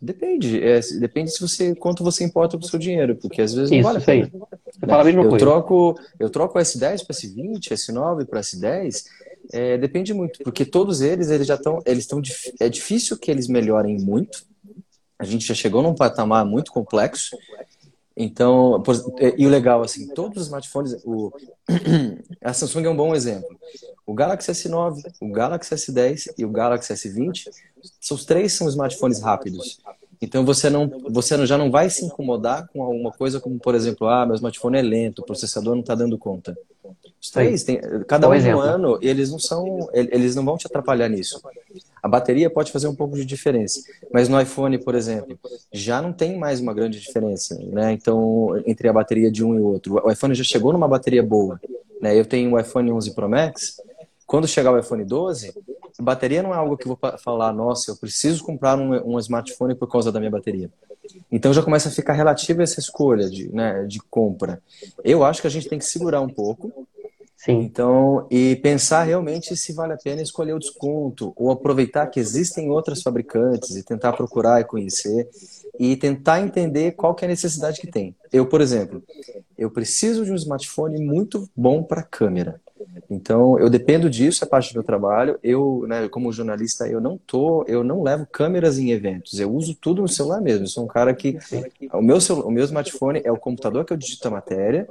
Depende. 0.00 0.62
É, 0.62 0.80
depende 1.00 1.30
se 1.30 1.40
você 1.40 1.74
quanto 1.74 2.04
você 2.04 2.24
importa 2.24 2.58
para 2.58 2.64
o 2.64 2.68
seu 2.68 2.78
dinheiro, 2.78 3.16
porque 3.16 3.40
às 3.40 3.54
vezes 3.54 3.70
não 3.70 3.78
Isso, 3.78 3.86
vale 3.86 3.98
a 3.98 4.00
pena. 4.02 4.30
Né? 4.32 5.10
Eu 5.12 5.28
coisa. 5.28 5.38
troco 5.38 5.98
eu 6.18 6.30
troco 6.30 6.58
o 6.58 6.62
S10 6.62 7.06
para 7.06 7.16
S20, 7.16 7.72
S9 7.72 8.26
para 8.26 8.40
S10 8.40 9.04
é, 9.52 9.78
depende 9.78 10.12
muito, 10.12 10.42
porque 10.42 10.64
todos 10.64 11.00
eles, 11.00 11.30
eles 11.30 11.46
já 11.46 11.54
estão, 11.54 11.80
eles 11.84 12.04
estão, 12.04 12.20
é 12.60 12.68
difícil 12.68 13.16
que 13.18 13.30
eles 13.30 13.48
melhorem 13.48 13.98
muito. 13.98 14.44
A 15.18 15.24
gente 15.24 15.46
já 15.46 15.54
chegou 15.54 15.82
num 15.82 15.94
patamar 15.94 16.44
muito 16.44 16.72
complexo. 16.72 17.36
Então, 18.16 18.82
é, 19.18 19.34
e 19.36 19.46
o 19.46 19.50
legal, 19.50 19.82
assim, 19.82 20.08
todos 20.08 20.38
os 20.38 20.46
smartphones, 20.46 20.96
o, 21.04 21.32
a 22.42 22.52
Samsung 22.52 22.84
é 22.84 22.90
um 22.90 22.96
bom 22.96 23.14
exemplo. 23.14 23.48
O 24.06 24.14
Galaxy 24.14 24.52
S9, 24.52 25.02
o 25.20 25.28
Galaxy 25.28 25.74
S10 25.74 26.34
e 26.38 26.44
o 26.44 26.50
Galaxy 26.50 26.92
S20, 26.94 27.48
os 28.10 28.24
três 28.24 28.52
são 28.52 28.68
smartphones 28.68 29.20
rápidos. 29.20 29.80
Então 30.20 30.44
você 30.44 30.70
não, 30.70 30.88
você 31.10 31.44
já 31.46 31.58
não 31.58 31.70
vai 31.70 31.90
se 31.90 32.04
incomodar 32.04 32.68
com 32.68 32.82
alguma 32.82 33.12
coisa 33.12 33.40
como, 33.40 33.58
por 33.58 33.74
exemplo, 33.74 34.06
ah, 34.06 34.24
meu 34.24 34.34
smartphone 34.34 34.78
é 34.78 34.82
lento, 34.82 35.20
o 35.20 35.24
processador 35.24 35.74
não 35.74 35.80
está 35.80 35.94
dando 35.94 36.16
conta. 36.16 36.56
Os 37.26 37.30
três, 37.30 37.64
tem, 37.64 37.80
cada 38.06 38.28
um 38.28 38.38
no 38.38 38.60
ano, 38.60 38.98
eles 39.02 39.32
não 39.32 39.38
são, 39.38 39.88
eles 39.92 40.36
não 40.36 40.44
vão 40.44 40.56
te 40.56 40.66
atrapalhar 40.66 41.08
nisso. 41.08 41.42
A 42.00 42.06
bateria 42.06 42.48
pode 42.48 42.70
fazer 42.70 42.86
um 42.86 42.94
pouco 42.94 43.16
de 43.16 43.24
diferença, 43.24 43.80
mas 44.12 44.28
no 44.28 44.40
iPhone, 44.40 44.78
por 44.78 44.94
exemplo, 44.94 45.36
já 45.72 46.00
não 46.00 46.12
tem 46.12 46.38
mais 46.38 46.60
uma 46.60 46.72
grande 46.72 47.00
diferença, 47.00 47.58
né? 47.64 47.92
Então, 47.92 48.62
entre 48.64 48.88
a 48.88 48.92
bateria 48.92 49.28
de 49.28 49.44
um 49.44 49.56
e 49.56 49.60
outro, 49.60 50.00
o 50.06 50.10
iPhone 50.10 50.36
já 50.36 50.44
chegou 50.44 50.72
numa 50.72 50.86
bateria 50.86 51.22
boa, 51.22 51.60
né? 52.00 52.16
Eu 52.16 52.24
tenho 52.24 52.52
o 52.52 52.60
iPhone 52.60 52.92
11 52.92 53.12
Pro 53.12 53.28
Max, 53.28 53.80
quando 54.24 54.46
chegar 54.46 54.72
o 54.72 54.78
iPhone 54.78 55.04
12, 55.04 55.52
bateria 55.98 56.44
não 56.44 56.54
é 56.54 56.56
algo 56.56 56.76
que 56.76 56.86
eu 56.86 56.96
vou 56.96 57.18
falar, 57.18 57.52
nossa, 57.52 57.90
eu 57.90 57.96
preciso 57.96 58.44
comprar 58.44 58.78
um, 58.78 59.14
um 59.14 59.18
smartphone 59.18 59.74
por 59.74 59.90
causa 59.90 60.12
da 60.12 60.20
minha 60.20 60.30
bateria. 60.30 60.70
Então 61.30 61.52
já 61.52 61.62
começa 61.62 61.88
a 61.88 61.92
ficar 61.92 62.12
relativa 62.12 62.62
essa 62.62 62.80
escolha 62.80 63.28
de, 63.28 63.52
né, 63.52 63.84
de 63.84 64.00
compra. 64.00 64.60
Eu 65.04 65.24
acho 65.24 65.40
que 65.40 65.46
a 65.46 65.50
gente 65.50 65.68
tem 65.68 65.78
que 65.78 65.84
segurar 65.84 66.20
um 66.20 66.28
pouco. 66.28 66.86
Sim. 67.46 67.60
Então, 67.60 68.26
e 68.28 68.56
pensar 68.56 69.04
realmente 69.04 69.56
se 69.56 69.72
vale 69.72 69.92
a 69.92 69.96
pena 69.96 70.20
escolher 70.20 70.52
o 70.52 70.58
desconto 70.58 71.32
ou 71.36 71.52
aproveitar 71.52 72.08
que 72.08 72.18
existem 72.18 72.68
outras 72.68 73.02
fabricantes 73.02 73.76
e 73.76 73.84
tentar 73.84 74.14
procurar 74.14 74.60
e 74.60 74.64
conhecer 74.64 75.28
e 75.78 75.96
tentar 75.96 76.40
entender 76.40 76.92
qual 76.92 77.14
que 77.14 77.24
é 77.24 77.28
a 77.28 77.30
necessidade 77.30 77.80
que 77.80 77.86
tem. 77.86 78.16
Eu, 78.32 78.46
por 78.46 78.60
exemplo, 78.60 79.00
eu 79.56 79.70
preciso 79.70 80.24
de 80.24 80.32
um 80.32 80.34
smartphone 80.34 80.98
muito 80.98 81.48
bom 81.56 81.84
para 81.84 82.02
câmera. 82.02 82.60
Então, 83.08 83.58
eu 83.58 83.70
dependo 83.70 84.10
disso, 84.10 84.44
é 84.44 84.46
parte 84.46 84.72
do 84.72 84.76
meu 84.76 84.82
trabalho. 84.82 85.38
Eu, 85.42 85.84
né, 85.88 86.08
como 86.08 86.32
jornalista, 86.32 86.86
eu 86.88 87.00
não 87.00 87.16
tô, 87.16 87.64
eu 87.66 87.82
não 87.82 88.02
levo 88.02 88.26
câmeras 88.26 88.78
em 88.78 88.90
eventos. 88.90 89.38
Eu 89.38 89.52
uso 89.52 89.74
tudo 89.74 90.02
no 90.02 90.08
celular 90.08 90.40
mesmo. 90.40 90.64
Eu 90.64 90.68
sou 90.68 90.84
um 90.84 90.88
cara 90.88 91.14
que 91.14 91.38
o 91.92 92.02
meu 92.02 92.18
o 92.18 92.50
meu 92.50 92.64
smartphone 92.64 93.20
é 93.24 93.30
o 93.30 93.36
computador 93.36 93.84
que 93.84 93.92
eu 93.92 93.96
digito 93.96 94.26
a 94.28 94.30
matéria, 94.30 94.88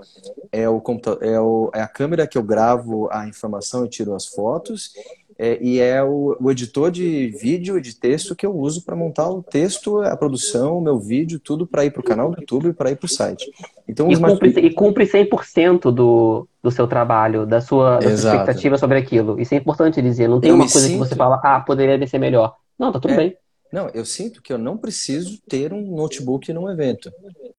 é 0.52 0.70
o 0.70 0.82
é, 1.22 1.40
o, 1.40 1.72
é 1.74 1.82
a 1.82 1.88
câmera 1.88 2.28
que 2.28 2.38
eu 2.38 2.44
gravo 2.44 3.10
a 3.12 3.28
informação 3.28 3.86
e 3.86 3.90
tiro 3.90 4.14
as 4.14 4.26
fotos 4.26 4.94
é, 5.38 5.58
e 5.62 5.80
é 5.80 6.02
o, 6.02 6.38
o, 6.40 6.50
editor 6.50 6.90
de 6.90 7.28
vídeo 7.28 7.78
e 7.78 7.82
de 7.82 7.94
texto 7.94 8.36
que 8.36 8.46
eu 8.46 8.56
uso 8.56 8.86
para 8.86 8.96
montar 8.96 9.30
o 9.30 9.44
texto, 9.44 10.02
a 10.02 10.16
produção, 10.16 10.78
o 10.78 10.82
meu 10.82 10.98
vídeo, 10.98 11.40
tudo 11.40 11.68
para 11.68 11.84
ir 11.84 11.92
para 11.92 12.00
o 12.00 12.04
canal 12.04 12.32
do 12.32 12.40
YouTube 12.40 12.70
e 12.70 12.74
para 12.74 12.92
ir 12.92 12.96
para 12.96 13.06
o 13.06 13.10
site. 13.10 13.52
Então, 13.88 14.10
e, 14.10 14.18
cumpre, 14.18 14.50
e 14.50 14.74
cumpre 14.74 15.06
100% 15.06 15.92
do, 15.92 16.48
do 16.64 16.72
seu 16.72 16.88
trabalho, 16.88 17.46
da 17.46 17.60
sua, 17.60 18.00
da 18.00 18.16
sua 18.16 18.32
expectativa 18.32 18.78
sobre 18.78 18.98
aquilo. 18.98 19.40
Isso 19.40 19.54
é 19.54 19.58
importante 19.58 20.02
dizer. 20.02 20.30
Não 20.30 20.40
tem 20.40 20.52
eu 20.52 20.56
uma 20.56 20.64
coisa 20.64 20.88
sinto... 20.88 20.94
que 20.94 21.10
você 21.10 21.16
fala, 21.16 21.42
ah, 21.44 21.60
poderia 21.60 22.08
ser 22.08 22.18
melhor. 22.18 22.56
Não, 22.80 22.92
tá 22.92 23.00
tudo 23.00 23.14
é. 23.14 23.18
bem. 23.18 23.38
Não, 23.72 23.89
eu 23.89 24.05
sinto 24.05 24.41
que 24.41 24.53
eu 24.53 24.57
não 24.57 24.78
preciso 24.78 25.39
ter 25.47 25.74
um 25.74 25.95
notebook 25.95 26.51
num 26.53 26.70
evento. 26.70 27.11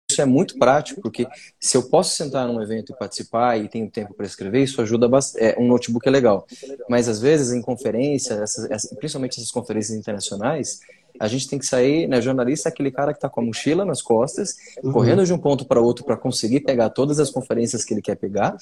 Isso 0.09 0.23
é 0.23 0.25
muito 0.25 0.57
prático, 0.57 1.01
porque 1.03 1.27
se 1.61 1.77
eu 1.77 1.91
posso 1.91 2.15
sentar 2.15 2.47
num 2.47 2.63
evento 2.63 2.93
e 2.93 2.97
participar 2.97 3.59
e 3.59 3.69
tenho 3.69 3.91
tempo 3.91 4.15
para 4.15 4.25
escrever, 4.25 4.63
isso 4.63 4.81
ajuda 4.81 5.09
bastante. 5.09 5.45
É, 5.45 5.57
um 5.59 5.67
notebook 5.67 6.07
é 6.07 6.11
legal. 6.11 6.47
Mas 6.89 7.09
às 7.09 7.21
vezes 7.21 7.53
em 7.53 7.61
conferência, 7.61 8.35
essas, 8.35 8.89
principalmente 8.97 9.39
essas 9.39 9.51
conferências 9.51 9.99
internacionais, 9.99 10.81
a 11.19 11.29
gente 11.29 11.49
tem 11.49 11.59
que 11.59 11.67
sair, 11.67 12.07
né? 12.07 12.21
Jornalista 12.21 12.69
é 12.69 12.71
aquele 12.71 12.91
cara 12.91 13.13
que 13.13 13.19
está 13.19 13.29
com 13.29 13.41
a 13.41 13.45
mochila 13.45 13.85
nas 13.85 14.03
costas, 14.03 14.57
uhum. 14.83 14.93
correndo 14.93 15.25
de 15.25 15.33
um 15.33 15.39
ponto 15.39 15.65
para 15.65 15.81
outro 15.81 16.05
para 16.05 16.17
conseguir 16.17 16.61
pegar 16.61 16.91
todas 16.91 17.19
as 17.19 17.31
conferências 17.31 17.85
que 17.85 17.95
ele 17.95 18.03
quer 18.03 18.17
pegar, 18.17 18.57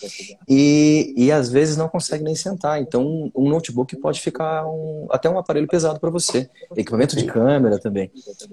e, 0.48 1.14
e 1.16 1.32
às 1.32 1.48
vezes 1.48 1.76
não 1.76 1.88
consegue 1.88 2.24
nem 2.24 2.34
sentar. 2.34 2.80
Então, 2.80 3.30
um 3.34 3.48
notebook 3.48 3.96
pode 3.96 4.20
ficar 4.20 4.66
um, 4.66 5.07
até 5.11 5.28
um 5.28 5.38
aparelho 5.38 5.66
pesado 5.66 6.00
para 6.00 6.11
você, 6.11 6.48
equipamento 6.76 7.16
de 7.16 7.24
câmera 7.24 7.78
também. 7.78 8.11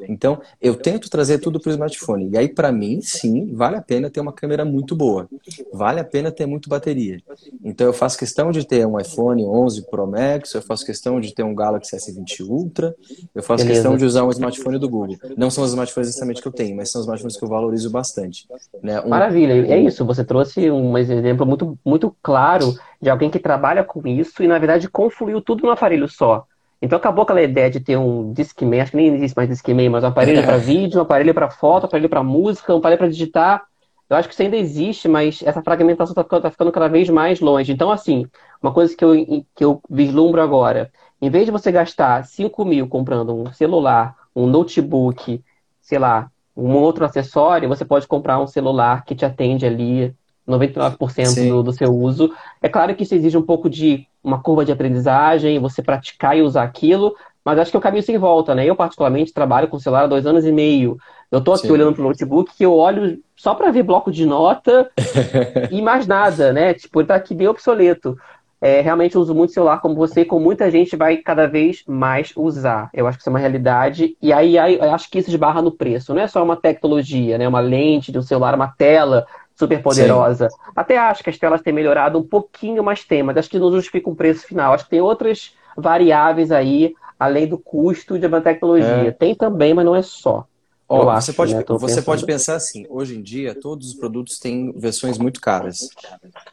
Então, 0.08 0.42
eu 0.62 0.76
tento 0.76 1.10
trazer 1.10 1.40
tudo 1.40 1.60
para 1.60 1.70
o 1.70 1.72
smartphone. 1.72 2.30
E 2.32 2.38
aí, 2.38 2.48
para 2.48 2.72
mim, 2.72 3.02
sim, 3.02 3.54
vale 3.54 3.78
a 3.78 3.82
pena 3.82 4.10
ter 4.10 4.20
uma 4.20 4.34
câmera 4.34 4.66
muito 4.66 4.96
boa, 4.96 5.30
vale 5.74 6.00
a 6.00 6.04
pena 6.04 6.32
ter 6.32 6.46
muito 6.46 6.70
bateria. 6.70 7.22
Então, 7.64 7.88
eu 7.88 7.94
faço 7.94 8.18
questão 8.18 8.52
de 8.52 8.66
ter 8.66 8.86
um 8.86 9.00
iPhone 9.00 9.44
11 9.46 9.90
Pro 9.90 10.08
Max, 10.08 10.54
eu 10.54 10.62
faço 10.62 10.86
questão 10.86 11.20
de 11.20 11.34
ter 11.34 11.44
um 11.44 11.54
Galaxy 11.54 11.96
S20 11.96 12.42
Ultra, 12.48 12.96
eu 13.34 13.44
faço 13.44 13.64
Beleza. 13.64 13.82
questão 13.82 13.91
questão 13.92 13.98
de 13.98 14.06
usar 14.06 14.24
um 14.24 14.30
smartphone 14.30 14.78
do 14.78 14.90
Google. 14.90 15.18
Não 15.38 15.50
são 15.50 15.64
os 15.64 15.72
smartphones 15.72 16.10
exatamente 16.10 16.42
que 16.42 16.48
eu 16.48 16.52
tenho, 16.52 16.76
mas 16.76 16.92
são 16.92 17.00
os 17.00 17.06
smartphones 17.06 17.38
que 17.38 17.44
eu 17.44 17.50
valorizo 17.50 17.90
bastante. 17.90 18.48
Né? 18.82 19.02
Um... 19.02 19.10
Maravilha, 19.10 19.54
é 19.54 19.80
isso. 19.80 20.06
Você 20.06 20.24
trouxe 20.24 20.70
um 20.72 20.98
exemplo 20.98 21.46
muito, 21.46 21.78
muito 21.86 22.16
claro 22.22 22.76
de 23.02 23.10
alguém 23.10 23.30
que 23.30 23.40
trabalha 23.40 23.84
com 23.84 24.08
isso 24.08 24.44
e, 24.44 24.48
na 24.48 24.58
verdade, 24.58 24.90
confluiu 24.90 25.42
tudo 25.42 25.64
num 25.64 25.72
aparelho 25.72 26.08
só. 26.08 26.46
Então 26.82 26.98
acabou 26.98 27.24
aquela 27.24 27.42
ideia 27.42 27.70
de 27.70 27.80
ter 27.80 27.96
um 27.96 28.34
Discman, 28.34 28.82
acho 28.82 28.92
que 28.92 28.98
nem 28.98 29.14
existe 29.14 29.36
mais 29.36 29.48
Discman, 29.48 29.90
mas 29.90 30.04
um 30.04 30.08
aparelho 30.08 30.44
para 30.44 30.58
vídeo, 30.58 30.98
um 30.98 31.04
aparelho 31.04 31.34
para 31.34 31.50
foto, 31.50 31.84
um 31.84 31.86
aparelho 31.86 32.10
para 32.10 32.24
música, 32.24 32.74
um 32.74 32.78
aparelho 32.78 32.98
para 32.98 33.10
digitar. 33.10 33.64
Eu 34.10 34.18
acho 34.18 34.28
que 34.28 34.34
isso 34.34 34.42
ainda 34.42 34.58
existe, 34.58 35.08
mas 35.08 35.42
essa 35.46 35.62
fragmentação 35.62 36.12
está 36.12 36.24
ficando, 36.24 36.42
tá 36.42 36.52
ficando 36.52 36.72
cada 36.72 36.90
vez 36.90 37.08
mais 37.10 37.40
longe. 37.40 37.72
Então, 37.72 37.92
assim, 37.92 38.26
uma 38.62 38.74
coisa 38.74 38.96
que 38.96 39.06
eu, 39.06 39.16
que 39.56 39.64
eu 39.64 39.82
vislumbro 39.90 40.42
agora, 40.42 40.92
em 41.22 41.30
vez 41.30 41.46
de 41.46 41.52
você 41.52 41.72
gastar 41.72 42.26
5 42.26 42.66
mil 42.66 42.88
comprando 42.88 43.36
um 43.36 43.54
celular, 43.54 44.16
um 44.36 44.48
notebook, 44.48 45.42
sei 45.82 46.00
lá, 46.00 46.30
um 46.58 46.74
outro 46.76 47.06
acessório, 47.06 47.70
você 47.70 47.86
pode 47.86 48.08
comprar 48.08 48.40
um 48.40 48.48
celular 48.48 49.06
que 49.06 49.16
te 49.16 49.24
atende 49.24 49.66
ali 49.66 50.14
99% 50.48 51.48
do, 51.48 51.64
do, 51.64 51.74
seu 51.74 51.94
uso. 51.94 52.34
É 52.62 52.68
claro 52.68 52.96
que 52.96 53.04
isso 53.04 53.16
exige 53.16 53.38
um 53.38 53.42
pouco 53.42 53.70
de 53.70 54.06
uma 54.24 54.42
curva 54.42 54.66
de 54.66 54.72
aprendizagem, 54.72 55.60
você 55.60 55.82
praticar 55.82 56.38
e 56.38 56.42
usar 56.42 56.64
aquilo, 56.64 57.16
mas 57.44 57.58
acho 57.58 57.72
que 57.72 57.78
é 57.78 57.80
o 57.80 57.82
caminho 57.82 58.04
sem 58.04 58.18
volta, 58.18 58.54
né? 58.54 58.66
Eu, 58.66 58.76
particularmente, 58.76 59.34
trabalho 59.34 59.68
com 59.68 59.80
celular 59.80 60.04
há 60.04 60.08
dois 60.08 60.26
anos 60.26 60.46
e 60.46 60.52
meio. 60.52 60.98
Eu 61.32 61.40
estou 61.40 61.54
aqui 61.54 61.68
Sim. 61.68 61.74
olhando 61.74 61.96
para 61.96 62.04
o 62.04 62.08
notebook 62.08 62.56
que 62.56 62.66
eu 62.66 62.76
olho 62.76 63.20
só 63.36 63.56
para 63.56 63.72
ver 63.72 63.84
bloco 63.84 64.12
de 64.12 64.26
nota 64.26 64.92
e 65.72 65.82
mais 65.82 66.06
nada, 66.06 66.52
né? 66.52 66.74
Tipo, 66.74 67.00
ele 67.00 67.06
está 67.06 67.16
aqui 67.16 67.34
bem 67.34 67.48
obsoleto 67.48 68.18
é, 68.62 68.80
realmente 68.80 69.18
uso 69.18 69.34
muito 69.34 69.54
celular 69.54 69.82
como 69.82 69.96
você, 69.96 70.24
como 70.24 70.46
muita 70.46 70.70
gente 70.70 70.96
vai 70.96 71.18
cada 71.18 71.48
vez 71.48 71.84
mais 71.88 72.32
usar. 72.36 72.92
Eu 72.94 73.08
acho 73.08 73.18
que 73.18 73.24
isso 73.24 73.30
é 73.30 73.34
uma 73.34 73.40
realidade. 73.40 74.16
E 74.22 74.32
aí, 74.32 74.58
aí 74.58 74.80
acho 74.80 75.10
que 75.10 75.18
isso 75.18 75.32
esbarra 75.32 75.64
no 75.64 75.72
preço. 75.72 76.14
Não 76.14 76.22
é 76.22 76.28
só 76.28 76.44
uma 76.44 76.56
tecnologia, 76.56 77.40
né? 77.40 77.48
Uma 77.48 77.60
lente 77.60 78.12
de 78.12 78.20
um 78.20 78.22
celular, 78.22 78.54
uma 78.54 78.68
tela 78.68 79.26
super 79.56 79.82
poderosa. 79.82 80.50
Sim. 80.50 80.56
Até 80.76 80.98
acho 80.98 81.24
que 81.24 81.30
as 81.32 81.38
telas 81.38 81.62
têm 81.62 81.74
melhorado 81.74 82.20
um 82.20 82.24
pouquinho, 82.24 82.84
mais 82.84 83.04
tem, 83.04 83.24
mas 83.24 83.38
acho 83.38 83.50
que 83.50 83.58
não 83.58 83.72
justifica 83.72 84.10
um 84.10 84.16
preço 84.16 84.46
final. 84.46 84.74
Acho 84.74 84.84
que 84.84 84.92
tem 84.92 85.02
outras 85.02 85.56
variáveis 85.76 86.52
aí, 86.52 86.94
além 87.20 87.48
do 87.48 87.58
custo 87.58 88.20
de 88.20 88.28
uma 88.28 88.42
tecnologia. 88.42 89.08
É. 89.08 89.12
Tem 89.12 89.34
também, 89.34 89.74
mas 89.74 89.86
não 89.86 89.96
é 89.96 90.04
só. 90.04 90.46
Ó, 90.92 91.06
você 91.06 91.32
acho, 91.32 91.34
pode, 91.34 91.56
né? 91.56 91.64
você 91.68 92.02
pode 92.02 92.26
pensar 92.26 92.56
assim, 92.56 92.86
hoje 92.90 93.16
em 93.16 93.22
dia 93.22 93.56
todos 93.56 93.88
os 93.88 93.94
produtos 93.94 94.38
têm 94.40 94.74
versões 94.74 95.18
muito 95.18 95.40
caras. 95.40 95.88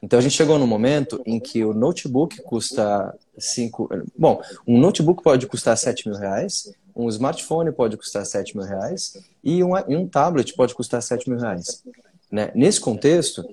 Então 0.01 0.17
a 0.17 0.23
gente 0.23 0.37
chegou 0.37 0.61
no 0.61 0.67
momento 0.67 1.21
em 1.27 1.41
que 1.41 1.65
o 1.65 1.75
notebook 1.75 2.41
custa 2.43 3.13
5. 3.37 3.89
Bom, 4.17 4.41
um 4.65 4.79
notebook 4.79 5.25
pode 5.25 5.47
custar 5.49 5.77
7 5.77 6.09
mil 6.09 6.17
reais, 6.17 6.73
um 6.95 7.09
smartphone 7.09 7.73
pode 7.73 7.97
custar 7.97 8.25
7 8.25 8.57
mil 8.57 8.65
reais 8.65 9.17
e 9.43 9.65
um, 9.65 9.77
e 9.89 9.97
um 9.97 10.07
tablet 10.07 10.55
pode 10.55 10.73
custar 10.73 11.03
7 11.03 11.29
mil 11.29 11.41
reais. 11.41 11.83
Né? 12.31 12.53
Nesse 12.55 12.81
contexto, 12.81 13.45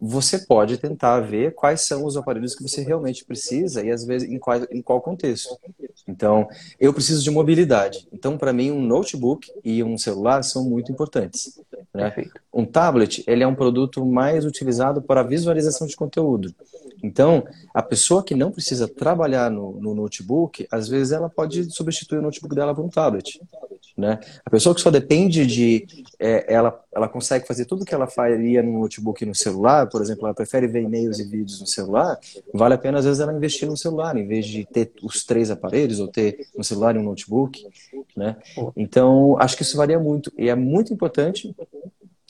você 0.00 0.38
pode 0.38 0.76
tentar 0.78 1.20
ver 1.20 1.54
quais 1.54 1.82
são 1.82 2.04
os 2.04 2.16
aparelhos 2.16 2.54
que 2.54 2.62
você 2.62 2.82
realmente 2.82 3.24
precisa 3.24 3.84
e 3.84 3.90
às 3.90 4.04
vezes 4.04 4.28
em 4.28 4.38
qual, 4.38 4.60
em 4.70 4.82
qual 4.82 5.00
contexto. 5.00 5.56
Então, 6.06 6.48
eu 6.78 6.92
preciso 6.92 7.22
de 7.22 7.30
mobilidade. 7.30 8.06
Então, 8.12 8.38
para 8.38 8.52
mim, 8.52 8.70
um 8.70 8.80
notebook 8.80 9.50
e 9.64 9.82
um 9.82 9.98
celular 9.98 10.42
são 10.42 10.64
muito 10.64 10.92
importantes. 10.92 11.60
Né? 11.92 12.12
Um 12.52 12.64
tablet, 12.64 13.24
ele 13.26 13.42
é 13.42 13.46
um 13.46 13.54
produto 13.54 14.04
mais 14.04 14.44
utilizado 14.44 15.02
para 15.02 15.22
visualização 15.22 15.86
de 15.86 15.96
conteúdo. 15.96 16.54
Então, 17.02 17.44
a 17.74 17.82
pessoa 17.82 18.22
que 18.22 18.34
não 18.34 18.50
precisa 18.50 18.88
trabalhar 18.88 19.50
no, 19.50 19.72
no 19.80 19.94
notebook, 19.94 20.66
às 20.70 20.88
vezes 20.88 21.12
ela 21.12 21.28
pode 21.28 21.70
substituir 21.70 22.18
o 22.18 22.22
notebook 22.22 22.54
dela 22.54 22.74
por 22.74 22.84
um 22.84 22.88
tablet. 22.88 23.40
Né? 23.96 24.20
A 24.44 24.50
pessoa 24.50 24.74
que 24.74 24.80
só 24.82 24.90
depende 24.90 25.46
de. 25.46 25.86
É, 26.18 26.52
ela, 26.52 26.78
ela 26.94 27.08
consegue 27.08 27.46
fazer 27.46 27.64
tudo 27.64 27.84
que 27.84 27.94
ela 27.94 28.06
faria 28.06 28.62
no 28.62 28.80
notebook 28.80 29.22
e 29.22 29.26
no 29.26 29.34
celular, 29.34 29.88
por 29.88 30.02
exemplo, 30.02 30.26
ela 30.26 30.34
prefere 30.34 30.66
ver 30.66 30.82
e-mails 30.82 31.18
e 31.18 31.24
vídeos 31.24 31.60
no 31.60 31.66
celular, 31.66 32.18
vale 32.52 32.74
a 32.74 32.78
pena 32.78 32.98
às 32.98 33.06
vezes 33.06 33.20
ela 33.20 33.32
investir 33.32 33.66
no 33.66 33.76
celular, 33.76 34.16
em 34.16 34.26
vez 34.26 34.46
de 34.46 34.66
ter 34.66 34.92
os 35.02 35.24
três 35.24 35.50
aparelhos, 35.50 35.98
ou 35.98 36.08
ter 36.08 36.46
um 36.56 36.62
celular 36.62 36.94
e 36.94 36.98
um 36.98 37.04
notebook. 37.04 37.66
Né? 38.14 38.36
Então, 38.76 39.36
acho 39.38 39.56
que 39.56 39.62
isso 39.62 39.76
varia 39.76 39.98
muito. 39.98 40.30
E 40.36 40.50
é 40.50 40.54
muito 40.54 40.92
importante. 40.92 41.54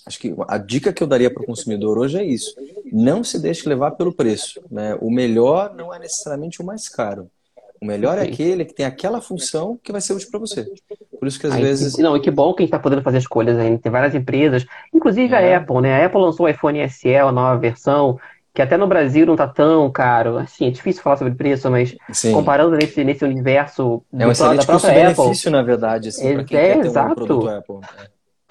Acho 0.07 0.21
que 0.21 0.33
a 0.47 0.59
dica 0.59 0.93
que 0.93 1.03
eu 1.03 1.07
daria 1.07 1.33
para 1.33 1.43
o 1.43 1.47
consumidor 1.47 1.99
hoje 1.99 2.17
é 2.17 2.25
isso. 2.25 2.55
Não 2.93 3.25
se 3.25 3.41
deixe 3.41 3.69
levar 3.69 3.93
pelo 3.93 4.13
preço. 4.13 4.61
Né? 4.71 4.97
O 5.01 5.11
melhor 5.11 5.75
não 5.75 5.93
é 5.93 5.99
necessariamente 5.99 6.63
o 6.63 6.65
mais 6.65 6.89
caro. 6.89 7.29
O 7.87 7.93
melhor 7.93 8.19
é 8.19 8.23
aquele 8.23 8.65
que 8.65 8.75
tem 8.75 8.85
aquela 8.85 9.21
função 9.21 9.79
que 9.81 9.93
vai 9.93 10.01
ser 10.01 10.13
útil 10.13 10.29
para 10.29 10.41
você. 10.41 10.67
Por 11.19 11.29
isso 11.29 11.39
que 11.39 11.47
às 11.47 11.53
Aí, 11.53 11.63
vezes. 11.63 11.97
Não, 11.97 12.17
e 12.17 12.21
que 12.21 12.33
bom 12.33 12.53
que 12.53 12.63
a 12.63 12.65
gente 12.65 12.71
está 12.71 12.81
podendo 12.81 13.03
fazer 13.03 13.19
escolhas 13.19 13.57
ainda. 13.57 13.79
Tem 13.79 13.93
várias 13.93 14.13
empresas, 14.13 14.67
inclusive 14.93 15.33
é. 15.33 15.55
a 15.55 15.59
Apple, 15.59 15.81
né? 15.81 16.03
A 16.03 16.07
Apple 16.07 16.21
lançou 16.21 16.47
o 16.47 16.49
iPhone 16.49 16.89
SE, 16.91 17.15
a 17.15 17.31
nova 17.31 17.57
versão, 17.61 18.19
que 18.53 18.61
até 18.61 18.77
no 18.77 18.89
Brasil 18.89 19.25
não 19.25 19.35
está 19.35 19.47
tão 19.47 19.89
caro. 19.89 20.37
Assim, 20.37 20.67
é 20.67 20.71
difícil 20.71 21.01
falar 21.01 21.17
sobre 21.17 21.35
preço, 21.37 21.71
mas 21.71 21.95
Sim. 22.11 22.33
comparando 22.33 22.77
nesse, 22.77 23.05
nesse 23.05 23.25
universo 23.25 24.03
é 24.13 24.27
um 24.27 24.33
excelente 24.33 24.67
custo-benefício, 24.67 25.51
na 25.53 25.63
verdade, 25.63 26.09
assim, 26.09 26.35
para 26.35 26.45
quem 26.45 26.59
é, 26.59 26.75
quer 26.75 26.87
exato. 26.87 27.13
um 27.13 27.15
produto 27.15 27.49
Apple. 27.49 27.77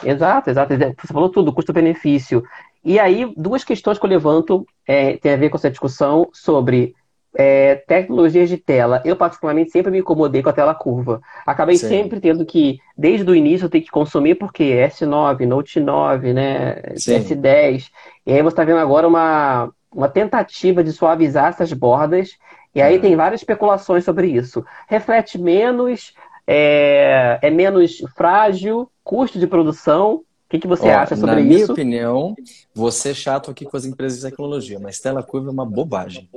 É. 0.03 0.11
Exato, 0.11 0.49
exato. 0.49 0.73
Você 0.73 1.13
falou 1.13 1.27
tudo, 1.29 1.51
custo-benefício. 1.51 2.41
E 2.85 2.99
aí, 2.99 3.33
duas 3.35 3.65
questões 3.65 3.99
que 3.99 4.05
eu 4.05 4.09
levanto 4.09 4.65
é, 4.87 5.17
tem 5.17 5.33
a 5.33 5.37
ver 5.37 5.49
com 5.49 5.57
essa 5.57 5.69
discussão 5.69 6.29
sobre 6.31 6.95
é, 7.35 7.75
tecnologias 7.75 8.49
de 8.49 8.57
tela. 8.57 9.01
Eu, 9.03 9.15
particularmente, 9.15 9.71
sempre 9.71 9.91
me 9.91 9.99
incomodei 9.99 10.41
com 10.41 10.49
a 10.49 10.53
tela 10.53 10.73
curva. 10.73 11.21
Acabei 11.45 11.77
Sim. 11.77 11.87
sempre 11.87 12.19
tendo 12.19 12.45
que, 12.45 12.79
desde 12.97 13.29
o 13.29 13.35
início, 13.35 13.69
ter 13.69 13.81
que 13.81 13.91
consumir, 13.91 14.35
porque 14.35 14.63
S9, 14.63 15.45
Note 15.45 15.79
9, 15.79 16.33
né, 16.33 16.81
S10. 16.93 17.89
E 18.25 18.33
aí 18.33 18.41
você 18.41 18.53
está 18.53 18.63
vendo 18.63 18.79
agora 18.79 19.07
uma, 19.07 19.69
uma 19.91 20.07
tentativa 20.07 20.83
de 20.83 20.91
suavizar 20.91 21.49
essas 21.49 21.71
bordas. 21.73 22.37
E 22.73 22.81
aí 22.81 22.95
é. 22.95 22.99
tem 22.99 23.15
várias 23.15 23.41
especulações 23.41 24.03
sobre 24.03 24.27
isso. 24.27 24.65
Reflete 24.87 25.37
menos, 25.37 26.13
é, 26.47 27.39
é 27.41 27.49
menos 27.49 28.03
frágil, 28.15 28.89
custo 29.03 29.39
de 29.39 29.47
produção. 29.47 30.15
O 30.15 30.49
que, 30.49 30.59
que 30.59 30.67
você 30.67 30.87
Ó, 30.87 30.97
acha 30.99 31.15
sobre 31.15 31.35
na 31.35 31.41
isso? 31.41 31.49
Na 31.49 31.55
minha 31.55 31.71
opinião, 31.71 32.35
você 32.73 33.09
é 33.09 33.13
chato 33.13 33.49
aqui 33.49 33.65
com 33.65 33.75
as 33.75 33.85
empresas 33.85 34.19
de 34.19 34.29
tecnologia, 34.29 34.79
mas 34.79 34.99
tela 34.99 35.23
curva 35.23 35.49
é 35.49 35.51
uma 35.51 35.65
bobagem. 35.65 36.29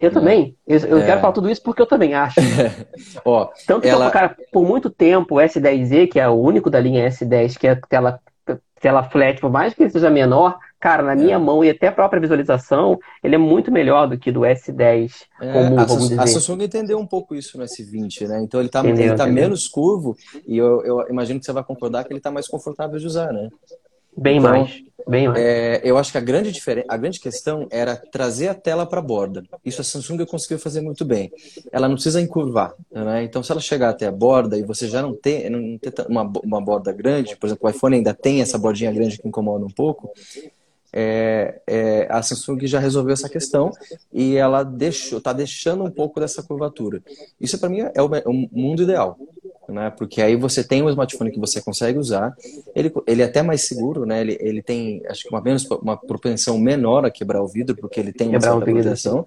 Eu 0.00 0.10
também. 0.10 0.56
Eu, 0.66 0.78
eu 0.78 0.98
é. 0.98 1.06
quero 1.06 1.20
falar 1.20 1.32
tudo 1.34 1.50
isso 1.50 1.62
porque 1.62 1.82
eu 1.82 1.86
também 1.86 2.14
acho. 2.14 2.40
Ó, 3.24 3.50
Tanto 3.66 3.86
ela... 3.86 4.06
que, 4.06 4.12
cara, 4.12 4.36
por 4.50 4.66
muito 4.66 4.88
tempo, 4.88 5.36
o 5.36 5.38
S10Z, 5.38 6.08
que 6.10 6.18
é 6.18 6.26
o 6.26 6.40
único 6.40 6.70
da 6.70 6.80
linha 6.80 7.06
S10, 7.08 7.58
que 7.58 7.68
é 7.68 7.74
tela, 7.88 8.18
tela 8.80 9.02
flat, 9.02 9.38
por 9.38 9.50
mais 9.50 9.74
que 9.74 9.82
ele 9.82 9.90
seja 9.90 10.08
menor, 10.08 10.58
cara, 10.80 11.02
na 11.02 11.14
minha 11.14 11.34
é. 11.34 11.38
mão 11.38 11.62
e 11.62 11.68
até 11.68 11.88
a 11.88 11.92
própria 11.92 12.18
visualização, 12.18 12.98
ele 13.22 13.34
é 13.34 13.38
muito 13.38 13.70
melhor 13.70 14.08
do 14.08 14.16
que 14.16 14.32
do 14.32 14.40
S10 14.40 15.12
é, 15.38 15.52
comum, 15.52 15.78
a, 15.78 15.84
vamos 15.84 16.08
dizer. 16.08 16.20
A 16.20 16.26
Samsung 16.26 16.64
entendeu 16.64 16.98
um 16.98 17.06
pouco 17.06 17.34
isso 17.34 17.58
no 17.58 17.64
S20, 17.64 18.26
né? 18.26 18.40
Então 18.42 18.58
ele 18.58 18.68
está 18.68 18.82
ele 18.82 19.14
tá 19.14 19.26
menos 19.26 19.68
curvo 19.68 20.16
e 20.46 20.56
eu, 20.56 20.82
eu 20.82 21.06
imagino 21.10 21.38
que 21.38 21.44
você 21.44 21.52
vai 21.52 21.62
concordar 21.62 22.04
que 22.04 22.12
ele 22.12 22.20
está 22.20 22.30
mais 22.30 22.48
confortável 22.48 22.98
de 22.98 23.06
usar, 23.06 23.30
né? 23.32 23.50
Bem 24.16 24.38
então, 24.38 24.50
mais. 24.50 24.82
Bem 25.08 25.28
mais. 25.28 25.40
É, 25.40 25.80
eu 25.84 25.96
acho 25.98 26.12
que 26.12 26.18
a 26.18 26.20
grande, 26.20 26.52
diferença, 26.52 26.86
a 26.88 26.96
grande 26.96 27.20
questão 27.20 27.66
era 27.70 27.96
trazer 27.96 28.48
a 28.48 28.54
tela 28.54 28.86
para 28.86 29.00
a 29.00 29.02
borda. 29.02 29.42
Isso 29.64 29.80
a 29.80 29.84
Samsung 29.84 30.24
conseguiu 30.26 30.58
fazer 30.58 30.80
muito 30.80 31.04
bem. 31.04 31.32
Ela 31.72 31.88
não 31.88 31.94
precisa 31.94 32.20
encurvar. 32.20 32.74
Né? 32.90 33.24
Então, 33.24 33.42
se 33.42 33.50
ela 33.50 33.60
chegar 33.60 33.90
até 33.90 34.06
a 34.06 34.12
borda 34.12 34.58
e 34.58 34.62
você 34.62 34.88
já 34.88 35.02
não 35.02 35.14
tem, 35.14 35.48
não 35.48 35.78
tem 35.78 35.92
uma, 36.08 36.30
uma 36.44 36.60
borda 36.60 36.92
grande, 36.92 37.36
por 37.36 37.46
exemplo, 37.46 37.66
o 37.66 37.70
iPhone 37.70 37.96
ainda 37.96 38.14
tem 38.14 38.40
essa 38.40 38.58
bordinha 38.58 38.92
grande 38.92 39.18
que 39.18 39.26
incomoda 39.26 39.64
um 39.64 39.70
pouco, 39.70 40.12
é, 40.92 41.60
é, 41.66 42.06
a 42.10 42.22
Samsung 42.22 42.66
já 42.66 42.78
resolveu 42.78 43.12
essa 43.12 43.28
questão 43.28 43.70
e 44.12 44.36
ela 44.36 44.62
deixou, 44.62 45.18
está 45.18 45.32
deixando 45.32 45.84
um 45.84 45.90
pouco 45.90 46.20
dessa 46.20 46.42
curvatura. 46.42 47.02
Isso 47.40 47.58
para 47.58 47.68
mim 47.68 47.80
é 47.80 48.02
o, 48.02 48.14
é 48.14 48.22
o, 48.26 48.32
mundo 48.32 48.82
ideal, 48.82 49.16
né? 49.72 49.90
Porque 49.90 50.20
aí 50.20 50.36
você 50.36 50.62
tem 50.62 50.82
um 50.82 50.88
smartphone 50.88 51.30
que 51.30 51.38
você 51.38 51.60
consegue 51.60 51.98
usar, 51.98 52.34
ele, 52.74 52.92
ele 53.06 53.22
é 53.22 53.24
até 53.24 53.42
mais 53.42 53.62
seguro, 53.62 54.04
né? 54.04 54.20
Ele, 54.20 54.36
ele 54.40 54.62
tem 54.62 55.02
acho 55.06 55.22
que 55.22 55.28
uma 55.30 55.40
menos 55.40 55.68
uma 55.70 55.96
propensão 55.96 56.58
menor 56.58 57.04
a 57.04 57.10
quebrar 57.10 57.42
o 57.42 57.48
vidro 57.48 57.76
porque 57.76 58.00
ele 58.00 58.12
tem 58.12 58.28
uma 58.28 58.40
certa 58.40 58.60
proteção. 58.60 59.26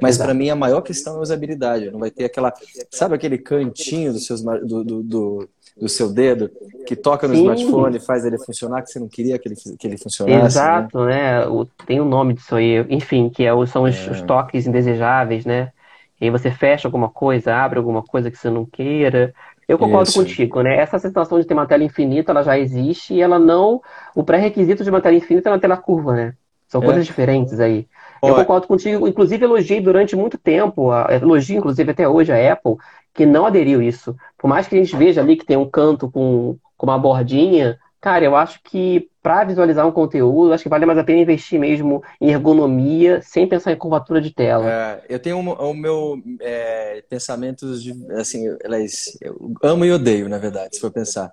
Mas 0.00 0.18
para 0.18 0.34
mim 0.34 0.50
a 0.50 0.56
maior 0.56 0.80
questão 0.80 1.14
é 1.14 1.18
a 1.18 1.22
usabilidade. 1.22 1.90
Não 1.90 2.00
vai 2.00 2.10
ter 2.10 2.24
aquela, 2.24 2.52
sabe 2.90 3.14
aquele 3.14 3.38
cantinho 3.38 4.12
do 4.12 4.18
seus 4.18 4.42
do, 4.42 4.84
do, 4.84 5.02
do 5.02 5.48
do 5.76 5.88
seu 5.88 6.12
dedo, 6.12 6.50
que 6.86 6.94
toca 6.94 7.26
no 7.26 7.34
Sim. 7.34 7.40
smartphone 7.40 7.96
e 7.96 8.00
faz 8.00 8.24
ele 8.24 8.38
funcionar, 8.38 8.82
que 8.82 8.90
você 8.90 9.00
não 9.00 9.08
queria 9.08 9.38
que 9.38 9.48
ele, 9.48 9.56
que 9.56 9.86
ele 9.86 9.98
funcionasse. 9.98 10.40
Né? 10.40 10.46
Exato, 10.46 11.04
né? 11.04 11.40
né? 11.40 11.46
O, 11.48 11.64
tem 11.64 12.00
o 12.00 12.04
um 12.04 12.08
nome 12.08 12.34
disso 12.34 12.54
aí. 12.54 12.86
Enfim, 12.88 13.28
que 13.28 13.44
é, 13.44 13.66
são 13.66 13.82
os, 13.82 14.06
é. 14.06 14.10
os, 14.10 14.22
toques 14.22 14.66
indesejáveis, 14.66 15.44
né? 15.44 15.72
E 16.20 16.26
aí 16.26 16.30
você 16.30 16.50
fecha 16.50 16.86
alguma 16.86 17.08
coisa, 17.08 17.54
abre 17.54 17.78
alguma 17.78 18.02
coisa 18.02 18.30
que 18.30 18.38
você 18.38 18.48
não 18.48 18.64
queira. 18.64 19.34
Eu 19.68 19.78
concordo 19.78 20.08
Isso. 20.08 20.18
contigo, 20.18 20.62
né? 20.62 20.76
Essa 20.76 20.98
sensação 20.98 21.40
de 21.40 21.46
ter 21.46 21.54
uma 21.54 21.66
tela 21.66 21.84
infinita, 21.84 22.32
ela 22.32 22.42
já 22.42 22.58
existe 22.58 23.14
e 23.14 23.20
ela 23.20 23.38
não... 23.38 23.80
O 24.14 24.22
pré-requisito 24.22 24.84
de 24.84 24.90
uma 24.90 25.00
tela 25.00 25.14
infinita 25.14 25.48
é 25.48 25.52
uma 25.52 25.58
tela 25.58 25.76
curva, 25.76 26.14
né? 26.14 26.34
São 26.68 26.82
é. 26.82 26.84
coisas 26.84 27.06
diferentes 27.06 27.60
aí. 27.60 27.86
Eu 28.22 28.34
concordo 28.34 28.66
contigo, 28.66 29.06
inclusive 29.06 29.44
elogiei 29.44 29.80
durante 29.80 30.16
muito 30.16 30.38
tempo, 30.38 30.90
elogio 31.10 31.58
inclusive 31.58 31.90
até 31.90 32.08
hoje 32.08 32.32
a 32.32 32.52
Apple, 32.52 32.76
que 33.12 33.26
não 33.26 33.46
aderiu 33.46 33.82
isso. 33.82 34.16
Por 34.38 34.48
mais 34.48 34.66
que 34.66 34.74
a 34.74 34.78
gente 34.82 34.96
veja 34.96 35.20
ali 35.20 35.36
que 35.36 35.44
tem 35.44 35.56
um 35.56 35.68
canto 35.68 36.10
com, 36.10 36.56
com 36.76 36.86
uma 36.86 36.98
bordinha, 36.98 37.78
cara, 38.04 38.22
eu 38.22 38.36
acho 38.36 38.60
que 38.62 39.08
para 39.22 39.44
visualizar 39.44 39.88
um 39.88 39.90
conteúdo, 39.90 40.52
acho 40.52 40.62
que 40.62 40.68
vale 40.68 40.84
mais 40.84 40.98
a 40.98 41.02
pena 41.02 41.22
investir 41.22 41.58
mesmo 41.58 42.02
em 42.20 42.28
ergonomia, 42.28 43.22
sem 43.22 43.48
pensar 43.48 43.72
em 43.72 43.78
curvatura 43.78 44.20
de 44.20 44.30
tela. 44.30 44.70
É, 44.70 45.04
eu 45.08 45.18
tenho 45.18 45.38
o 45.38 45.74
meu 45.74 46.22
é, 46.38 47.02
pensamentos 47.08 47.82
de, 47.82 47.94
assim, 48.12 48.44
elas, 48.62 49.16
eu 49.22 49.54
amo 49.62 49.86
e 49.86 49.90
odeio, 49.90 50.28
na 50.28 50.36
verdade, 50.36 50.76
se 50.76 50.82
for 50.82 50.90
pensar. 50.90 51.32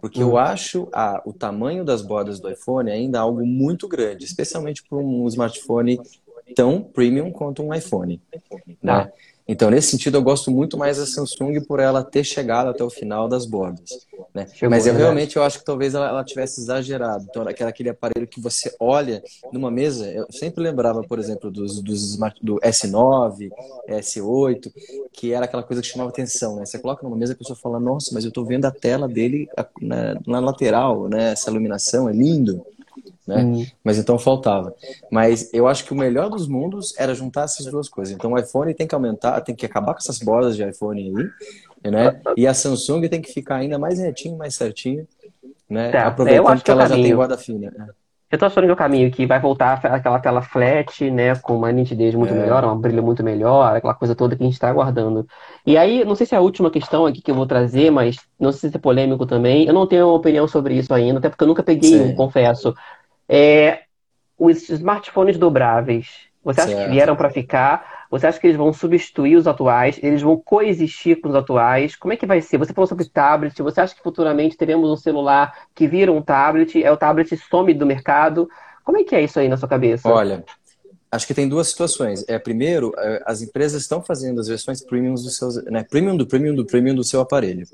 Porque 0.00 0.20
eu 0.20 0.32
hum. 0.32 0.36
acho 0.36 0.88
a, 0.92 1.22
o 1.24 1.32
tamanho 1.32 1.84
das 1.84 2.02
bordas 2.02 2.40
do 2.40 2.50
iPhone 2.50 2.90
ainda 2.90 3.20
algo 3.20 3.46
muito 3.46 3.86
grande, 3.86 4.24
especialmente 4.24 4.82
para 4.82 4.98
um 4.98 5.24
smartphone 5.28 6.00
tão 6.56 6.82
premium 6.82 7.30
quanto 7.30 7.62
um 7.62 7.72
iPhone. 7.72 8.20
Né? 8.82 8.92
Ah. 8.92 9.08
Então, 9.50 9.70
nesse 9.70 9.92
sentido, 9.92 10.18
eu 10.18 10.22
gosto 10.22 10.50
muito 10.50 10.76
mais 10.76 10.98
da 10.98 11.06
Samsung 11.06 11.62
por 11.62 11.80
ela 11.80 12.04
ter 12.04 12.22
chegado 12.22 12.68
até 12.68 12.84
o 12.84 12.90
final 12.90 13.26
das 13.26 13.46
bordas. 13.46 14.06
Né? 14.34 14.46
Mas 14.68 14.86
eu 14.86 14.92
realmente 14.92 15.36
eu 15.36 15.42
acho 15.42 15.60
que 15.60 15.64
talvez 15.64 15.94
ela, 15.94 16.06
ela 16.06 16.22
tivesse 16.22 16.60
exagerado. 16.60 17.24
Então, 17.30 17.42
aquele, 17.48 17.70
aquele 17.70 17.88
aparelho 17.88 18.26
que 18.26 18.42
você 18.42 18.76
olha 18.78 19.22
numa 19.50 19.70
mesa, 19.70 20.06
eu 20.10 20.26
sempre 20.30 20.62
lembrava, 20.62 21.02
por 21.02 21.18
exemplo, 21.18 21.50
dos, 21.50 21.80
dos 21.80 22.18
do 22.42 22.60
S9, 22.60 23.50
S8, 23.88 24.70
que 25.14 25.32
era 25.32 25.46
aquela 25.46 25.62
coisa 25.62 25.80
que 25.80 25.88
chamava 25.88 26.10
atenção. 26.10 26.56
Né? 26.56 26.66
Você 26.66 26.78
coloca 26.78 27.02
numa 27.02 27.16
mesa 27.16 27.32
e 27.32 27.34
a 27.34 27.38
pessoa 27.38 27.56
fala, 27.56 27.80
nossa, 27.80 28.10
mas 28.12 28.24
eu 28.24 28.28
estou 28.28 28.44
vendo 28.44 28.66
a 28.66 28.70
tela 28.70 29.08
dele 29.08 29.48
na, 29.80 30.20
na 30.26 30.40
lateral, 30.40 31.08
né? 31.08 31.32
essa 31.32 31.50
iluminação 31.50 32.06
é 32.06 32.12
lindo 32.12 32.62
né? 33.28 33.44
Hum. 33.44 33.66
Mas 33.84 33.98
então 33.98 34.18
faltava. 34.18 34.74
Mas 35.12 35.52
eu 35.52 35.68
acho 35.68 35.84
que 35.84 35.92
o 35.92 35.96
melhor 35.96 36.30
dos 36.30 36.48
mundos 36.48 36.98
era 36.98 37.14
juntar 37.14 37.42
essas 37.42 37.66
duas 37.66 37.86
coisas. 37.86 38.14
Então 38.14 38.32
o 38.32 38.38
iPhone 38.38 38.72
tem 38.72 38.86
que 38.86 38.94
aumentar, 38.94 39.38
tem 39.42 39.54
que 39.54 39.66
acabar 39.66 39.92
com 39.92 39.98
essas 39.98 40.18
bordas 40.18 40.56
de 40.56 40.66
iPhone 40.66 40.98
aí, 40.98 41.90
né? 41.90 42.20
E 42.38 42.46
a 42.46 42.54
Samsung 42.54 43.06
tem 43.06 43.20
que 43.20 43.30
ficar 43.30 43.56
ainda 43.56 43.78
mais 43.78 43.98
retinho, 43.98 44.38
mais 44.38 44.54
certinho, 44.54 45.06
né? 45.68 45.90
Tá. 45.90 46.06
Aproveitando 46.06 46.56
que, 46.56 46.64
que 46.64 46.70
ela 46.70 46.86
já 46.86 46.94
tem 46.94 47.14
guarda 47.14 47.36
fina. 47.36 47.70
Né? 47.76 47.88
Eu 48.30 48.38
tô 48.38 48.44
achando 48.44 48.64
que 48.64 48.70
é 48.70 48.74
o 48.74 48.76
caminho 48.76 49.10
que 49.10 49.26
vai 49.26 49.40
voltar 49.40 49.80
aquela 49.86 50.18
tela 50.20 50.42
flat, 50.42 51.10
né, 51.10 51.34
com 51.36 51.56
uma 51.56 51.72
nitidez 51.72 52.14
muito 52.14 52.34
é. 52.34 52.36
melhor, 52.36 52.62
um 52.64 52.78
brilho 52.78 53.02
muito 53.02 53.24
melhor, 53.24 53.74
aquela 53.74 53.94
coisa 53.94 54.14
toda 54.14 54.36
que 54.36 54.42
a 54.42 54.46
gente 54.46 54.52
está 54.52 54.68
aguardando. 54.68 55.26
E 55.66 55.78
aí, 55.78 56.04
não 56.04 56.14
sei 56.14 56.26
se 56.26 56.34
é 56.34 56.38
a 56.38 56.42
última 56.42 56.70
questão 56.70 57.06
aqui 57.06 57.22
que 57.22 57.30
eu 57.30 57.34
vou 57.34 57.46
trazer, 57.46 57.90
mas 57.90 58.18
não 58.38 58.52
sei 58.52 58.68
se 58.68 58.76
é 58.76 58.78
polêmico 58.78 59.24
também. 59.24 59.66
Eu 59.66 59.72
não 59.72 59.86
tenho 59.86 60.06
uma 60.06 60.14
opinião 60.14 60.46
sobre 60.46 60.74
isso 60.74 60.92
ainda, 60.92 61.18
até 61.18 61.30
porque 61.30 61.42
eu 61.42 61.48
nunca 61.48 61.62
peguei 61.62 61.90
Sim. 61.90 62.02
um, 62.02 62.14
confesso. 62.14 62.74
É, 63.28 63.82
os 64.38 64.68
smartphones 64.68 65.36
dobráveis, 65.36 66.28
você 66.42 66.60
acha 66.60 66.70
certo. 66.70 66.84
que 66.86 66.90
vieram 66.92 67.16
para 67.16 67.30
ficar? 67.30 68.06
Você 68.10 68.26
acha 68.26 68.40
que 68.40 68.46
eles 68.46 68.56
vão 68.56 68.72
substituir 68.72 69.36
os 69.36 69.46
atuais? 69.46 69.98
Eles 70.02 70.22
vão 70.22 70.36
coexistir 70.36 71.20
com 71.20 71.28
os 71.28 71.34
atuais? 71.34 71.94
Como 71.94 72.12
é 72.12 72.16
que 72.16 72.24
vai 72.24 72.40
ser? 72.40 72.56
Você 72.56 72.72
falou 72.72 72.86
sobre 72.86 73.04
tablet. 73.04 73.60
Você 73.60 73.80
acha 73.80 73.94
que 73.94 74.02
futuramente 74.02 74.56
teremos 74.56 74.88
um 74.88 74.96
celular 74.96 75.52
que 75.74 75.86
vira 75.86 76.10
um 76.10 76.22
tablet? 76.22 76.82
É 76.82 76.90
o 76.90 76.96
tablet 76.96 77.36
some 77.36 77.74
do 77.74 77.84
mercado? 77.84 78.48
Como 78.82 78.96
é 78.96 79.04
que 79.04 79.14
é 79.14 79.22
isso 79.22 79.38
aí 79.38 79.46
na 79.46 79.58
sua 79.58 79.68
cabeça? 79.68 80.08
Olha, 80.08 80.42
acho 81.12 81.26
que 81.26 81.34
tem 81.34 81.46
duas 81.46 81.68
situações. 81.68 82.24
É, 82.26 82.38
primeiro, 82.38 82.94
é, 82.96 83.22
as 83.26 83.42
empresas 83.42 83.82
estão 83.82 84.00
fazendo 84.00 84.40
as 84.40 84.48
versões 84.48 84.82
premium 84.82 85.12
dos 85.12 85.36
seus, 85.36 85.62
né, 85.64 85.84
premium 85.84 86.16
do 86.16 86.26
premium 86.26 86.54
do 86.54 86.64
premium 86.64 86.94
do 86.94 87.04
seu 87.04 87.20
aparelho, 87.20 87.66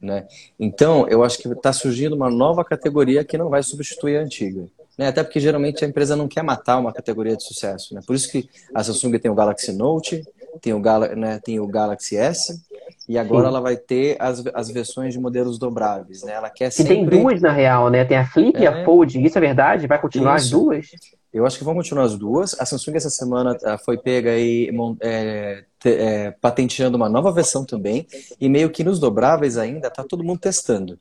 né? 0.00 0.28
Então, 0.56 1.08
eu 1.08 1.24
acho 1.24 1.38
que 1.38 1.48
está 1.48 1.72
surgindo 1.72 2.14
uma 2.14 2.30
nova 2.30 2.64
categoria 2.64 3.24
que 3.24 3.36
não 3.36 3.48
vai 3.48 3.64
substituir 3.64 4.18
a 4.18 4.20
antiga 4.20 4.68
né? 5.00 5.08
Até 5.08 5.22
porque 5.24 5.40
geralmente 5.40 5.82
a 5.82 5.88
empresa 5.88 6.14
não 6.14 6.28
quer 6.28 6.42
matar 6.42 6.76
uma 6.76 6.92
categoria 6.92 7.34
de 7.34 7.42
sucesso, 7.42 7.94
né? 7.94 8.02
Por 8.06 8.14
isso 8.14 8.30
que 8.30 8.50
a 8.74 8.84
Samsung 8.84 9.18
tem 9.18 9.30
o 9.30 9.34
Galaxy 9.34 9.72
Note, 9.72 10.22
tem 10.60 10.74
o, 10.74 10.80
Gal 10.80 11.16
né, 11.16 11.40
tem 11.42 11.58
o 11.58 11.66
Galaxy 11.66 12.18
S, 12.18 12.60
e 13.08 13.16
agora 13.16 13.44
Sim. 13.44 13.48
ela 13.48 13.60
vai 13.62 13.78
ter 13.78 14.18
as, 14.20 14.44
as 14.52 14.70
versões 14.70 15.14
de 15.14 15.18
modelos 15.18 15.58
dobráveis, 15.58 16.22
né? 16.22 16.32
Ela 16.32 16.50
quer 16.50 16.70
sempre... 16.70 16.92
E 16.92 16.96
tem 16.98 17.06
duas 17.06 17.40
na 17.40 17.50
real, 17.50 17.88
né? 17.88 18.04
Tem 18.04 18.18
a 18.18 18.26
Flip 18.26 18.54
é... 18.58 18.60
e 18.60 18.66
a 18.66 18.80
é. 18.80 18.84
Fold, 18.84 19.24
isso 19.24 19.38
é 19.38 19.40
verdade? 19.40 19.86
Vai 19.86 19.98
continuar 19.98 20.36
isso. 20.36 20.44
as 20.44 20.50
duas? 20.50 20.86
Eu 21.32 21.46
acho 21.46 21.56
que 21.56 21.64
vão 21.64 21.74
continuar 21.74 22.04
as 22.04 22.18
duas. 22.18 22.54
A 22.60 22.66
Samsung 22.66 22.96
essa 22.96 23.08
semana 23.08 23.56
ah, 23.64 23.78
foi 23.78 23.96
pega 23.96 24.32
aí 24.32 24.68
é, 25.00 25.64
é, 25.82 26.30
patenteando 26.32 26.98
uma 26.98 27.08
nova 27.08 27.32
versão 27.32 27.64
também, 27.64 28.06
e 28.38 28.50
meio 28.50 28.68
que 28.68 28.84
nos 28.84 29.00
dobráveis 29.00 29.56
ainda 29.56 29.88
tá 29.88 30.04
todo 30.04 30.22
mundo 30.22 30.40
testando. 30.40 30.98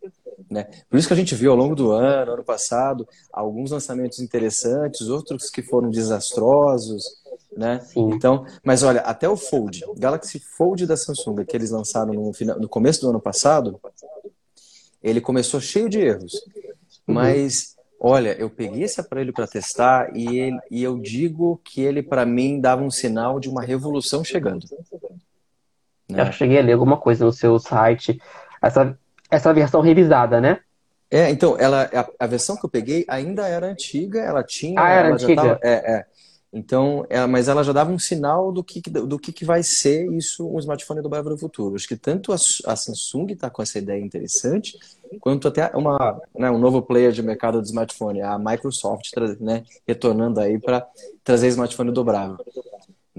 Né? 0.50 0.68
Por 0.90 0.98
isso 0.98 1.08
que 1.08 1.14
a 1.14 1.18
gente 1.18 1.36
viu 1.36 1.52
ao 1.52 1.58
longo 1.58 1.76
do 1.76 1.92
ano, 1.92 2.34
ano 2.34 2.44
passado, 2.44 3.08
alguns 3.32 3.70
lançamentos 3.70 4.20
interessantes, 4.20 5.08
outros 5.08 5.50
que 5.50 5.62
foram 5.62 5.92
desastrosos, 5.92 7.04
né? 7.56 7.86
Então, 7.96 8.46
mas 8.64 8.84
olha, 8.84 9.02
até 9.02 9.28
o 9.28 9.36
Fold, 9.36 9.84
Galaxy 9.98 10.40
Fold 10.40 10.88
da 10.88 10.98
Samsung, 10.98 11.46
que 11.46 11.56
eles 11.56 11.72
lançaram 11.72 12.14
no, 12.14 12.34
final, 12.34 12.60
no 12.60 12.68
começo 12.68 13.02
do 13.02 13.10
ano 13.10 13.20
passado, 13.20 13.80
ele 15.04 15.22
começou 15.22 15.60
cheio 15.60 15.90
de 15.90 16.00
erros. 16.00 16.34
Uhum. 17.08 17.16
Mas, 17.16 17.76
olha, 18.00 18.34
eu 18.40 18.50
peguei 18.50 18.84
esse 18.84 19.00
aparelho 19.00 19.34
para 19.34 19.48
testar 19.48 20.16
e, 20.16 20.40
ele, 20.40 20.60
e 20.70 20.84
eu 20.84 20.98
digo 20.98 21.60
que 21.64 21.82
ele, 21.82 22.02
para 22.02 22.26
mim, 22.26 22.60
dava 22.60 22.84
um 22.84 22.92
sinal 22.92 23.40
de 23.40 23.50
uma 23.50 23.62
revolução 23.62 24.24
chegando. 24.24 24.66
Né? 26.08 26.28
Eu 26.28 26.32
cheguei 26.32 26.60
a 26.60 26.64
ler 26.64 26.74
alguma 26.74 26.98
coisa 26.98 27.26
no 27.26 27.32
seu 27.32 27.60
site. 27.60 28.20
Essa 28.62 28.98
essa 29.30 29.54
versão 29.54 29.82
revisada, 29.82 30.42
né? 30.42 30.60
É, 31.12 31.30
então, 31.30 31.58
ela, 31.60 31.90
a, 31.92 32.26
a, 32.26 32.28
versão 32.28 32.56
que 32.56 32.66
eu 32.66 32.70
peguei 32.70 33.04
ainda 33.08 33.48
era 33.48 33.68
antiga, 33.68 34.20
ela 34.20 34.44
tinha. 34.44 34.80
Ah, 34.80 34.90
era 34.90 35.14
antiga. 35.14 35.36
Tava, 35.36 35.60
é, 35.64 35.94
é. 35.94 36.06
Então, 36.52 37.06
ela, 37.10 37.28
mas 37.28 37.48
ela 37.48 37.64
já 37.64 37.72
dava 37.72 37.92
um 37.92 38.00
sinal 38.00 38.52
do 38.52 38.64
que, 38.64 38.82
do 38.82 39.20
que, 39.20 39.32
que 39.32 39.46
vai 39.46 39.62
ser 39.62 40.12
isso, 40.12 40.48
um 40.48 40.58
smartphone 40.58 41.02
do 41.02 41.10
no 41.10 41.38
futuro. 41.38 41.76
Acho 41.76 41.88
que 41.88 41.96
tanto 41.96 42.32
a, 42.32 42.36
a 42.36 42.76
Samsung 42.76 43.34
está 43.34 43.50
com 43.52 43.62
essa 43.62 43.78
ideia 43.78 44.04
interessante, 44.04 44.78
quanto 45.20 45.48
até 45.48 45.72
uma, 45.76 46.20
né, 46.36 46.50
um 46.50 46.58
novo 46.58 46.82
player 46.82 47.12
de 47.12 47.22
mercado 47.22 47.62
de 47.62 47.68
smartphone, 47.68 48.22
a 48.22 48.38
Microsoft, 48.40 49.12
né, 49.40 49.64
retornando 49.88 50.40
aí 50.40 50.60
para 50.60 50.88
trazer 51.24 51.48
smartphone 51.50 51.92
dobrável. 51.92 52.38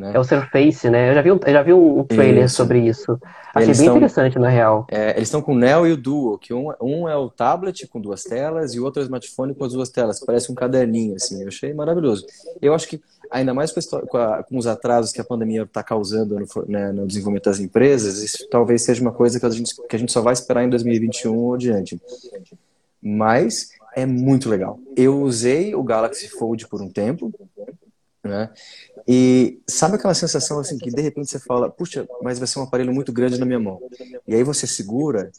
Né? 0.00 0.12
É 0.14 0.18
o 0.18 0.24
Surface, 0.24 0.88
né? 0.88 1.10
Eu 1.10 1.14
já 1.14 1.20
vi 1.20 1.30
um, 1.30 1.38
já 1.46 1.62
vi 1.62 1.74
um 1.74 2.02
trailer 2.04 2.46
isso. 2.46 2.56
sobre 2.56 2.80
isso. 2.80 3.20
Achei 3.54 3.68
eles 3.68 3.78
bem 3.78 3.88
interessante, 3.88 4.38
na 4.38 4.48
real. 4.48 4.86
É, 4.90 5.10
eles 5.10 5.24
estão 5.24 5.42
com 5.42 5.52
o 5.52 5.58
Neo 5.58 5.86
e 5.86 5.92
o 5.92 5.96
Duo, 5.96 6.38
que 6.38 6.54
um, 6.54 6.72
um 6.80 7.06
é 7.06 7.14
o 7.14 7.28
tablet 7.28 7.86
com 7.86 8.00
duas 8.00 8.22
telas 8.22 8.72
e 8.72 8.80
o 8.80 8.84
outro 8.84 9.02
é 9.02 9.02
o 9.02 9.04
smartphone 9.04 9.54
com 9.54 9.62
as 9.62 9.74
duas 9.74 9.90
telas, 9.90 10.18
que 10.18 10.24
parece 10.24 10.50
um 10.50 10.54
caderninho, 10.54 11.16
assim. 11.16 11.42
Eu 11.42 11.48
achei 11.48 11.74
maravilhoso. 11.74 12.24
Eu 12.62 12.72
acho 12.72 12.88
que, 12.88 12.98
ainda 13.30 13.52
mais 13.52 13.72
com, 13.72 14.16
a, 14.16 14.42
com 14.42 14.56
os 14.56 14.66
atrasos 14.66 15.12
que 15.12 15.20
a 15.20 15.24
pandemia 15.24 15.64
está 15.64 15.82
causando 15.82 16.38
no, 16.38 16.46
né, 16.66 16.92
no, 16.92 17.06
desenvolvimento 17.06 17.44
das 17.44 17.60
empresas, 17.60 18.22
isso 18.22 18.48
talvez 18.48 18.82
seja 18.82 19.02
uma 19.02 19.12
coisa 19.12 19.38
que 19.38 19.44
a 19.44 19.50
gente, 19.50 19.74
que 19.86 19.96
a 19.96 19.98
gente 19.98 20.12
só 20.12 20.22
vai 20.22 20.32
esperar 20.32 20.64
em 20.64 20.70
2021 20.70 21.36
ou 21.36 21.58
diante. 21.58 22.00
Mas 23.02 23.68
é 23.94 24.06
muito 24.06 24.48
legal. 24.48 24.80
Eu 24.96 25.20
usei 25.20 25.74
o 25.74 25.82
Galaxy 25.82 26.26
Fold 26.28 26.66
por 26.68 26.80
um 26.80 26.88
tempo, 26.88 27.30
né? 28.22 28.50
E 29.08 29.60
sabe 29.66 29.96
aquela 29.96 30.14
sensação 30.14 30.58
assim 30.58 30.78
que 30.78 30.90
de 30.90 31.00
repente 31.00 31.30
você 31.30 31.38
fala, 31.38 31.70
puxa, 31.70 32.06
mas 32.22 32.38
vai 32.38 32.46
ser 32.46 32.58
um 32.58 32.62
aparelho 32.62 32.92
muito 32.92 33.12
grande 33.12 33.38
na 33.38 33.46
minha 33.46 33.58
mão. 33.58 33.80
E 34.26 34.34
aí 34.34 34.42
você 34.42 34.66
segura, 34.66 35.30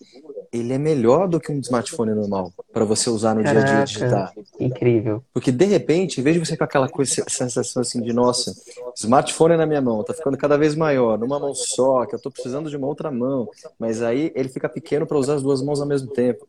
ele 0.52 0.74
é 0.74 0.78
melhor 0.78 1.28
do 1.28 1.40
que 1.40 1.52
um 1.52 1.60
smartphone 1.60 2.14
normal 2.14 2.52
para 2.74 2.84
você 2.84 3.10
usar 3.10 3.36
no 3.36 3.44
Caraca, 3.44 3.66
dia 3.66 3.74
a 3.74 3.84
dia 3.84 3.86
digitar. 3.86 4.34
Incrível. 4.60 5.24
Porque 5.34 5.52
de 5.52 5.66
repente, 5.66 6.20
em 6.20 6.24
vez 6.24 6.36
de 6.36 6.46
você 6.46 6.58
com 6.58 6.64
aquela 6.64 6.90
coisa, 6.90 7.24
sensação 7.28 7.82
assim 7.82 8.02
de 8.02 8.12
nossa, 8.12 8.54
smartphone 8.96 9.54
é 9.54 9.58
na 9.58 9.66
minha 9.66 9.82
mão, 9.82 10.04
tá 10.04 10.14
ficando 10.14 10.38
cada 10.38 10.58
vez 10.58 10.76
maior, 10.76 11.18
numa 11.18 11.40
mão 11.40 11.54
só, 11.54 12.06
que 12.06 12.16
eu 12.16 12.20
tô 12.20 12.32
precisando 12.32 12.70
de 12.70 12.76
uma 12.76 12.88
outra 12.88 13.12
mão, 13.12 13.48
mas 13.80 14.02
aí 14.02 14.32
ele 14.36 14.50
fica 14.50 14.68
pequeno 14.68 15.06
para 15.06 15.18
usar 15.18 15.36
as 15.36 15.44
duas 15.44 15.62
mãos 15.62 15.80
ao 15.80 15.88
mesmo 15.88 16.12
tempo. 16.12 16.46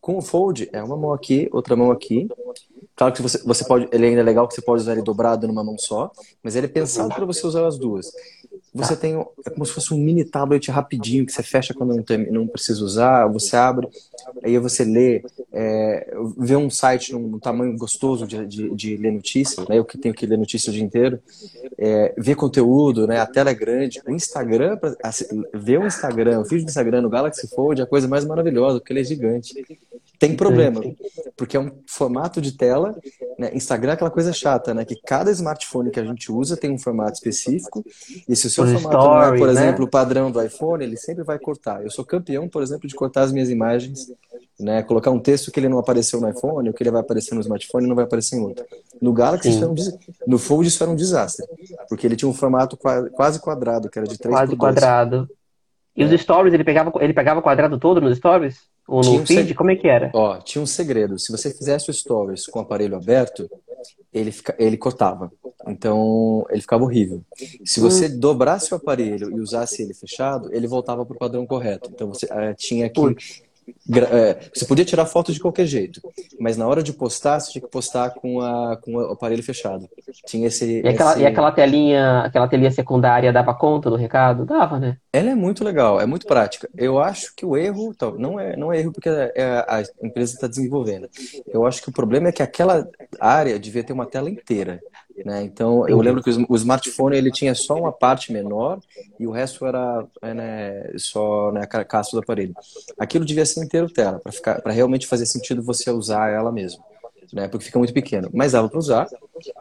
Com 0.00 0.18
o 0.18 0.20
Fold, 0.20 0.68
é 0.72 0.82
uma 0.82 0.96
mão 0.96 1.12
aqui, 1.12 1.48
outra 1.52 1.76
mão 1.76 1.92
aqui. 1.92 2.28
Claro 2.94 3.14
que 3.14 3.22
você, 3.22 3.42
você 3.44 3.64
pode, 3.64 3.88
ele 3.90 4.06
ainda 4.06 4.20
é 4.20 4.24
legal 4.24 4.46
que 4.46 4.54
você 4.54 4.62
pode 4.62 4.82
usar 4.82 4.92
ele 4.92 5.02
dobrado 5.02 5.46
numa 5.48 5.64
mão 5.64 5.78
só, 5.78 6.10
mas 6.42 6.56
ele 6.56 6.66
é 6.66 6.68
pensado 6.68 7.14
para 7.14 7.24
você 7.24 7.46
usar 7.46 7.66
as 7.66 7.78
duas. 7.78 8.12
Você 8.74 8.96
tem, 8.96 9.14
é 9.44 9.50
como 9.50 9.66
se 9.66 9.72
fosse 9.72 9.92
um 9.92 9.98
mini 9.98 10.24
tablet 10.24 10.70
rapidinho 10.70 11.26
que 11.26 11.32
você 11.32 11.42
fecha 11.42 11.74
quando 11.74 11.94
não, 11.94 12.02
tem, 12.02 12.30
não 12.30 12.46
precisa 12.46 12.82
usar, 12.82 13.26
você 13.26 13.54
abre, 13.54 13.86
aí 14.42 14.58
você 14.58 14.82
lê, 14.82 15.22
é, 15.52 16.14
vê 16.38 16.56
um 16.56 16.70
site 16.70 17.12
num, 17.12 17.28
num 17.28 17.38
tamanho 17.38 17.76
gostoso 17.76 18.26
de, 18.26 18.46
de, 18.46 18.74
de, 18.74 18.96
ler 18.96 19.12
notícias, 19.12 19.68
né? 19.68 19.78
eu 19.78 19.84
que 19.84 19.98
tenho 19.98 20.14
que 20.14 20.24
ler 20.24 20.38
notícias 20.38 20.74
o 20.74 20.76
dia 20.76 20.84
inteiro, 20.84 21.20
é, 21.76 22.14
ver 22.16 22.34
conteúdo, 22.34 23.06
né? 23.06 23.20
a 23.20 23.26
tela 23.26 23.50
é 23.50 23.54
grande, 23.54 24.00
o 24.06 24.10
Instagram, 24.10 24.78
assim, 25.02 25.26
ver 25.52 25.78
o 25.78 25.86
Instagram, 25.86 26.40
o 26.40 26.44
feed 26.46 26.64
do 26.64 26.68
Instagram 26.68 27.02
no 27.02 27.10
Galaxy 27.10 27.46
Fold 27.48 27.80
é 27.80 27.84
a 27.84 27.86
coisa 27.86 28.08
mais 28.08 28.24
maravilhosa, 28.24 28.78
porque 28.78 28.92
ele 28.92 29.00
é 29.00 29.04
gigante. 29.04 29.52
Tem 30.18 30.36
problema, 30.36 30.80
porque 31.36 31.56
é 31.56 31.60
um 31.60 31.70
formato 31.84 32.40
de 32.40 32.52
tela. 32.52 32.81
Né? 33.38 33.50
Instagram 33.54 33.92
é 33.92 33.94
aquela 33.94 34.10
coisa 34.10 34.32
chata, 34.32 34.74
né? 34.74 34.84
Que 34.84 34.96
cada 34.96 35.30
smartphone 35.30 35.90
que 35.90 36.00
a 36.00 36.04
gente 36.04 36.30
usa 36.30 36.56
tem 36.56 36.70
um 36.70 36.78
formato 36.78 37.12
específico. 37.12 37.84
E 38.28 38.34
se 38.34 38.46
o 38.46 38.50
seu 38.50 38.64
formato 38.64 38.96
story, 38.96 39.04
não 39.04 39.34
é, 39.34 39.38
por 39.38 39.46
né? 39.46 39.52
exemplo, 39.52 39.84
o 39.84 39.88
padrão 39.88 40.30
do 40.30 40.42
iPhone, 40.42 40.84
ele 40.84 40.96
sempre 40.96 41.24
vai 41.24 41.38
cortar. 41.38 41.82
Eu 41.82 41.90
sou 41.90 42.04
campeão, 42.04 42.48
por 42.48 42.62
exemplo, 42.62 42.88
de 42.88 42.94
cortar 42.94 43.22
as 43.22 43.32
minhas 43.32 43.50
imagens, 43.50 44.12
né? 44.58 44.82
Colocar 44.82 45.10
um 45.10 45.18
texto 45.18 45.50
que 45.50 45.60
ele 45.60 45.68
não 45.68 45.78
apareceu 45.78 46.20
no 46.20 46.28
iPhone, 46.28 46.68
ou 46.68 46.74
que 46.74 46.82
ele 46.82 46.90
vai 46.90 47.00
aparecer 47.00 47.34
no 47.34 47.40
smartphone 47.40 47.86
e 47.86 47.88
não 47.88 47.96
vai 47.96 48.04
aparecer 48.04 48.36
em 48.36 48.40
outro. 48.40 48.64
No 49.00 49.12
Galaxy, 49.12 49.50
isso 49.50 49.62
era 49.62 49.70
um, 49.70 49.74
no 50.26 50.38
Fold, 50.38 50.68
isso 50.68 50.82
era 50.82 50.90
um 50.90 50.96
desastre. 50.96 51.46
Porque 51.88 52.06
ele 52.06 52.16
tinha 52.16 52.28
um 52.28 52.34
formato 52.34 52.76
quase 52.76 53.40
quadrado, 53.40 53.88
que 53.90 53.98
era 53.98 54.06
de 54.06 54.18
3 54.18 54.34
Quase 54.34 54.56
quadrado. 54.56 55.28
E 55.96 56.04
os 56.04 56.12
é. 56.12 56.16
stories, 56.16 56.54
ele 56.54 56.64
pegava, 56.64 56.92
ele 57.00 57.12
pegava 57.12 57.40
o 57.40 57.42
quadrado 57.42 57.78
todo 57.78 58.00
nos 58.00 58.16
stories? 58.16 58.60
Ou 58.88 59.02
no 59.02 59.20
um 59.20 59.26
feed? 59.26 59.54
Como 59.54 59.70
é 59.70 59.76
que 59.76 59.86
era? 59.86 60.10
Ó, 60.14 60.38
tinha 60.38 60.62
um 60.62 60.66
segredo. 60.66 61.18
Se 61.18 61.30
você 61.30 61.52
fizesse 61.52 61.90
o 61.90 61.94
stories 61.94 62.46
com 62.46 62.58
o 62.58 62.62
aparelho 62.62 62.96
aberto, 62.96 63.48
ele, 64.12 64.32
fica, 64.32 64.54
ele 64.58 64.76
cortava. 64.76 65.30
Então, 65.66 66.44
ele 66.50 66.60
ficava 66.60 66.82
horrível. 66.82 67.22
Se 67.64 67.78
você 67.78 68.06
hum. 68.06 68.18
dobrasse 68.18 68.72
o 68.72 68.76
aparelho 68.76 69.30
e 69.30 69.40
usasse 69.40 69.82
ele 69.82 69.94
fechado, 69.94 70.52
ele 70.52 70.66
voltava 70.66 71.04
para 71.04 71.14
o 71.14 71.18
padrão 71.18 71.46
correto. 71.46 71.90
Então, 71.92 72.08
você 72.08 72.26
uh, 72.26 72.54
tinha 72.56 72.88
que 72.88 73.00
é, 74.10 74.38
você 74.54 74.64
podia 74.64 74.84
tirar 74.84 75.06
foto 75.06 75.32
de 75.32 75.40
qualquer 75.40 75.66
jeito, 75.66 76.00
mas 76.38 76.56
na 76.56 76.66
hora 76.66 76.82
de 76.82 76.92
postar, 76.92 77.40
você 77.40 77.52
tinha 77.52 77.62
que 77.62 77.70
postar 77.70 78.10
com, 78.10 78.40
a, 78.40 78.76
com 78.76 78.94
o 78.94 79.12
aparelho 79.12 79.42
fechado. 79.42 79.88
Tinha 80.26 80.46
esse 80.48 80.80
e, 80.82 80.88
aquela, 80.88 81.12
esse... 81.12 81.20
e 81.20 81.26
aquela 81.26 81.52
telinha, 81.52 82.20
aquela 82.20 82.48
telinha 82.48 82.70
secundária 82.70 83.32
dava 83.32 83.54
conta 83.54 83.90
do 83.90 83.96
recado? 83.96 84.44
Dava, 84.44 84.78
né? 84.78 84.96
Ela 85.12 85.30
é 85.30 85.34
muito 85.34 85.64
legal, 85.64 86.00
é 86.00 86.06
muito 86.06 86.26
prática. 86.26 86.68
Eu 86.76 86.98
acho 86.98 87.34
que 87.34 87.44
o 87.44 87.56
erro, 87.56 87.94
não 88.18 88.38
é, 88.38 88.56
não 88.56 88.72
é 88.72 88.80
erro 88.80 88.92
porque 88.92 89.08
é, 89.08 89.64
a 89.68 89.82
empresa 90.02 90.34
está 90.34 90.46
desenvolvendo. 90.46 91.08
Eu 91.46 91.66
acho 91.66 91.82
que 91.82 91.88
o 91.88 91.92
problema 91.92 92.28
é 92.28 92.32
que 92.32 92.42
aquela 92.42 92.88
área 93.20 93.58
devia 93.58 93.84
ter 93.84 93.92
uma 93.92 94.06
tela 94.06 94.30
inteira. 94.30 94.80
Né? 95.24 95.44
Então, 95.44 95.88
eu 95.88 96.00
lembro 96.00 96.22
que 96.22 96.30
o 96.48 96.56
smartphone 96.56 97.16
ele 97.16 97.30
tinha 97.30 97.54
só 97.54 97.74
uma 97.74 97.92
parte 97.92 98.32
menor 98.32 98.80
e 99.18 99.26
o 99.26 99.30
resto 99.30 99.64
era 99.64 100.04
é, 100.20 100.34
né, 100.34 100.92
só 100.96 101.52
né, 101.52 101.62
a 101.62 101.66
carcaça 101.66 102.10
do 102.12 102.18
aparelho. 102.18 102.54
Aquilo 102.98 103.24
devia 103.24 103.46
ser 103.46 103.64
inteiro 103.64 103.88
tela, 103.88 104.20
para 104.62 104.72
realmente 104.72 105.06
fazer 105.06 105.26
sentido 105.26 105.62
você 105.62 105.90
usar 105.90 106.30
ela 106.30 106.50
mesmo. 106.50 106.82
Né, 107.32 107.48
porque 107.48 107.64
fica 107.64 107.78
muito 107.78 107.94
pequeno. 107.94 108.28
Mas 108.34 108.52
dava 108.52 108.68
para 108.68 108.78
usar, 108.78 109.08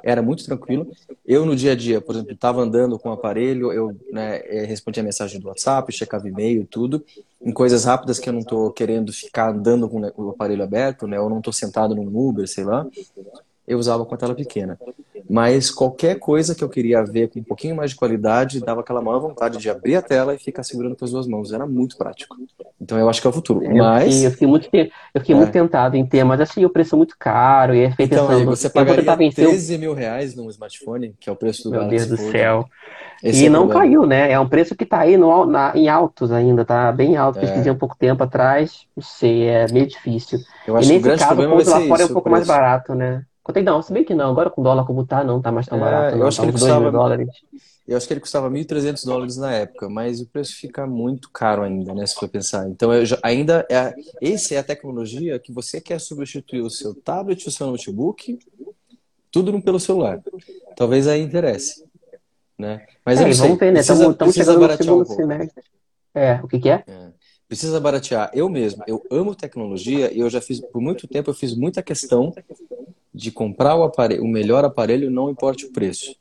era 0.04 0.22
muito 0.22 0.44
tranquilo. 0.44 0.92
Eu, 1.26 1.46
no 1.46 1.56
dia 1.56 1.72
a 1.72 1.76
dia, 1.76 2.02
por 2.02 2.16
exemplo, 2.16 2.34
estava 2.34 2.62
andando 2.62 3.00
com 3.00 3.08
o 3.08 3.14
aparelho, 3.14 3.72
eu 3.72 3.96
né, 4.12 4.42
eh, 4.44 4.66
respondia 4.66 5.02
a 5.02 5.06
mensagem 5.06 5.40
do 5.40 5.48
WhatsApp, 5.48 5.90
checava 5.94 6.28
e-mail, 6.28 6.68
tudo, 6.70 7.06
em 7.42 7.54
coisas 7.54 7.86
rápidas 7.86 8.20
que 8.20 8.28
eu 8.28 8.34
não 8.34 8.42
estou 8.42 8.72
querendo 8.74 9.14
ficar 9.14 9.52
andando 9.52 9.88
com 9.88 10.02
o 10.02 10.30
aparelho 10.32 10.64
aberto, 10.64 11.08
né, 11.08 11.18
ou 11.18 11.30
não 11.30 11.38
estou 11.38 11.54
sentado 11.54 11.96
num 11.96 12.14
Uber, 12.14 12.46
sei 12.46 12.66
lá, 12.66 12.86
eu 13.68 13.78
usava 13.78 14.06
com 14.06 14.16
a 14.16 14.18
tela 14.18 14.36
pequena. 14.36 14.78
Mas 15.30 15.72
qualquer 15.72 16.20
coisa 16.20 16.54
que 16.54 16.64
eu 16.64 16.68
queria 16.68 17.04
ver 17.04 17.30
com 17.30 17.40
um 17.40 17.44
pouquinho 17.44 17.76
mais 17.76 17.92
de 17.92 17.96
qualidade, 17.96 18.60
dava 18.60 18.82
aquela 18.82 19.02
maior 19.02 19.20
vontade 19.20 19.58
de 19.58 19.70
abrir 19.70 19.96
a 19.96 20.02
tela 20.02 20.36
e 20.36 20.38
ficar 20.38 20.64
segurando 20.64 20.96
com 20.96 21.06
as 21.06 21.12
duas 21.12 21.26
mãos. 21.26 21.54
Era 21.54 21.66
muito 21.66 21.96
prático. 21.96 22.36
Então 22.80 22.98
eu 22.98 23.08
acho 23.10 23.22
que 23.22 23.28
é 23.28 23.30
o 23.30 23.34
futuro. 23.34 23.62
Mas... 23.74 24.06
Eu 24.06 24.12
fiquei, 24.12 24.26
eu 24.26 24.32
fiquei 24.32 24.48
muito, 24.48 24.70
eu 25.14 25.22
fiquei 25.22 25.36
é. 25.36 25.38
muito 25.38 25.52
tentado 25.52 25.96
em 25.96 26.06
ter, 26.06 26.24
mas 26.24 26.42
achei 26.42 26.66
o 26.66 26.70
preço 26.70 26.98
muito 26.98 27.16
caro. 27.18 27.74
E 27.74 27.90
fiquei 27.92 28.08
então, 28.08 28.28
pensando, 28.28 28.46
você 28.46 28.70
pagaria 28.70 29.32
13 29.32 29.78
mil 29.78 29.94
reais 29.94 30.36
num 30.36 30.50
smartphone, 30.50 31.16
que 31.20 31.30
é 31.30 31.32
o 31.32 31.36
preço 31.36 31.64
do 31.64 31.72
Meu 31.72 31.88
Deus 31.88 32.08
do 32.08 32.18
céu. 32.18 32.66
Esse 33.24 33.44
e 33.44 33.46
é 33.46 33.50
não 33.50 33.68
problema. 33.68 33.82
caiu, 33.82 34.06
né? 34.06 34.32
É 34.32 34.40
um 34.40 34.50
preço 34.50 34.76
que 34.76 34.84
está 34.84 35.00
aí 35.00 35.16
no, 35.16 35.46
na, 35.46 35.72
em 35.76 35.88
altos 35.88 36.32
ainda, 36.32 36.66
tá 36.66 36.92
bem 36.92 37.16
alto. 37.16 37.38
É. 37.38 37.42
Pesquisei 37.42 37.72
um 37.72 37.78
pouco 37.78 37.96
tempo 37.96 38.24
atrás, 38.24 38.86
não 38.96 39.04
sei, 39.04 39.48
é 39.48 39.72
meio 39.72 39.86
difícil. 39.86 40.40
Eu 40.68 40.76
acho 40.76 40.90
e 40.90 40.94
nesse 40.94 40.94
que 40.94 41.00
o 41.00 41.04
grande 41.04 41.24
caso, 41.24 41.42
o 41.42 41.50
ponto 41.50 41.70
lá 41.70 41.82
fora 41.82 42.02
é 42.02 42.06
um 42.06 42.14
pouco 42.14 42.30
mais 42.30 42.48
barato, 42.48 42.96
né? 42.96 43.24
Contei 43.44 43.64
não, 43.64 43.82
se 43.82 43.92
bem 43.92 44.04
que 44.04 44.14
não, 44.14 44.30
agora 44.30 44.50
com 44.50 44.62
dólar 44.62 44.86
como 44.86 45.06
tá, 45.06 45.24
não 45.24 45.42
tá 45.42 45.52
mais 45.52 45.66
tão 45.66 45.78
é, 45.78 45.82
barato. 45.82 46.16
Eu 46.16 46.20
não, 46.20 46.28
acho 46.28 46.38
tá 46.38 46.44
que 46.44 46.50
ele 46.50 46.58
custava, 46.58 46.92
dólares. 46.92 47.30
Eu 47.88 47.98
acho 47.98 48.08
que 48.08 48.14
ele 48.14 48.20
custava 48.20 48.50
1.300 48.50 49.04
dólares 49.04 49.38
na 49.38 49.52
época, 49.52 49.90
mas 49.90 50.22
o 50.22 50.28
preço 50.28 50.56
fica 50.56 50.86
muito 50.86 51.30
caro 51.32 51.64
ainda, 51.64 51.94
né, 51.94 52.06
se 52.06 52.16
for 52.16 52.30
pensar. 52.30 52.70
Então, 52.70 52.94
eu 52.94 53.06
já, 53.06 53.18
ainda 53.24 53.66
é, 53.70 53.94
esse 54.22 54.54
é 54.54 54.60
a 54.60 54.64
tecnologia 54.64 55.40
que 55.40 55.52
você 55.52 55.82
quer 55.82 56.00
substituir 56.00 56.62
o 56.62 56.70
seu 56.70 56.94
tablet, 56.94 57.48
o 57.48 57.52
seu 57.52 57.66
notebook, 57.68 58.38
tudo 59.32 59.60
pelo 59.62 59.80
celular. 59.80 60.22
Talvez 60.76 61.08
aí 61.08 61.22
interesse, 61.22 61.84
né? 62.58 62.86
Mas 63.04 63.20
é, 63.20 63.24
eu 63.24 63.28
não 63.28 63.34
sei, 63.34 63.44
vamos 63.44 63.60
ver, 63.60 63.72
né? 63.72 63.84
Precisa, 63.84 64.12
estamos 64.12 64.36
chegando 64.36 64.68
no 64.68 64.78
segundo 64.78 65.02
um 65.02 65.16
semestre. 65.16 65.64
É, 66.14 66.40
o 66.44 66.48
que 66.48 66.60
que 66.60 66.70
é? 66.70 66.84
é? 66.86 67.08
Precisa 67.48 67.80
baratear. 67.80 68.30
Eu 68.34 68.48
mesmo, 68.48 68.84
eu 68.86 69.04
amo 69.10 69.34
tecnologia 69.34 70.14
e 70.14 70.20
eu 70.20 70.30
já 70.30 70.40
fiz, 70.40 70.60
por 70.60 70.82
muito 70.82 71.08
tempo, 71.08 71.32
eu 71.32 71.34
fiz 71.34 71.56
muita 71.56 71.82
questão 71.82 72.32
de 73.14 73.32
comprar 73.32 73.76
o, 73.76 73.84
aparelho, 73.84 74.24
o 74.24 74.28
melhor 74.28 74.64
aparelho, 74.64 75.12
não 75.12 75.30
importa 75.30 75.66
o 75.66 75.72
preço. 75.72 76.16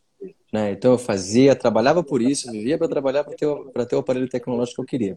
Né? 0.53 0.72
Então 0.72 0.93
eu 0.93 0.99
fazia, 0.99 1.55
trabalhava 1.55 2.03
por 2.03 2.20
isso, 2.20 2.51
vivia 2.51 2.76
para 2.76 2.88
trabalhar 2.88 3.22
para 3.22 3.34
ter, 3.34 3.47
ter 3.86 3.97
o 3.97 4.01
aparelho 4.01 4.28
tecnológico 4.28 4.76
que 4.76 4.82
eu 4.82 4.86
queria. 4.86 5.16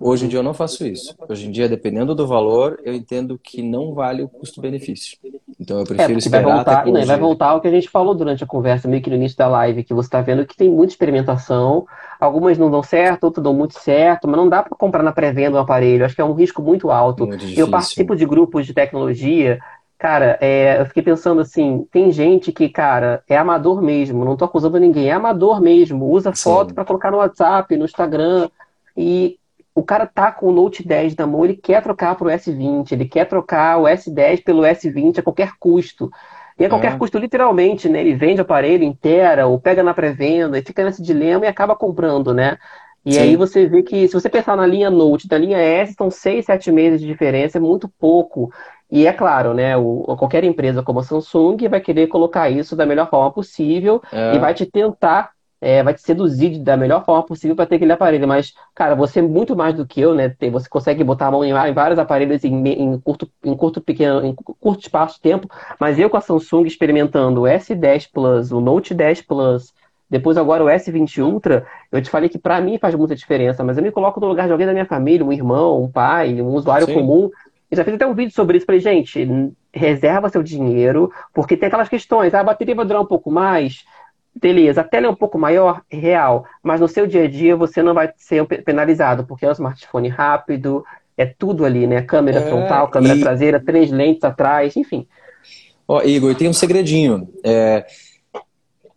Hoje 0.00 0.24
em 0.24 0.28
dia 0.28 0.38
eu 0.38 0.42
não 0.42 0.54
faço 0.54 0.86
isso. 0.86 1.14
Hoje 1.28 1.46
em 1.46 1.50
dia, 1.50 1.68
dependendo 1.68 2.14
do 2.14 2.26
valor, 2.26 2.80
eu 2.82 2.94
entendo 2.94 3.38
que 3.38 3.60
não 3.60 3.92
vale 3.92 4.22
o 4.22 4.28
custo-benefício. 4.28 5.18
Então 5.60 5.78
eu 5.78 5.84
prefiro 5.84 6.14
é, 6.14 6.16
esperar 6.16 6.42
vai 6.42 6.54
voltar, 6.54 6.86
né, 6.86 7.04
vai 7.04 7.18
voltar 7.18 7.48
ao 7.48 7.60
que 7.60 7.68
a 7.68 7.70
gente 7.70 7.90
falou 7.90 8.14
durante 8.14 8.42
a 8.42 8.46
conversa, 8.46 8.88
meio 8.88 9.02
que 9.02 9.10
no 9.10 9.16
início 9.16 9.36
da 9.36 9.46
live, 9.48 9.84
que 9.84 9.94
você 9.94 10.06
está 10.06 10.22
vendo 10.22 10.46
que 10.46 10.56
tem 10.56 10.70
muita 10.70 10.94
experimentação, 10.94 11.86
algumas 12.18 12.56
não 12.56 12.70
dão 12.70 12.82
certo, 12.82 13.24
outras 13.24 13.44
dão 13.44 13.52
muito 13.52 13.78
certo, 13.78 14.26
mas 14.26 14.36
não 14.36 14.48
dá 14.48 14.62
para 14.62 14.76
comprar 14.76 15.02
na 15.02 15.12
pré-venda 15.12 15.58
um 15.58 15.60
aparelho. 15.60 16.04
Acho 16.04 16.14
que 16.14 16.22
é 16.22 16.24
um 16.24 16.34
risco 16.34 16.62
muito 16.62 16.90
alto. 16.90 17.26
Muito 17.26 17.44
eu 17.58 17.68
participo 17.68 18.16
de 18.16 18.24
grupos 18.24 18.66
de 18.66 18.72
tecnologia 18.72 19.60
Cara, 20.04 20.36
é, 20.38 20.78
eu 20.78 20.84
fiquei 20.84 21.02
pensando 21.02 21.40
assim, 21.40 21.88
tem 21.90 22.12
gente 22.12 22.52
que, 22.52 22.68
cara, 22.68 23.22
é 23.26 23.38
amador 23.38 23.80
mesmo, 23.80 24.22
não 24.22 24.36
tô 24.36 24.44
acusando 24.44 24.78
ninguém, 24.78 25.08
é 25.08 25.12
amador 25.12 25.62
mesmo, 25.62 26.04
usa 26.04 26.30
foto 26.30 26.74
para 26.74 26.84
colocar 26.84 27.10
no 27.10 27.16
WhatsApp, 27.16 27.74
no 27.74 27.86
Instagram, 27.86 28.50
e 28.94 29.38
o 29.74 29.82
cara 29.82 30.06
tá 30.06 30.30
com 30.30 30.48
o 30.48 30.52
Note 30.52 30.86
10 30.86 31.16
na 31.16 31.26
mão, 31.26 31.42
ele 31.42 31.56
quer 31.56 31.82
trocar 31.82 32.16
pro 32.16 32.28
S20, 32.28 32.92
ele 32.92 33.06
quer 33.06 33.24
trocar 33.24 33.78
o 33.78 33.84
S10 33.84 34.44
pelo 34.44 34.60
S20 34.60 35.20
a 35.20 35.22
qualquer 35.22 35.52
custo. 35.58 36.10
E 36.58 36.66
a 36.66 36.68
qualquer 36.68 36.92
é. 36.92 36.98
custo, 36.98 37.16
literalmente, 37.16 37.88
né? 37.88 38.02
Ele 38.02 38.14
vende 38.14 38.42
o 38.42 38.44
aparelho 38.44 38.84
inteira, 38.84 39.46
ou 39.46 39.58
pega 39.58 39.82
na 39.82 39.94
pré-venda, 39.94 40.58
e 40.58 40.62
fica 40.62 40.84
nesse 40.84 41.02
dilema 41.02 41.46
e 41.46 41.48
acaba 41.48 41.74
comprando, 41.74 42.34
né? 42.34 42.58
E 43.06 43.14
Sim. 43.14 43.20
aí 43.20 43.36
você 43.36 43.66
vê 43.66 43.82
que, 43.82 44.06
se 44.06 44.12
você 44.12 44.28
pensar 44.28 44.54
na 44.54 44.66
linha 44.66 44.90
Note, 44.90 45.28
da 45.28 45.36
linha 45.36 45.58
S, 45.58 45.94
são 45.94 46.10
seis, 46.10 46.44
sete 46.44 46.70
meses 46.70 47.00
de 47.00 47.06
diferença, 47.06 47.58
é 47.58 47.60
muito 47.60 47.88
pouco. 47.98 48.50
E 48.94 49.08
é 49.08 49.12
claro, 49.12 49.52
né, 49.52 49.76
o, 49.76 50.04
qualquer 50.16 50.44
empresa 50.44 50.80
como 50.80 51.00
a 51.00 51.02
Samsung 51.02 51.56
vai 51.68 51.80
querer 51.80 52.06
colocar 52.06 52.48
isso 52.48 52.76
da 52.76 52.86
melhor 52.86 53.10
forma 53.10 53.28
possível 53.32 54.00
é. 54.12 54.36
e 54.36 54.38
vai 54.38 54.54
te 54.54 54.64
tentar 54.64 55.32
é, 55.60 55.82
vai 55.82 55.94
te 55.94 56.02
seduzir 56.02 56.58
da 56.58 56.76
melhor 56.76 57.04
forma 57.04 57.24
possível 57.24 57.56
para 57.56 57.66
ter 57.66 57.76
aquele 57.76 57.90
aparelho. 57.90 58.28
Mas, 58.28 58.52
cara, 58.72 58.94
você 58.94 59.18
é 59.18 59.22
muito 59.22 59.56
mais 59.56 59.74
do 59.74 59.84
que 59.84 60.00
eu, 60.00 60.14
né? 60.14 60.32
Você 60.52 60.68
consegue 60.68 61.02
botar 61.02 61.28
a 61.28 61.30
mão 61.30 61.42
em, 61.42 61.52
vários 61.72 61.98
aparelhos 61.98 62.44
em, 62.44 62.68
em, 62.68 63.00
curto, 63.00 63.28
em 63.42 63.56
curto 63.56 63.80
pequeno, 63.80 64.24
em 64.24 64.34
curto 64.34 64.82
espaço 64.82 65.14
de 65.14 65.22
tempo. 65.22 65.48
Mas 65.80 65.98
eu 65.98 66.10
com 66.10 66.18
a 66.18 66.20
Samsung 66.20 66.66
experimentando 66.66 67.40
o 67.40 67.44
S10 67.44 68.10
Plus, 68.12 68.52
o 68.52 68.60
Note 68.60 68.92
10 68.92 69.22
Plus, 69.22 69.72
depois 70.08 70.36
agora 70.36 70.62
o 70.62 70.68
S20 70.68 71.24
Ultra, 71.24 71.66
eu 71.90 72.00
te 72.00 72.10
falei 72.10 72.28
que 72.28 72.38
para 72.38 72.60
mim 72.60 72.78
faz 72.78 72.94
muita 72.94 73.16
diferença, 73.16 73.64
mas 73.64 73.76
eu 73.76 73.82
me 73.82 73.90
coloco 73.90 74.20
no 74.20 74.28
lugar 74.28 74.46
de 74.46 74.52
alguém 74.52 74.66
da 74.66 74.72
minha 74.72 74.84
família, 74.84 75.24
um 75.26 75.32
irmão, 75.32 75.82
um 75.82 75.90
pai, 75.90 76.40
um 76.40 76.50
usuário 76.50 76.86
Sim. 76.86 76.94
comum. 76.94 77.30
Eu 77.74 77.78
já 77.78 77.84
fiz 77.84 77.94
até 77.94 78.06
um 78.06 78.14
vídeo 78.14 78.32
sobre 78.32 78.56
isso. 78.56 78.66
Falei, 78.66 78.80
gente, 78.80 79.52
reserva 79.72 80.28
seu 80.28 80.42
dinheiro, 80.42 81.12
porque 81.32 81.56
tem 81.56 81.66
aquelas 81.66 81.88
questões. 81.88 82.32
Ah, 82.32 82.40
a 82.40 82.44
bateria 82.44 82.74
vai 82.74 82.86
durar 82.86 83.02
um 83.02 83.06
pouco 83.06 83.30
mais 83.30 83.84
beleza, 84.34 84.80
a 84.80 84.84
tela 84.84 85.06
é 85.06 85.08
um 85.08 85.14
pouco 85.14 85.38
maior, 85.38 85.82
real, 85.88 86.44
mas 86.62 86.80
no 86.80 86.88
seu 86.88 87.06
dia 87.06 87.22
a 87.22 87.28
dia 87.28 87.54
você 87.56 87.82
não 87.82 87.94
vai 87.94 88.10
ser 88.16 88.44
penalizado, 88.64 89.24
porque 89.24 89.46
é 89.46 89.48
um 89.48 89.52
smartphone 89.52 90.08
rápido, 90.08 90.84
é 91.16 91.24
tudo 91.24 91.64
ali, 91.64 91.86
né? 91.86 92.02
Câmera 92.02 92.40
é, 92.40 92.48
frontal, 92.48 92.88
câmera 92.88 93.14
e... 93.14 93.20
traseira, 93.20 93.60
três 93.60 93.90
lentes 93.90 94.24
atrás, 94.24 94.76
enfim. 94.76 95.06
Ó, 95.86 96.02
Igor, 96.02 96.34
tem 96.34 96.48
um 96.48 96.52
segredinho. 96.52 97.28
É, 97.44 97.86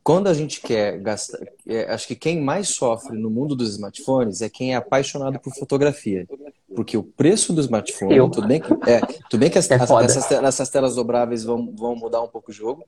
quando 0.08 0.28
a 0.28 0.34
gente 0.34 0.62
quer 0.62 0.98
gastar. 1.00 1.38
É, 1.68 1.92
acho 1.92 2.08
que 2.08 2.16
quem 2.16 2.40
mais 2.40 2.70
sofre 2.70 3.18
no 3.18 3.30
mundo 3.30 3.54
dos 3.54 3.72
smartphones 3.72 4.42
é 4.42 4.48
quem 4.48 4.72
é 4.72 4.78
apaixonado 4.78 5.38
por 5.38 5.54
fotografia. 5.54 6.26
Porque 6.74 6.96
o 6.96 7.04
preço 7.04 7.52
do 7.52 7.60
smartphone, 7.60 8.16
Eu. 8.16 8.30
tudo 8.30 8.48
bem 8.48 8.62
que, 8.62 8.72
é, 8.90 9.02
tudo 9.30 9.42
bem 9.42 9.50
que 9.50 9.58
as, 9.58 9.70
é 9.70 9.76
as, 9.76 9.92
essas, 9.92 10.32
essas, 10.32 10.70
telas 10.70 10.96
dobráveis 10.96 11.44
vão, 11.44 11.74
vão 11.76 11.94
mudar 11.94 12.22
um 12.22 12.28
pouco 12.30 12.52
o 12.52 12.54
jogo, 12.54 12.86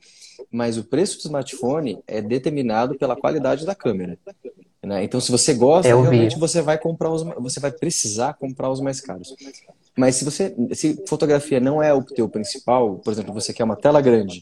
mas 0.49 0.77
o 0.77 0.83
preço 0.85 1.17
do 1.17 1.23
smartphone 1.23 1.99
é 2.07 2.21
determinado 2.21 2.95
pela 2.95 3.17
qualidade 3.17 3.65
da 3.65 3.75
câmera. 3.75 4.17
Né? 4.81 5.03
Então, 5.03 5.19
se 5.19 5.29
você 5.29 5.53
gosta, 5.53 5.89
realmente 5.89 6.39
você 6.39 6.61
vai 6.61 6.77
comprar 6.77 7.11
os, 7.11 7.23
você 7.37 7.59
vai 7.59 7.71
precisar 7.73 8.35
comprar 8.35 8.69
os 8.69 8.79
mais 8.79 9.01
caros. 9.01 9.35
Mas 9.93 10.15
se 10.15 10.23
você, 10.23 10.55
se 10.71 11.03
fotografia 11.05 11.59
não 11.59 11.83
é 11.83 11.93
o 11.93 12.01
teu 12.01 12.29
principal, 12.29 12.95
por 13.03 13.11
exemplo, 13.11 13.33
você 13.33 13.51
quer 13.51 13.65
uma 13.65 13.75
tela 13.75 13.99
grande, 13.99 14.41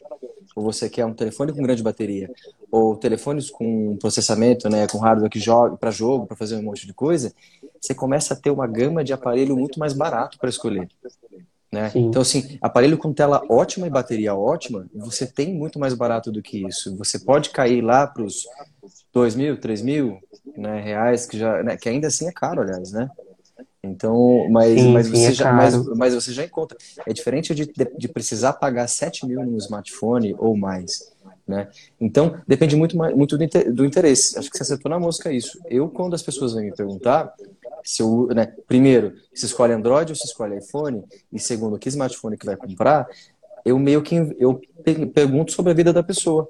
ou 0.58 0.64
você 0.64 0.90
quer 0.90 1.06
um 1.06 1.14
telefone 1.14 1.54
com 1.54 1.62
grande 1.62 1.84
bateria, 1.84 2.32
ou 2.72 2.98
telefones 2.98 3.52
com 3.52 3.96
processamento, 3.98 4.68
né, 4.68 4.88
com 4.88 4.98
hardware 4.98 5.30
que 5.30 5.40
joga 5.40 5.78
para 5.78 5.92
jogo, 5.92 6.26
para 6.26 6.36
fazer 6.36 6.56
um 6.56 6.64
monte 6.64 6.88
de 6.88 6.96
coisa, 6.96 7.32
você 7.80 7.94
começa 7.94 8.34
a 8.34 8.38
ter 8.38 8.50
uma 8.50 8.66
gama 8.66 9.04
de 9.04 9.14
aparelho 9.14 9.56
muito 9.56 9.80
mais 9.80 9.94
barato 9.94 10.40
para 10.40 10.50
escolher. 10.50 10.90
Né? 11.72 11.92
Então, 11.94 12.24
assim, 12.24 12.58
aparelho 12.60 12.98
com 12.98 13.14
tela 13.14 13.44
ótima 13.48 13.86
e 13.86 13.92
bateria 13.92 14.34
ótima, 14.34 14.88
você 14.96 15.28
tem 15.28 15.54
muito 15.54 15.78
mais 15.78 15.94
barato 15.94 16.32
do 16.32 16.42
que 16.42 16.66
isso. 16.66 16.98
Você 16.98 17.20
pode 17.20 17.52
cair 17.52 17.82
lá 17.82 18.08
para 18.08 18.24
os 18.24 18.48
2 19.14 19.36
mil, 19.36 19.60
3 19.60 19.84
mil 19.84 20.18
né, 20.58 20.82
reais, 20.82 21.28
que, 21.28 21.38
já, 21.38 21.62
né, 21.62 21.78
que 21.78 21.88
ainda 21.88 22.08
assim 22.08 22.28
é 22.28 22.32
caro, 22.32 22.62
aliás, 22.62 22.92
né? 22.92 23.08
Então, 23.84 24.48
mas, 24.50 24.80
sim, 24.80 24.92
mas, 24.92 25.06
sim, 25.08 25.14
você 25.14 25.28
é 25.28 25.32
já, 25.32 25.54
mas, 25.54 25.88
mas, 25.96 26.14
você 26.14 26.34
já 26.34 26.44
encontra. 26.44 26.78
É 27.06 27.14
diferente 27.14 27.54
de, 27.54 27.66
de, 27.66 28.08
precisar 28.08 28.54
pagar 28.54 28.88
7 28.88 29.26
mil 29.26 29.44
num 29.46 29.58
smartphone 29.58 30.36
ou 30.38 30.58
mais. 30.58 31.12
Né? 31.48 31.70
Então, 32.00 32.42
depende 32.48 32.76
muito, 32.76 32.98
muito 32.98 33.38
do 33.38 33.86
interesse. 33.86 34.38
Acho 34.38 34.50
que 34.50 34.58
você 34.58 34.64
acertou 34.64 34.90
na 34.90 35.00
mosca 35.00 35.32
isso. 35.32 35.60
Eu, 35.70 35.88
quando 35.90 36.14
as 36.14 36.24
pessoas 36.24 36.54
vêm 36.54 36.66
me 36.66 36.76
perguntar, 36.76 37.34
se 37.84 38.02
eu, 38.02 38.28
né, 38.36 38.54
primeiro, 38.68 39.14
se 39.34 39.46
escolhe 39.46 39.74
Android 39.74 40.12
ou 40.12 40.16
se 40.16 40.26
escolhe 40.26 40.58
iPhone, 40.58 41.04
e 41.32 41.40
segundo, 41.40 41.80
que 41.80 41.88
smartphone 41.88 42.38
que 42.38 42.46
vai 42.46 42.58
comprar, 42.58 43.08
eu 43.64 43.78
meio 43.78 44.02
que 44.02 44.16
eu 44.40 44.62
pergunto 45.14 45.52
sobre 45.52 45.72
a 45.72 45.76
vida 45.76 45.94
da 45.94 46.04
pessoa. 46.04 46.50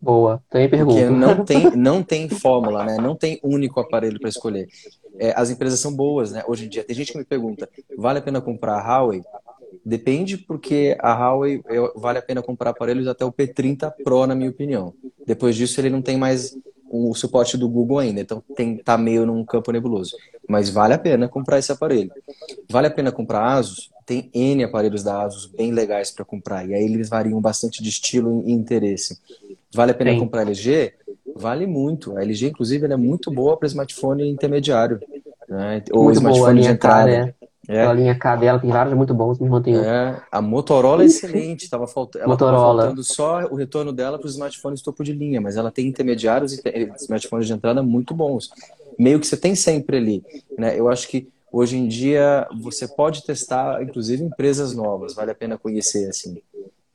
Boa, 0.00 0.42
também 0.48 0.68
pergunto. 0.68 0.94
Porque 0.94 1.10
não 1.10 1.44
tem, 1.44 1.76
não 1.76 2.02
tem 2.02 2.28
fórmula, 2.28 2.84
né? 2.84 2.96
Não 2.98 3.14
tem 3.14 3.40
único 3.42 3.80
aparelho 3.80 4.18
para 4.20 4.28
escolher. 4.28 4.68
É, 5.18 5.32
as 5.36 5.50
empresas 5.50 5.80
são 5.80 5.94
boas, 5.94 6.32
né? 6.32 6.42
Hoje 6.46 6.66
em 6.66 6.68
dia, 6.68 6.84
tem 6.84 6.94
gente 6.94 7.12
que 7.12 7.18
me 7.18 7.24
pergunta, 7.24 7.68
vale 7.96 8.20
a 8.20 8.22
pena 8.22 8.40
comprar 8.40 8.78
a 8.78 8.98
Huawei? 9.00 9.22
Depende, 9.84 10.36
porque 10.36 10.96
a 11.00 11.12
Huawei 11.14 11.62
vale 11.96 12.18
a 12.18 12.22
pena 12.22 12.42
comprar 12.42 12.70
aparelhos 12.70 13.08
até 13.08 13.24
o 13.24 13.32
P30 13.32 13.92
Pro, 14.04 14.26
na 14.26 14.34
minha 14.34 14.50
opinião. 14.50 14.94
Depois 15.26 15.56
disso, 15.56 15.80
ele 15.80 15.90
não 15.90 16.02
tem 16.02 16.16
mais 16.16 16.56
o 16.90 17.14
suporte 17.14 17.56
do 17.56 17.68
Google 17.68 17.98
ainda, 17.98 18.20
então 18.20 18.42
tem 18.56 18.78
tá 18.78 18.96
meio 18.96 19.26
num 19.26 19.44
campo 19.44 19.70
nebuloso. 19.72 20.16
Mas 20.48 20.70
vale 20.70 20.94
a 20.94 20.98
pena 20.98 21.28
comprar 21.28 21.58
esse 21.58 21.70
aparelho. 21.70 22.10
Vale 22.70 22.86
a 22.86 22.90
pena 22.90 23.12
comprar 23.12 23.56
Asus? 23.56 23.90
Tem 24.06 24.30
N 24.32 24.64
aparelhos 24.64 25.02
da 25.02 25.22
Asus 25.22 25.46
bem 25.46 25.70
legais 25.70 26.10
para 26.10 26.24
comprar, 26.24 26.66
e 26.66 26.74
aí 26.74 26.84
eles 26.84 27.08
variam 27.08 27.40
bastante 27.40 27.82
de 27.82 27.88
estilo 27.90 28.42
e 28.46 28.52
interesse. 28.52 29.18
Vale 29.74 29.92
a 29.92 29.94
pena 29.94 30.12
Sim. 30.12 30.18
comprar 30.20 30.42
LG? 30.42 30.94
Vale 31.36 31.66
muito. 31.66 32.16
A 32.16 32.22
LG, 32.22 32.48
inclusive, 32.48 32.86
é 32.86 32.96
muito 32.96 33.30
boa 33.30 33.56
para 33.56 33.66
smartphone 33.66 34.28
intermediário. 34.28 35.00
Né? 35.48 35.82
Ou 35.92 36.04
muito 36.04 36.16
smartphone 36.16 36.60
de 36.60 36.68
entrada. 36.68 37.26
Né? 37.26 37.34
É. 37.68 37.84
A 37.84 37.92
linha 37.92 38.14
K 38.14 38.34
dela 38.36 38.58
tem 38.58 38.70
vários 38.70 38.96
muito 38.96 39.12
bons, 39.12 39.38
me 39.38 39.46
mantém. 39.46 39.76
É. 39.76 40.18
A 40.32 40.40
Motorola 40.40 41.02
é 41.02 41.06
excelente. 41.06 41.64
Estava 41.64 41.86
falt... 41.86 42.16
Ela 42.16 42.28
Motorola. 42.28 42.82
faltando 42.82 43.04
só 43.04 43.44
o 43.44 43.54
retorno 43.56 43.92
dela 43.92 44.18
para 44.18 44.26
os 44.26 44.32
smartphones 44.32 44.80
topo 44.80 45.04
de 45.04 45.12
linha, 45.12 45.38
mas 45.38 45.56
ela 45.56 45.70
tem 45.70 45.86
intermediários 45.86 46.54
e 46.54 46.62
smartphones 46.96 47.46
de 47.46 47.52
entrada 47.52 47.82
muito 47.82 48.14
bons. 48.14 48.50
Meio 48.98 49.20
que 49.20 49.26
você 49.26 49.36
tem 49.36 49.54
sempre 49.54 49.98
ali. 49.98 50.24
Né? 50.58 50.80
Eu 50.80 50.88
acho 50.88 51.06
que 51.08 51.28
hoje 51.52 51.76
em 51.76 51.86
dia 51.86 52.48
você 52.58 52.88
pode 52.88 53.22
testar, 53.22 53.82
inclusive, 53.82 54.24
empresas 54.24 54.74
novas. 54.74 55.14
Vale 55.14 55.30
a 55.30 55.34
pena 55.34 55.58
conhecer, 55.58 56.08
assim. 56.08 56.40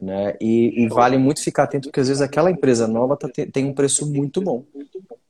Né? 0.03 0.35
E, 0.41 0.83
e, 0.83 0.87
vale 0.89 1.17
muito 1.17 1.41
ficar 1.41 1.63
atento, 1.63 1.87
porque 1.87 2.01
às 2.01 2.09
vezes 2.09 2.21
aquela 2.21 2.51
empresa 2.51 2.85
nova 2.87 3.15
tá, 3.15 3.29
tem 3.29 3.65
um 3.65 3.73
preço 3.73 4.05
muito 4.11 4.41
bom. 4.41 4.65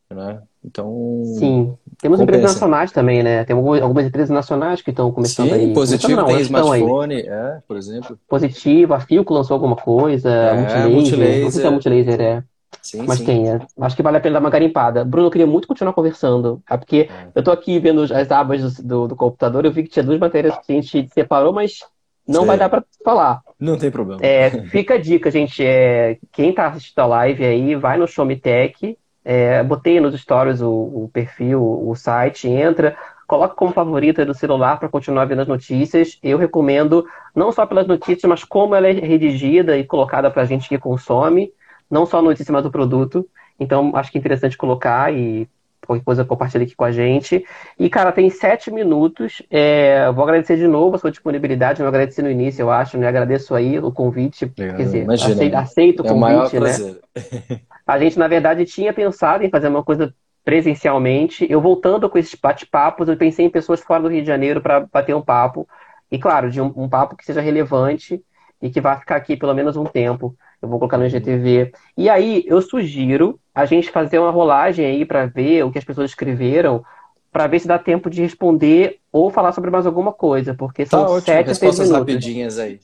Né? 0.10 0.42
Então. 0.66 1.24
Sim. 1.38 1.78
Temos 2.02 2.20
compensa. 2.20 2.24
empresas 2.24 2.54
nacionais 2.56 2.92
também, 2.92 3.22
né? 3.22 3.44
Tem 3.46 3.56
algumas 3.56 4.06
empresas 4.06 4.30
nacionais 4.32 4.82
que 4.82 4.90
estão 4.90 5.12
começando 5.12 5.50
Sim, 5.50 5.54
aí. 5.54 5.74
Positivo 5.74 6.16
não, 6.16 6.26
tem 6.26 6.42
smartphone, 6.42 7.22
é, 7.22 7.60
por 7.68 7.78
exemplo. 7.78 8.20
Positivo, 8.28 8.96
a 8.96 9.00
Filco 9.00 9.34
lançou 9.34 9.54
alguma 9.54 9.76
coisa, 9.76 10.30
é, 10.30 10.56
multilaser. 10.56 10.92
multilaser. 10.92 11.44
Não 11.44 11.52
sei 11.52 11.62
se 11.62 11.68
é 11.68 11.70
multilaser, 11.70 12.22
é. 12.22 12.44
Sim, 12.82 13.04
Mas 13.08 13.20
sim. 13.20 13.26
tem, 13.26 13.50
é. 13.50 13.60
acho 13.82 13.96
que 13.96 14.02
vale 14.02 14.18
a 14.18 14.20
pena 14.20 14.34
dar 14.34 14.40
uma 14.40 14.50
garimpada. 14.50 15.06
Bruno, 15.06 15.28
eu 15.28 15.32
queria 15.32 15.48
muito 15.48 15.68
continuar 15.68 15.94
conversando, 15.94 16.62
é 16.70 16.76
porque 16.76 17.08
é. 17.10 17.28
eu 17.36 17.44
tô 17.44 17.52
aqui 17.52 17.80
vendo 17.80 18.02
as 18.02 18.32
abas 18.32 18.62
do, 18.62 18.84
do, 18.84 19.08
do 19.10 19.16
computador, 19.16 19.64
eu 19.64 19.72
vi 19.72 19.84
que 19.84 19.90
tinha 19.90 20.04
duas 20.04 20.20
matérias 20.20 20.58
que 20.66 20.74
a 20.74 20.76
gente 20.76 21.08
separou, 21.14 21.54
mas 21.54 21.80
não 22.28 22.42
Sei. 22.42 22.48
vai 22.48 22.58
dar 22.58 22.70
para 22.70 22.84
falar. 23.04 23.42
Não 23.60 23.78
tem 23.78 23.92
problema. 23.92 24.22
É, 24.24 24.50
fica 24.70 24.96
a 24.96 24.98
dica, 24.98 25.30
gente. 25.30 25.64
É, 25.64 26.18
quem 26.32 26.50
está 26.50 26.68
assistindo 26.68 27.00
a 27.00 27.06
live 27.06 27.44
aí, 27.46 27.76
vai 27.76 27.98
no 27.98 28.08
Showmetech. 28.08 28.98
É, 29.26 29.64
botei 29.64 30.00
nos 30.00 30.20
stories 30.20 30.62
o, 30.62 30.70
o, 30.70 31.10
perfil, 31.14 31.62
o 31.62 31.96
site, 31.96 32.50
entra, 32.50 32.98
coloca 33.26 33.56
como 33.56 33.72
favorita 33.72 34.26
do 34.26 34.34
celular 34.34 34.78
para 34.78 34.90
continuar 34.90 35.26
vendo 35.26 35.42
as 35.42 35.48
notícias. 35.48 36.20
Eu 36.22 36.38
recomendo, 36.38 37.06
não 37.34 37.52
só 37.52 37.66
pelas 37.66 37.88
notícias, 37.88 38.30
mas 38.30 38.44
como 38.44 38.76
ela 38.76 38.88
é 38.88 38.92
redigida 38.92 39.78
e 39.78 39.86
colocada 39.86 40.30
para 40.30 40.42
a 40.42 40.46
gente 40.46 40.68
que 40.68 40.78
consome, 40.78 41.54
não 41.90 42.06
só 42.06 42.20
a 42.20 42.22
notícia, 42.22 42.52
mas 42.52 42.66
o 42.66 42.72
produto. 42.72 43.26
Então, 43.58 43.92
acho 43.96 44.12
que 44.12 44.18
é 44.18 44.20
interessante 44.20 44.58
colocar 44.58 45.14
e 45.14 45.48
qualquer 45.86 46.04
coisa 46.04 46.26
compartilha 46.26 46.64
aqui 46.64 46.76
com 46.76 46.86
a 46.86 46.92
gente. 46.92 47.46
E, 47.78 47.90
cara, 47.90 48.12
tem 48.12 48.30
sete 48.30 48.72
minutos. 48.72 49.42
É, 49.50 50.12
vou 50.12 50.24
agradecer 50.24 50.58
de 50.58 50.68
novo 50.68 50.96
a 50.96 51.00
sua 51.00 51.12
disponibilidade. 51.12 51.82
Eu 51.82 51.88
agradeci 51.88 52.22
no 52.22 52.30
início, 52.30 52.62
eu 52.62 52.72
acho, 52.72 52.98
né? 52.98 53.08
Agradeço 53.08 53.54
aí 53.56 53.80
o 53.80 53.92
convite. 53.92 54.48
Quer 54.48 54.76
dizer, 54.76 55.10
aceito, 55.10 55.56
aceito 55.56 56.00
o 56.02 56.04
convite, 56.04 56.56
é 56.56 56.60
o 56.60 56.64
né? 56.64 56.96
a 57.86 58.00
gente, 58.00 58.18
na 58.18 58.28
verdade, 58.28 58.66
tinha 58.66 58.94
pensado 58.94 59.44
em 59.44 59.50
fazer 59.50 59.68
uma 59.68 59.84
coisa 59.84 60.14
presencialmente. 60.44 61.46
Eu 61.50 61.62
voltando 61.62 62.10
com 62.10 62.18
esses 62.18 62.36
bate-papos, 62.36 63.08
eu 63.08 63.18
pensei 63.18 63.46
em 63.46 63.50
pessoas 63.50 63.82
fora 63.82 64.04
do 64.04 64.10
Rio 64.10 64.22
de 64.22 64.28
Janeiro 64.28 64.62
para 64.62 64.82
bater 64.82 65.16
um 65.16 65.22
papo. 65.22 65.68
E, 66.12 66.20
claro, 66.20 66.50
de 66.50 66.62
um, 66.62 66.72
um 66.76 66.90
papo 66.90 67.16
que 67.16 67.26
seja 67.26 67.42
relevante 67.42 68.22
e 68.62 68.70
que 68.70 68.80
vai 68.80 68.98
ficar 69.00 69.16
aqui 69.16 69.36
pelo 69.36 69.54
menos 69.54 69.76
um 69.76 69.86
tempo. 69.86 70.36
Eu 70.64 70.70
vou 70.70 70.80
colocar 70.80 70.98
no 70.98 71.06
IGTV. 71.06 71.74
E 71.98 72.10
aí, 72.10 72.42
eu 72.48 72.62
sugiro 72.62 73.38
a 73.54 73.66
gente 73.66 73.92
fazer 73.92 74.18
uma 74.18 74.32
rolagem 74.32 74.86
aí 74.86 75.06
para 75.06 75.26
ver 75.26 75.66
o 75.66 75.72
que 75.72 75.78
as 75.78 75.84
pessoas 75.84 76.12
escreveram, 76.12 76.86
para 77.30 77.48
ver 77.48 77.60
se 77.60 77.68
dá 77.68 77.78
tempo 77.78 78.10
de 78.10 78.22
responder 78.22 79.02
ou 79.12 79.30
falar 79.30 79.52
sobre 79.52 79.70
mais 79.70 79.86
alguma 79.86 80.14
coisa, 80.14 80.54
porque 80.54 80.86
são 80.86 81.02
tá 81.02 81.12
ótimo. 81.12 81.22
sete 81.22 81.48
Respostas 81.48 81.92
rapidinhas 81.92 82.58
aí. 82.58 82.80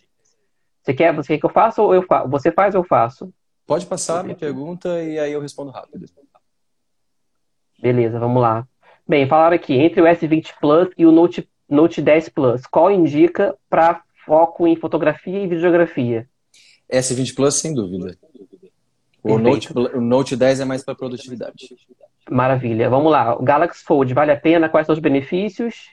Você 0.84 0.94
quer, 0.94 1.16
você 1.16 1.34
quer 1.34 1.40
que 1.40 1.46
eu 1.46 1.50
faça 1.50 1.82
ou 1.82 1.96
eu 1.96 2.02
faço? 2.02 2.28
Você 2.28 2.52
faz 2.52 2.76
ou 2.76 2.82
eu 2.82 2.86
faço? 2.86 3.34
Pode 3.66 3.86
passar, 3.86 4.26
me 4.26 4.36
pergunta 4.36 5.02
e 5.02 5.18
aí 5.18 5.32
eu 5.32 5.40
respondo 5.40 5.72
rápido. 5.72 6.06
Beleza, 7.82 8.20
vamos 8.20 8.42
lá. 8.42 8.68
Bem, 9.08 9.26
falaram 9.26 9.56
aqui, 9.56 9.74
entre 9.74 10.02
o 10.02 10.06
S20 10.06 10.54
Plus 10.60 10.90
e 10.98 11.06
o 11.06 11.14
Note, 11.14 11.48
Note 11.70 12.02
10 12.02 12.28
Plus, 12.28 12.68
qual 12.68 12.92
indica 12.92 13.56
para 13.70 14.02
foco 14.26 14.68
em 14.68 14.76
fotografia 14.76 15.40
e 15.40 15.48
videografia? 15.48 16.28
S20 16.92 17.36
Plus, 17.36 17.56
sem 17.56 17.74
dúvida. 17.74 18.18
O 19.24 19.38
Note, 19.38 19.72
o 19.74 20.02
Note 20.02 20.36
10 20.36 20.62
é 20.62 20.66
mais 20.66 20.84
para 20.84 20.96
produtividade. 20.96 21.76
Maravilha. 22.30 22.90
Vamos 22.90 23.12
lá. 23.12 23.36
O 23.36 23.44
Galaxy 23.44 23.84
Fold 23.84 24.14
vale 24.14 24.32
a 24.32 24.40
pena? 24.40 24.70
Quais 24.70 24.86
são 24.86 24.94
os 24.94 25.00
benefícios? 25.00 25.90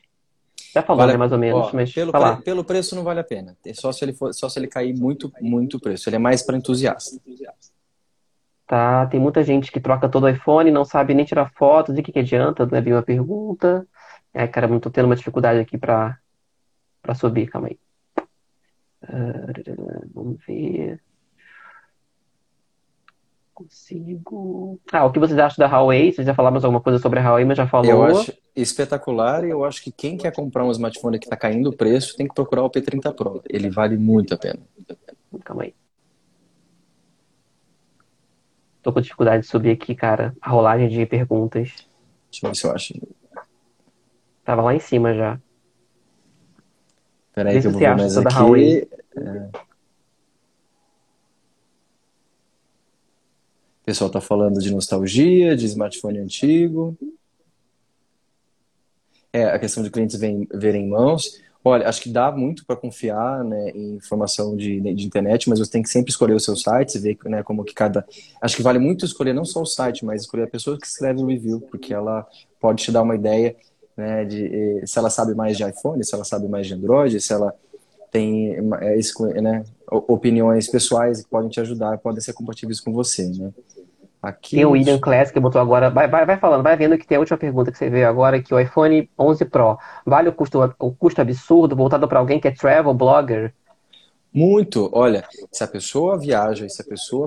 Já 0.73 0.83
falou, 0.83 1.01
vale, 1.01 1.13
né, 1.13 1.19
mais 1.19 1.33
ou 1.33 1.39
menos, 1.39 1.69
ó, 1.69 1.71
mas 1.73 1.91
pelo, 1.91 2.13
falar. 2.13 2.43
pelo 2.43 2.63
preço 2.63 2.95
não 2.95 3.03
vale 3.03 3.21
a 3.21 3.25
pena. 3.25 3.57
É 3.65 3.73
só 3.73 3.91
se 3.93 4.05
ele 4.05 4.13
for, 4.13 4.35
só 4.35 4.47
se 4.47 4.59
ele 4.59 4.67
cair 4.67 4.95
muito, 4.95 5.33
muito 5.41 5.81
preço. 5.81 6.09
Ele 6.09 6.17
é 6.17 6.19
mais 6.19 6.43
para 6.43 6.57
entusiasta. 6.57 7.19
Tá? 8.67 9.07
Tem 9.07 9.19
muita 9.19 9.43
gente 9.43 9.73
que 9.73 9.81
troca 9.81 10.07
todo 10.07 10.25
o 10.25 10.29
iPhone, 10.29 10.71
não 10.71 10.85
sabe 10.85 11.15
nem 11.15 11.25
tirar 11.25 11.51
fotos, 11.53 11.95
de 11.95 12.03
que, 12.03 12.13
que 12.13 12.19
adianta, 12.19 12.67
não 12.67 12.77
é 12.77 12.81
bem 12.83 12.93
uma 12.93 13.03
pergunta. 13.03 13.87
É, 14.35 14.47
cara, 14.47 14.69
eu 14.69 14.79
tô 14.79 14.91
tendo 14.91 15.07
uma 15.07 15.17
dificuldade 15.17 15.61
aqui 15.61 15.79
para 15.79 16.19
subir, 17.15 17.47
calma 17.47 17.69
aí. 17.69 17.79
Uh, 19.09 20.11
vamos 20.13 20.45
ver. 20.47 21.01
Consigo. 23.55 24.79
Ah, 24.93 25.07
o 25.07 25.13
que 25.13 25.19
vocês 25.19 25.39
acham 25.39 25.57
da 25.59 25.75
Huawei? 25.75 26.13
Vocês 26.13 26.27
já 26.27 26.35
falaram 26.35 26.57
alguma 26.57 26.81
coisa 26.81 26.99
sobre 26.99 27.21
a 27.21 27.23
Huawei, 27.23 27.45
mas 27.45 27.57
já 27.57 27.67
falou. 27.67 27.91
Eu 27.91 28.05
acho 28.05 28.33
espetacular 28.55 29.45
e 29.45 29.51
eu 29.51 29.65
acho 29.65 29.83
que 29.83 29.91
quem 29.91 30.17
quer 30.17 30.33
comprar 30.33 30.65
um 30.65 30.71
smartphone 30.71 31.19
que 31.19 31.27
está 31.27 31.37
caindo 31.37 31.71
o 31.71 31.77
preço 31.77 32.17
tem 32.17 32.29
que 32.29 32.35
procurar 32.35 32.65
o 32.65 32.71
P30 32.71 33.15
Pro. 33.15 33.43
Ele 33.49 33.71
vale 33.71 33.97
muito 33.97 34.35
a 34.35 34.37
pena. 34.37 34.61
Calma 35.43 35.63
aí. 35.63 35.75
Tô 38.83 38.93
com 38.93 39.01
dificuldade 39.01 39.43
de 39.43 39.49
subir 39.49 39.71
aqui, 39.71 39.95
cara. 39.95 40.37
A 40.41 40.51
rolagem 40.51 40.89
de 40.89 41.07
perguntas. 41.07 41.89
Deixa 42.31 42.47
eu 42.47 42.51
ver 42.51 42.57
se 42.57 42.67
eu 42.67 42.73
acho. 42.73 42.95
Tava 44.45 44.63
lá 44.63 44.75
em 44.75 44.81
cima 44.81 45.15
já. 45.15 45.41
Peraí 47.37 47.61
que 47.61 47.67
eu 47.67 47.71
vou 47.71 47.79
ver 47.79 47.95
mais 47.95 48.17
aqui. 48.17 48.89
É... 49.15 49.67
O 53.83 53.85
pessoal 53.85 54.11
tá 54.11 54.23
falando 54.23 54.59
de 54.59 54.73
nostalgia, 54.73 55.55
de 55.55 55.67
smartphone 55.67 56.19
antigo. 56.19 56.97
É, 59.31 59.45
a 59.45 59.59
questão 59.59 59.83
de 59.83 59.91
clientes 59.91 60.19
verem 60.19 60.87
em 60.87 60.89
mãos. 60.89 61.39
Olha, 61.63 61.87
acho 61.87 62.01
que 62.01 62.09
dá 62.09 62.33
muito 62.33 62.65
para 62.65 62.75
confiar 62.75 63.45
né, 63.45 63.71
em 63.71 63.97
informação 63.97 64.57
de, 64.57 64.81
de 64.95 65.07
internet, 65.07 65.51
mas 65.51 65.59
você 65.59 65.71
tem 65.71 65.83
que 65.83 65.91
sempre 65.91 66.11
escolher 66.11 66.35
o 66.35 66.41
seu 66.41 66.57
site, 66.57 66.99
ver 66.99 67.19
né, 67.27 67.43
como 67.43 67.65
que 67.65 67.75
cada. 67.75 68.07
Acho 68.41 68.57
que 68.57 68.63
vale 68.63 68.79
muito 68.79 69.05
escolher 69.05 69.35
não 69.35 69.45
só 69.45 69.61
o 69.61 69.67
site, 69.67 70.07
mas 70.07 70.23
escolher 70.23 70.45
a 70.45 70.51
pessoa 70.51 70.79
que 70.79 70.87
escreve 70.87 71.21
o 71.21 71.27
review, 71.27 71.61
porque 71.61 71.93
ela 71.93 72.27
pode 72.59 72.83
te 72.83 72.91
dar 72.91 73.03
uma 73.03 73.15
ideia 73.15 73.55
né, 73.97 74.25
de 74.25 74.83
se 74.85 74.99
ela 74.99 75.11
sabe 75.11 75.35
mais 75.35 75.57
de 75.57 75.65
iPhone, 75.65 76.05
se 76.05 76.15
ela 76.15 76.25
sabe 76.25 76.49
mais 76.49 76.67
de 76.67 76.75
Android, 76.75 77.21
se 77.21 77.33
ela 77.33 77.55
tem 78.11 78.55
é, 78.55 79.41
né, 79.41 79.65
opiniões 79.91 80.69
pessoais 80.69 81.23
que 81.23 81.31
podem 81.31 81.51
te 81.51 81.61
ajudar, 81.61 81.99
podem 81.99 82.21
ser 82.21 82.33
compatíveis 82.33 82.81
com 82.81 82.93
você, 82.93 83.29
né? 83.29 83.51
Aqui... 84.23 84.57
Tem 84.57 84.65
o 84.65 84.71
William 84.71 84.99
Class 84.99 85.31
que 85.31 85.39
botou 85.39 85.61
agora, 85.61 85.89
vai, 85.89 86.09
vai, 86.09 86.27
vai 86.27 86.37
falando, 86.37 86.63
vai 86.63 86.77
vendo 86.77 86.99
que 86.99 87.07
tem 87.07 87.17
a 87.17 87.21
última 87.21 87.39
pergunta 87.39 87.71
que 87.71 87.79
você 87.79 87.89
veio 87.89 88.09
agora, 88.09 88.43
que 88.43 88.53
o 88.53 88.59
iPhone 88.59 89.09
11 89.19 89.45
Pro, 89.45 89.79
vale 90.05 90.29
o 90.29 90.33
custo, 90.33 90.75
o 90.79 90.93
custo 90.93 91.21
absurdo 91.21 91.77
voltado 91.77 92.09
para 92.09 92.19
alguém 92.19 92.41
que 92.41 92.49
é 92.49 92.51
travel 92.51 92.93
blogger? 92.93 93.55
Muito. 94.37 94.91
Olha, 94.93 95.27
se 95.51 95.65
a 95.65 95.67
pessoa 95.67 96.19
viaja 96.19 96.67
e 96.67 96.71
se 96.71 96.83
a 96.83 96.85
pessoa 96.85 97.27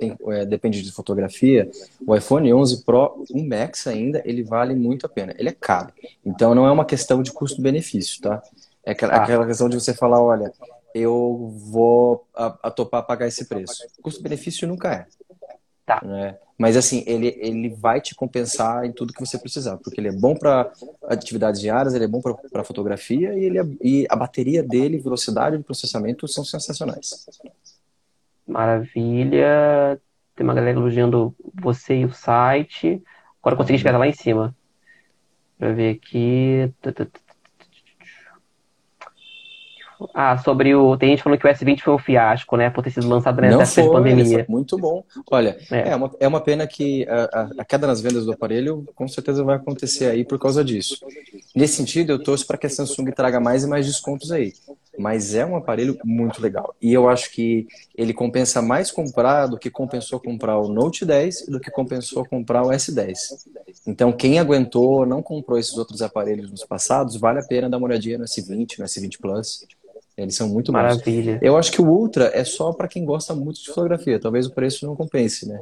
tem, 0.00 0.16
é, 0.26 0.44
depende 0.44 0.82
de 0.82 0.90
fotografia, 0.90 1.70
o 2.04 2.16
iPhone 2.16 2.52
11 2.52 2.84
Pro, 2.84 3.24
um 3.32 3.46
Max 3.46 3.86
ainda, 3.86 4.20
ele 4.24 4.42
vale 4.42 4.74
muito 4.74 5.06
a 5.06 5.08
pena. 5.08 5.32
Ele 5.38 5.50
é 5.50 5.56
caro. 5.58 5.92
Então 6.26 6.56
não 6.56 6.66
é 6.66 6.72
uma 6.72 6.84
questão 6.84 7.22
de 7.22 7.30
custo-benefício, 7.30 8.20
tá? 8.20 8.42
É 8.84 8.90
aquela, 8.90 9.22
ah. 9.22 9.46
questão 9.46 9.68
de 9.68 9.78
você 9.78 9.94
falar, 9.94 10.20
olha, 10.20 10.52
eu 10.92 11.54
vou 11.70 12.26
a, 12.34 12.58
a 12.64 12.70
topar 12.72 13.06
pagar 13.06 13.28
esse 13.28 13.44
preço. 13.44 13.86
Custo-benefício 14.02 14.66
nunca 14.66 14.92
é. 14.92 15.06
Tá. 15.88 16.02
Né? 16.04 16.36
Mas 16.58 16.76
assim, 16.76 17.02
ele, 17.06 17.34
ele 17.40 17.70
vai 17.70 17.98
te 17.98 18.14
compensar 18.14 18.84
em 18.84 18.92
tudo 18.92 19.14
que 19.14 19.20
você 19.20 19.38
precisar, 19.38 19.78
porque 19.78 19.98
ele 19.98 20.08
é 20.08 20.12
bom 20.12 20.36
para 20.36 20.70
atividades 21.04 21.62
diárias, 21.62 21.94
ele 21.94 22.04
é 22.04 22.08
bom 22.08 22.20
para 22.20 22.62
fotografia 22.62 23.32
e, 23.32 23.44
ele 23.44 23.58
é, 23.58 23.64
e 23.82 24.06
a 24.10 24.14
bateria 24.14 24.62
dele, 24.62 24.98
velocidade 24.98 25.56
de 25.56 25.64
processamento 25.64 26.28
são 26.28 26.44
sensacionais. 26.44 27.26
Maravilha. 28.46 29.98
Tem 30.36 30.44
uma 30.44 30.54
galera 30.54 30.78
elogiando 30.78 31.34
você 31.54 32.00
e 32.00 32.04
o 32.04 32.12
site. 32.12 33.02
Agora 33.40 33.54
eu 33.54 33.56
consegui 33.56 33.78
chegar 33.78 33.96
lá 33.96 34.06
em 34.06 34.12
cima. 34.12 34.54
Pra 35.56 35.72
ver 35.72 35.96
aqui. 35.96 36.70
Ah, 40.14 40.38
sobre 40.38 40.74
o. 40.74 40.96
Tem 40.96 41.10
gente 41.10 41.22
falando 41.22 41.38
que 41.38 41.46
o 41.46 41.50
S20 41.50 41.80
foi 41.80 41.94
um 41.94 41.98
fiasco, 41.98 42.56
né? 42.56 42.70
Por 42.70 42.82
ter 42.82 42.90
sido 42.90 43.08
lançado 43.08 43.40
nessa 43.40 43.80
época 43.80 44.00
de 44.00 44.10
pandemia. 44.10 44.46
muito 44.48 44.76
bom. 44.76 45.04
Olha, 45.30 45.56
é. 45.70 45.90
é, 45.90 45.96
uma, 45.96 46.10
é 46.20 46.28
uma 46.28 46.40
pena 46.40 46.66
que 46.66 47.06
a, 47.08 47.50
a, 47.58 47.64
queda 47.64 47.86
nas 47.86 48.00
vendas 48.00 48.24
do 48.24 48.32
aparelho 48.32 48.86
com 48.94 49.08
certeza 49.08 49.42
vai 49.42 49.56
acontecer 49.56 50.06
aí 50.06 50.24
por 50.24 50.38
causa 50.38 50.64
disso. 50.64 50.98
Nesse 51.54 51.74
sentido, 51.74 52.12
eu 52.12 52.22
torço 52.22 52.46
para 52.46 52.58
que 52.58 52.66
a 52.66 52.70
Samsung 52.70 53.10
traga 53.12 53.40
mais 53.40 53.64
e 53.64 53.66
mais 53.66 53.86
descontos 53.86 54.30
aí. 54.30 54.52
Mas 54.98 55.34
é 55.34 55.46
um 55.46 55.54
aparelho 55.54 55.96
muito 56.04 56.42
legal. 56.42 56.74
E 56.82 56.92
eu 56.92 57.08
acho 57.08 57.30
que 57.30 57.68
ele 57.96 58.12
compensa 58.12 58.60
mais 58.60 58.90
comprar 58.90 59.46
do 59.46 59.56
que 59.56 59.70
compensou 59.70 60.18
comprar 60.18 60.58
o 60.58 60.68
Note 60.68 61.04
10 61.04 61.42
e 61.42 61.50
do 61.52 61.60
que 61.60 61.70
compensou 61.70 62.26
comprar 62.26 62.64
o 62.64 62.70
S10. 62.70 63.16
Então, 63.86 64.12
quem 64.12 64.40
aguentou, 64.40 65.06
não 65.06 65.22
comprou 65.22 65.56
esses 65.56 65.76
outros 65.78 66.02
aparelhos 66.02 66.50
nos 66.50 66.64
passados, 66.64 67.16
vale 67.16 67.38
a 67.38 67.44
pena 67.44 67.70
dar 67.70 67.78
uma 67.78 67.86
olhadinha 67.86 68.18
no 68.18 68.24
S20, 68.24 68.78
no 68.78 68.84
S20 68.84 69.18
Plus. 69.20 69.66
Eles 70.18 70.34
são 70.34 70.48
muito 70.48 70.72
bons. 70.72 70.82
Maravilha. 70.82 71.38
Eu 71.40 71.56
acho 71.56 71.70
que 71.70 71.80
o 71.80 71.86
Ultra 71.86 72.32
é 72.34 72.42
só 72.42 72.72
para 72.72 72.88
quem 72.88 73.04
gosta 73.04 73.34
muito 73.34 73.62
de 73.62 73.68
fotografia. 73.68 74.18
Talvez 74.18 74.46
o 74.46 74.52
preço 74.52 74.84
não 74.84 74.96
compense, 74.96 75.48
né? 75.48 75.60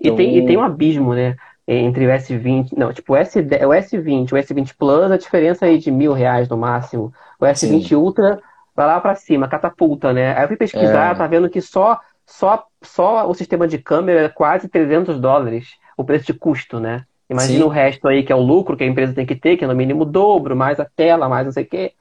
Então... 0.00 0.14
E, 0.14 0.16
tem, 0.16 0.38
e 0.38 0.46
tem 0.46 0.56
um 0.56 0.62
abismo, 0.62 1.12
né? 1.12 1.36
Entre 1.68 2.06
o 2.06 2.10
S20, 2.10 2.72
não, 2.76 2.92
tipo, 2.92 3.12
o, 3.12 3.16
S10, 3.16 3.64
o 3.64 3.70
S20, 3.70 4.32
o 4.32 4.36
S20 4.36 4.74
Plus, 4.76 5.10
a 5.10 5.16
diferença 5.18 5.66
aí 5.66 5.78
de 5.78 5.90
mil 5.90 6.12
reais 6.14 6.48
no 6.48 6.56
máximo. 6.56 7.12
O 7.38 7.44
S20 7.44 7.88
Sim. 7.88 7.94
Ultra 7.94 8.40
vai 8.74 8.86
lá 8.86 8.98
para 8.98 9.14
cima, 9.14 9.46
catapulta, 9.46 10.12
né? 10.12 10.34
Aí 10.34 10.44
eu 10.44 10.48
fui 10.48 10.56
pesquisar, 10.56 11.12
é... 11.12 11.14
tá 11.14 11.26
vendo 11.26 11.50
que 11.50 11.60
só, 11.60 12.00
só, 12.26 12.64
só 12.82 13.28
o 13.28 13.34
sistema 13.34 13.68
de 13.68 13.76
câmera 13.76 14.22
é 14.22 14.28
quase 14.28 14.68
300 14.68 15.20
dólares, 15.20 15.74
o 15.96 16.02
preço 16.02 16.26
de 16.26 16.34
custo, 16.34 16.80
né? 16.80 17.04
Imagina 17.28 17.60
Sim. 17.60 17.64
o 17.64 17.68
resto 17.68 18.08
aí, 18.08 18.24
que 18.24 18.32
é 18.32 18.34
o 18.34 18.40
lucro 18.40 18.76
que 18.76 18.82
a 18.82 18.86
empresa 18.86 19.14
tem 19.14 19.26
que 19.26 19.36
ter, 19.36 19.56
que 19.56 19.64
é 19.64 19.68
no 19.68 19.74
mínimo 19.74 20.02
o 20.02 20.06
dobro, 20.06 20.56
mais 20.56 20.80
a 20.80 20.84
tela, 20.84 21.28
mais 21.28 21.44
não 21.44 21.52
sei 21.52 21.62
o 21.64 21.68
quê. 21.68 21.92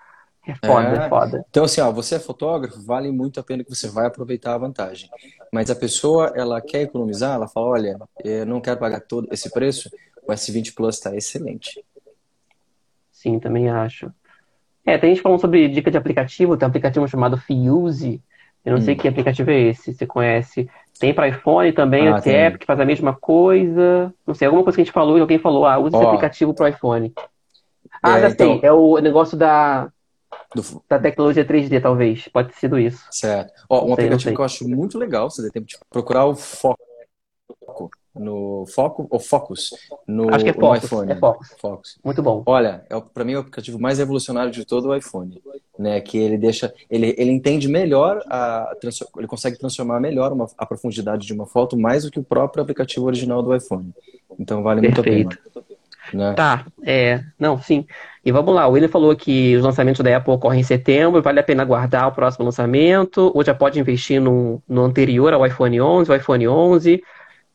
É 0.51 0.67
foda, 0.67 0.87
é, 0.87 1.05
é 1.05 1.09
foda. 1.09 1.45
Então, 1.49 1.63
assim, 1.63 1.81
ó, 1.81 1.91
você 1.91 2.15
é 2.15 2.19
fotógrafo, 2.19 2.81
vale 2.81 3.11
muito 3.11 3.39
a 3.39 3.43
pena 3.43 3.63
que 3.63 3.69
você 3.69 3.87
vai 3.87 4.07
aproveitar 4.07 4.55
a 4.55 4.57
vantagem. 4.57 5.09
Mas 5.51 5.69
a 5.69 5.75
pessoa, 5.75 6.33
ela 6.35 6.61
quer 6.61 6.81
economizar, 6.81 7.35
ela 7.35 7.47
fala, 7.47 7.67
olha, 7.67 7.99
eu 8.23 8.45
não 8.45 8.61
quero 8.61 8.79
pagar 8.79 9.01
todo 9.01 9.27
esse 9.31 9.51
preço, 9.51 9.89
o 10.27 10.31
S20 10.31 10.73
Plus 10.73 10.95
está 10.95 11.15
excelente. 11.15 11.83
Sim, 13.11 13.39
também 13.39 13.69
acho. 13.69 14.11
É, 14.85 14.97
tem 14.97 15.13
gente 15.13 15.21
falando 15.21 15.41
sobre 15.41 15.67
dica 15.67 15.91
de 15.91 15.97
aplicativo, 15.97 16.57
tem 16.57 16.65
um 16.65 16.69
aplicativo 16.69 17.07
chamado 17.07 17.37
Fuse, 17.37 18.21
eu 18.65 18.73
não 18.73 18.79
hum. 18.79 18.81
sei 18.81 18.95
que 18.95 19.07
aplicativo 19.07 19.49
é 19.51 19.59
esse, 19.59 19.93
você 19.93 20.05
conhece. 20.05 20.69
Tem 20.99 21.13
para 21.13 21.29
iPhone 21.29 21.71
também, 21.71 22.07
ah, 22.07 22.15
o 22.15 22.29
app 22.29 22.57
que 22.57 22.65
faz 22.65 22.79
a 22.79 22.85
mesma 22.85 23.13
coisa. 23.13 24.13
Não 24.27 24.33
sei, 24.33 24.47
alguma 24.47 24.63
coisa 24.63 24.75
que 24.75 24.81
a 24.81 24.85
gente 24.85 24.93
falou 24.93 25.17
e 25.17 25.21
alguém 25.21 25.39
falou, 25.39 25.65
ah, 25.65 25.77
usa 25.77 25.97
esse 25.97 26.05
aplicativo 26.05 26.53
para 26.53 26.69
iPhone. 26.69 27.13
Ah, 28.03 28.17
é, 28.17 28.21
já 28.21 28.29
então... 28.29 28.59
sei, 28.59 28.69
é 28.69 28.71
o 28.71 28.97
negócio 28.99 29.37
da 29.37 29.89
do... 30.55 30.83
Da 30.87 30.99
tecnologia 30.99 31.45
3D, 31.45 31.81
talvez. 31.81 32.27
Pode 32.27 32.49
ter 32.49 32.59
sido 32.59 32.79
isso. 32.79 33.05
Certo. 33.11 33.53
Ó, 33.69 33.83
um 33.83 33.85
sei, 33.85 33.93
aplicativo 33.93 34.35
que 34.35 34.41
eu 34.41 34.45
acho 34.45 34.67
muito 34.67 34.97
legal, 34.97 35.29
você 35.29 35.43
tem 35.43 35.51
tempo 35.51 35.67
de 35.67 35.77
procurar 35.89 36.25
o 36.25 36.35
Foco. 36.35 36.79
No 38.15 38.65
Foco 38.65 39.07
ou 39.09 39.19
Focus 39.19 39.69
no, 40.05 40.33
acho 40.33 40.43
que 40.43 40.49
é 40.49 40.53
Focus, 40.53 40.83
iPhone. 40.83 41.11
É 41.11 41.15
Focus. 41.15 41.55
Focus. 41.61 41.99
Muito 42.03 42.21
bom. 42.21 42.43
Olha, 42.45 42.83
é, 42.89 42.99
para 42.99 43.23
mim 43.23 43.33
é 43.33 43.37
o 43.37 43.39
aplicativo 43.39 43.79
mais 43.79 43.99
revolucionário 43.99 44.51
de 44.51 44.65
todo 44.65 44.89
o 44.89 44.95
iPhone, 44.95 45.41
né? 45.77 46.01
Que 46.01 46.17
ele 46.17 46.37
deixa, 46.37 46.73
ele, 46.89 47.15
ele 47.17 47.31
entende 47.31 47.67
melhor 47.67 48.21
a, 48.27 48.73
ele 49.15 49.27
consegue 49.27 49.57
transformar 49.57 49.99
melhor 49.99 50.33
uma, 50.33 50.47
a 50.57 50.65
profundidade 50.65 51.25
de 51.25 51.33
uma 51.33 51.45
foto 51.45 51.77
mais 51.77 52.03
do 52.03 52.11
que 52.11 52.19
o 52.19 52.23
próprio 52.23 52.63
aplicativo 52.63 53.05
original 53.05 53.43
do 53.43 53.55
iPhone. 53.55 53.93
Então 54.37 54.63
vale 54.63 54.81
Perfeito. 54.81 55.27
muito 55.27 55.39
a 55.39 55.51
pena. 55.53 55.58
Né? 56.13 56.33
Tá, 56.33 56.65
é, 56.83 57.23
não, 57.37 57.61
sim. 57.61 57.85
E 58.23 58.31
vamos 58.31 58.53
lá, 58.53 58.67
o 58.67 58.71
William 58.71 58.89
falou 58.89 59.15
que 59.15 59.55
os 59.55 59.63
lançamentos 59.63 60.03
da 60.03 60.17
Apple 60.17 60.33
ocorrem 60.33 60.61
em 60.61 60.63
setembro, 60.63 61.21
vale 61.21 61.39
a 61.39 61.43
pena 61.43 61.63
guardar 61.63 62.07
o 62.07 62.11
próximo 62.11 62.45
lançamento, 62.45 63.31
ou 63.33 63.43
já 63.43 63.53
pode 63.53 63.79
investir 63.79 64.21
no, 64.21 64.61
no 64.67 64.83
anterior 64.83 65.33
ao 65.33 65.45
iPhone 65.45 65.79
11, 65.79 66.11
o 66.11 66.15
iPhone 66.15 66.47
11. 66.47 67.03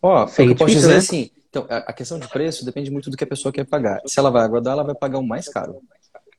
Ó, 0.03 0.25
oh, 0.25 0.43
eu 0.43 0.57
posso 0.57 0.75
dizer 0.75 0.89
né? 0.89 0.97
assim, 0.97 1.31
então, 1.49 1.67
a 1.69 1.93
questão 1.93 2.19
de 2.19 2.29
preço 2.29 2.65
depende 2.65 2.91
muito 2.91 3.09
do 3.09 3.17
que 3.17 3.23
a 3.23 3.27
pessoa 3.27 3.53
quer 3.53 3.65
pagar. 3.65 4.01
Se 4.07 4.19
ela 4.19 4.31
vai 4.31 4.43
aguardar, 4.43 4.73
ela 4.73 4.83
vai 4.83 4.95
pagar 4.95 5.19
o 5.19 5.27
mais 5.27 5.49
caro. 5.49 5.81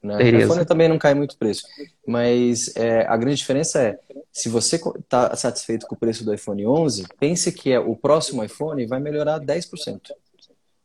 Né? 0.04 0.18
O 0.18 0.38
iPhone 0.38 0.66
também 0.66 0.90
não 0.90 1.00
cai 1.00 1.14
muito 1.14 1.38
preço. 1.38 1.64
Mas 2.06 2.76
é, 2.76 3.08
a 3.08 3.16
grande 3.16 3.38
diferença 3.38 3.82
é, 3.82 3.98
se 4.32 4.50
você 4.50 4.76
está 4.76 5.34
satisfeito 5.36 5.88
com 5.88 5.96
o 5.96 5.98
preço 5.98 6.26
do 6.26 6.34
iPhone 6.34 6.68
11, 6.68 7.06
pense 7.18 7.52
que 7.52 7.72
é, 7.72 7.80
o 7.80 7.96
próximo 7.96 8.44
iPhone 8.44 8.86
vai 8.86 9.00
melhorar 9.00 9.40
10%. 9.40 10.12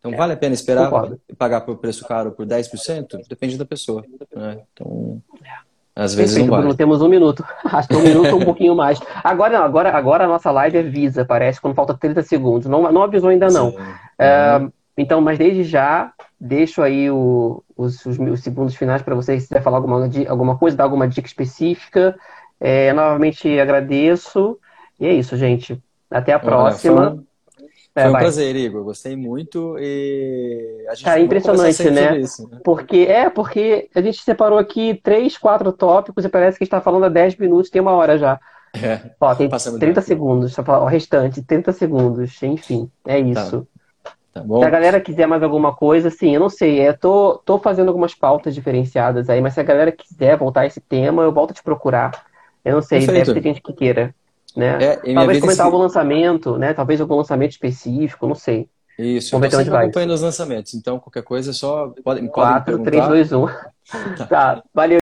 Então, 0.01 0.13
é, 0.13 0.17
vale 0.17 0.33
a 0.33 0.37
pena 0.37 0.55
esperar 0.55 0.91
concordo. 0.91 1.21
pagar 1.39 1.61
por 1.61 1.77
preço 1.77 2.07
caro 2.09 2.33
por 2.33 2.47
10%? 2.47 3.29
Depende 3.29 3.57
da 3.57 3.67
pessoa. 3.67 4.03
Né? 4.35 4.59
Então, 4.73 5.23
às 5.95 6.15
vezes 6.15 6.33
Perfeito, 6.33 6.47
não 6.47 6.51
vale. 6.51 6.63
Bruno, 6.63 6.77
temos 6.77 7.03
um 7.03 7.09
minuto. 7.09 7.45
Acho 7.65 7.89
que 7.89 7.97
um 7.97 8.03
minuto 8.03 8.33
ou 8.33 8.41
um 8.41 8.45
pouquinho 8.45 8.75
mais. 8.75 8.99
Agora, 9.23 9.59
agora, 9.59 9.91
agora 9.91 10.25
a 10.25 10.29
nossa 10.29 10.51
live 10.51 10.79
avisa, 10.79 11.25
parece, 11.25 11.61
quando 11.61 11.75
falta 11.75 11.95
30 11.95 12.23
segundos. 12.23 12.67
Não, 12.67 12.91
não 12.91 13.03
avisou 13.03 13.29
ainda, 13.29 13.49
não. 13.49 13.75
É, 14.19 14.67
então, 14.97 15.21
mas 15.21 15.39
desde 15.39 15.65
já, 15.65 16.13
deixo 16.41 16.81
aí 16.83 17.11
o, 17.11 17.63
os, 17.77 18.05
os, 18.07 18.19
os 18.19 18.41
segundos 18.41 18.75
finais 18.75 19.03
para 19.03 19.15
vocês, 19.15 19.43
se 19.43 19.49
quiser 19.49 19.63
falar 19.63 19.77
alguma, 19.77 20.09
alguma 20.29 20.57
coisa, 20.57 20.77
dar 20.77 20.85
alguma 20.85 21.07
dica 21.07 21.27
específica. 21.27 22.17
É, 22.59 22.93
novamente 22.95 23.59
agradeço. 23.59 24.59
E 24.99 25.07
é 25.07 25.13
isso, 25.13 25.37
gente. 25.37 25.83
Até 26.11 26.33
a 26.33 26.39
próxima. 26.39 27.19
É, 27.27 27.30
Foi 27.93 28.09
um 28.09 28.13
vai. 28.13 28.23
prazer, 28.23 28.55
Igor. 28.57 28.85
Gostei 28.85 29.17
muito 29.17 29.77
e 29.79 30.87
a 30.89 30.95
gente 30.95 31.05
tá 31.05 31.21
impressionante, 31.21 31.91
né? 31.91 32.19
Isso, 32.19 32.49
né? 32.49 32.59
Porque 32.65 32.99
é 33.09 33.29
porque 33.29 33.89
a 33.95 34.01
gente 34.01 34.23
separou 34.23 34.59
aqui 34.59 35.01
três, 35.03 35.37
quatro 35.37 35.73
tópicos 35.73 36.25
e 36.25 36.29
parece 36.29 36.59
que 36.59 36.65
está 36.65 36.81
falando 36.81 37.05
há 37.05 37.09
10 37.09 37.37
minutos, 37.37 37.71
tem 37.71 37.83
uma 37.83 37.93
hora 37.93 38.17
já. 38.17 38.39
É, 38.73 39.01
Ó, 39.21 39.35
tem 39.35 39.49
30 39.49 40.01
segundos, 40.01 40.57
o 40.57 40.85
restante, 40.85 41.43
30 41.43 41.73
segundos, 41.73 42.41
enfim, 42.43 42.89
é 43.05 43.21
tá. 43.21 43.29
isso. 43.29 43.61
Tá. 43.63 43.71
Tá 44.33 44.45
se 44.45 44.65
a 44.65 44.71
galera 44.71 45.01
quiser 45.01 45.27
mais 45.27 45.43
alguma 45.43 45.75
coisa, 45.75 46.09
sim, 46.09 46.33
eu 46.33 46.41
não 46.41 46.49
sei, 46.49 46.87
eu 46.87 46.97
tô, 46.97 47.43
tô 47.45 47.59
fazendo 47.59 47.89
algumas 47.89 48.15
pautas 48.15 48.55
diferenciadas 48.55 49.29
aí, 49.29 49.41
mas 49.41 49.55
se 49.55 49.61
a 49.61 49.65
galera 49.65 49.91
quiser 49.91 50.37
voltar 50.37 50.61
a 50.61 50.67
esse 50.67 50.81
tema, 50.81 51.25
eu 51.25 51.33
volto 51.33 51.51
a 51.51 51.55
te 51.55 51.63
procurar. 51.65 52.13
Eu 52.65 52.75
não 52.75 52.83
sei, 52.83 53.01
Perfeito. 53.01 53.27
deve 53.27 53.41
ter 53.41 53.49
gente 53.49 53.61
que 53.61 53.73
queira. 53.73 54.15
Né? 54.57 54.83
É, 54.83 55.15
Talvez 55.15 55.41
comentar 55.41 55.67
algum 55.67 55.79
lançamento, 55.79 56.57
né? 56.59 56.75
Talvez 56.75 57.01
algum 57.01 57.17
lançamento 57.17 57.53
específico, 57.53 58.27
não 58.27 58.35
sei. 58.35 58.69
Isso, 58.99 59.31
Vamos 59.31 59.45
eu 59.45 59.49
estou 59.49 59.65
sempre 59.65 59.85
acompanhando 59.85 60.13
os 60.13 60.21
lançamentos, 60.21 60.75
então 60.75 60.99
qualquer 60.99 61.23
coisa 61.23 61.53
é 61.53 61.55
só 61.55 61.89
pode, 62.05 62.29
4, 62.29 62.83
3, 62.83 63.09
2, 63.09 63.33
1. 63.33 63.47
tá, 64.29 64.63
valeu. 64.75 64.99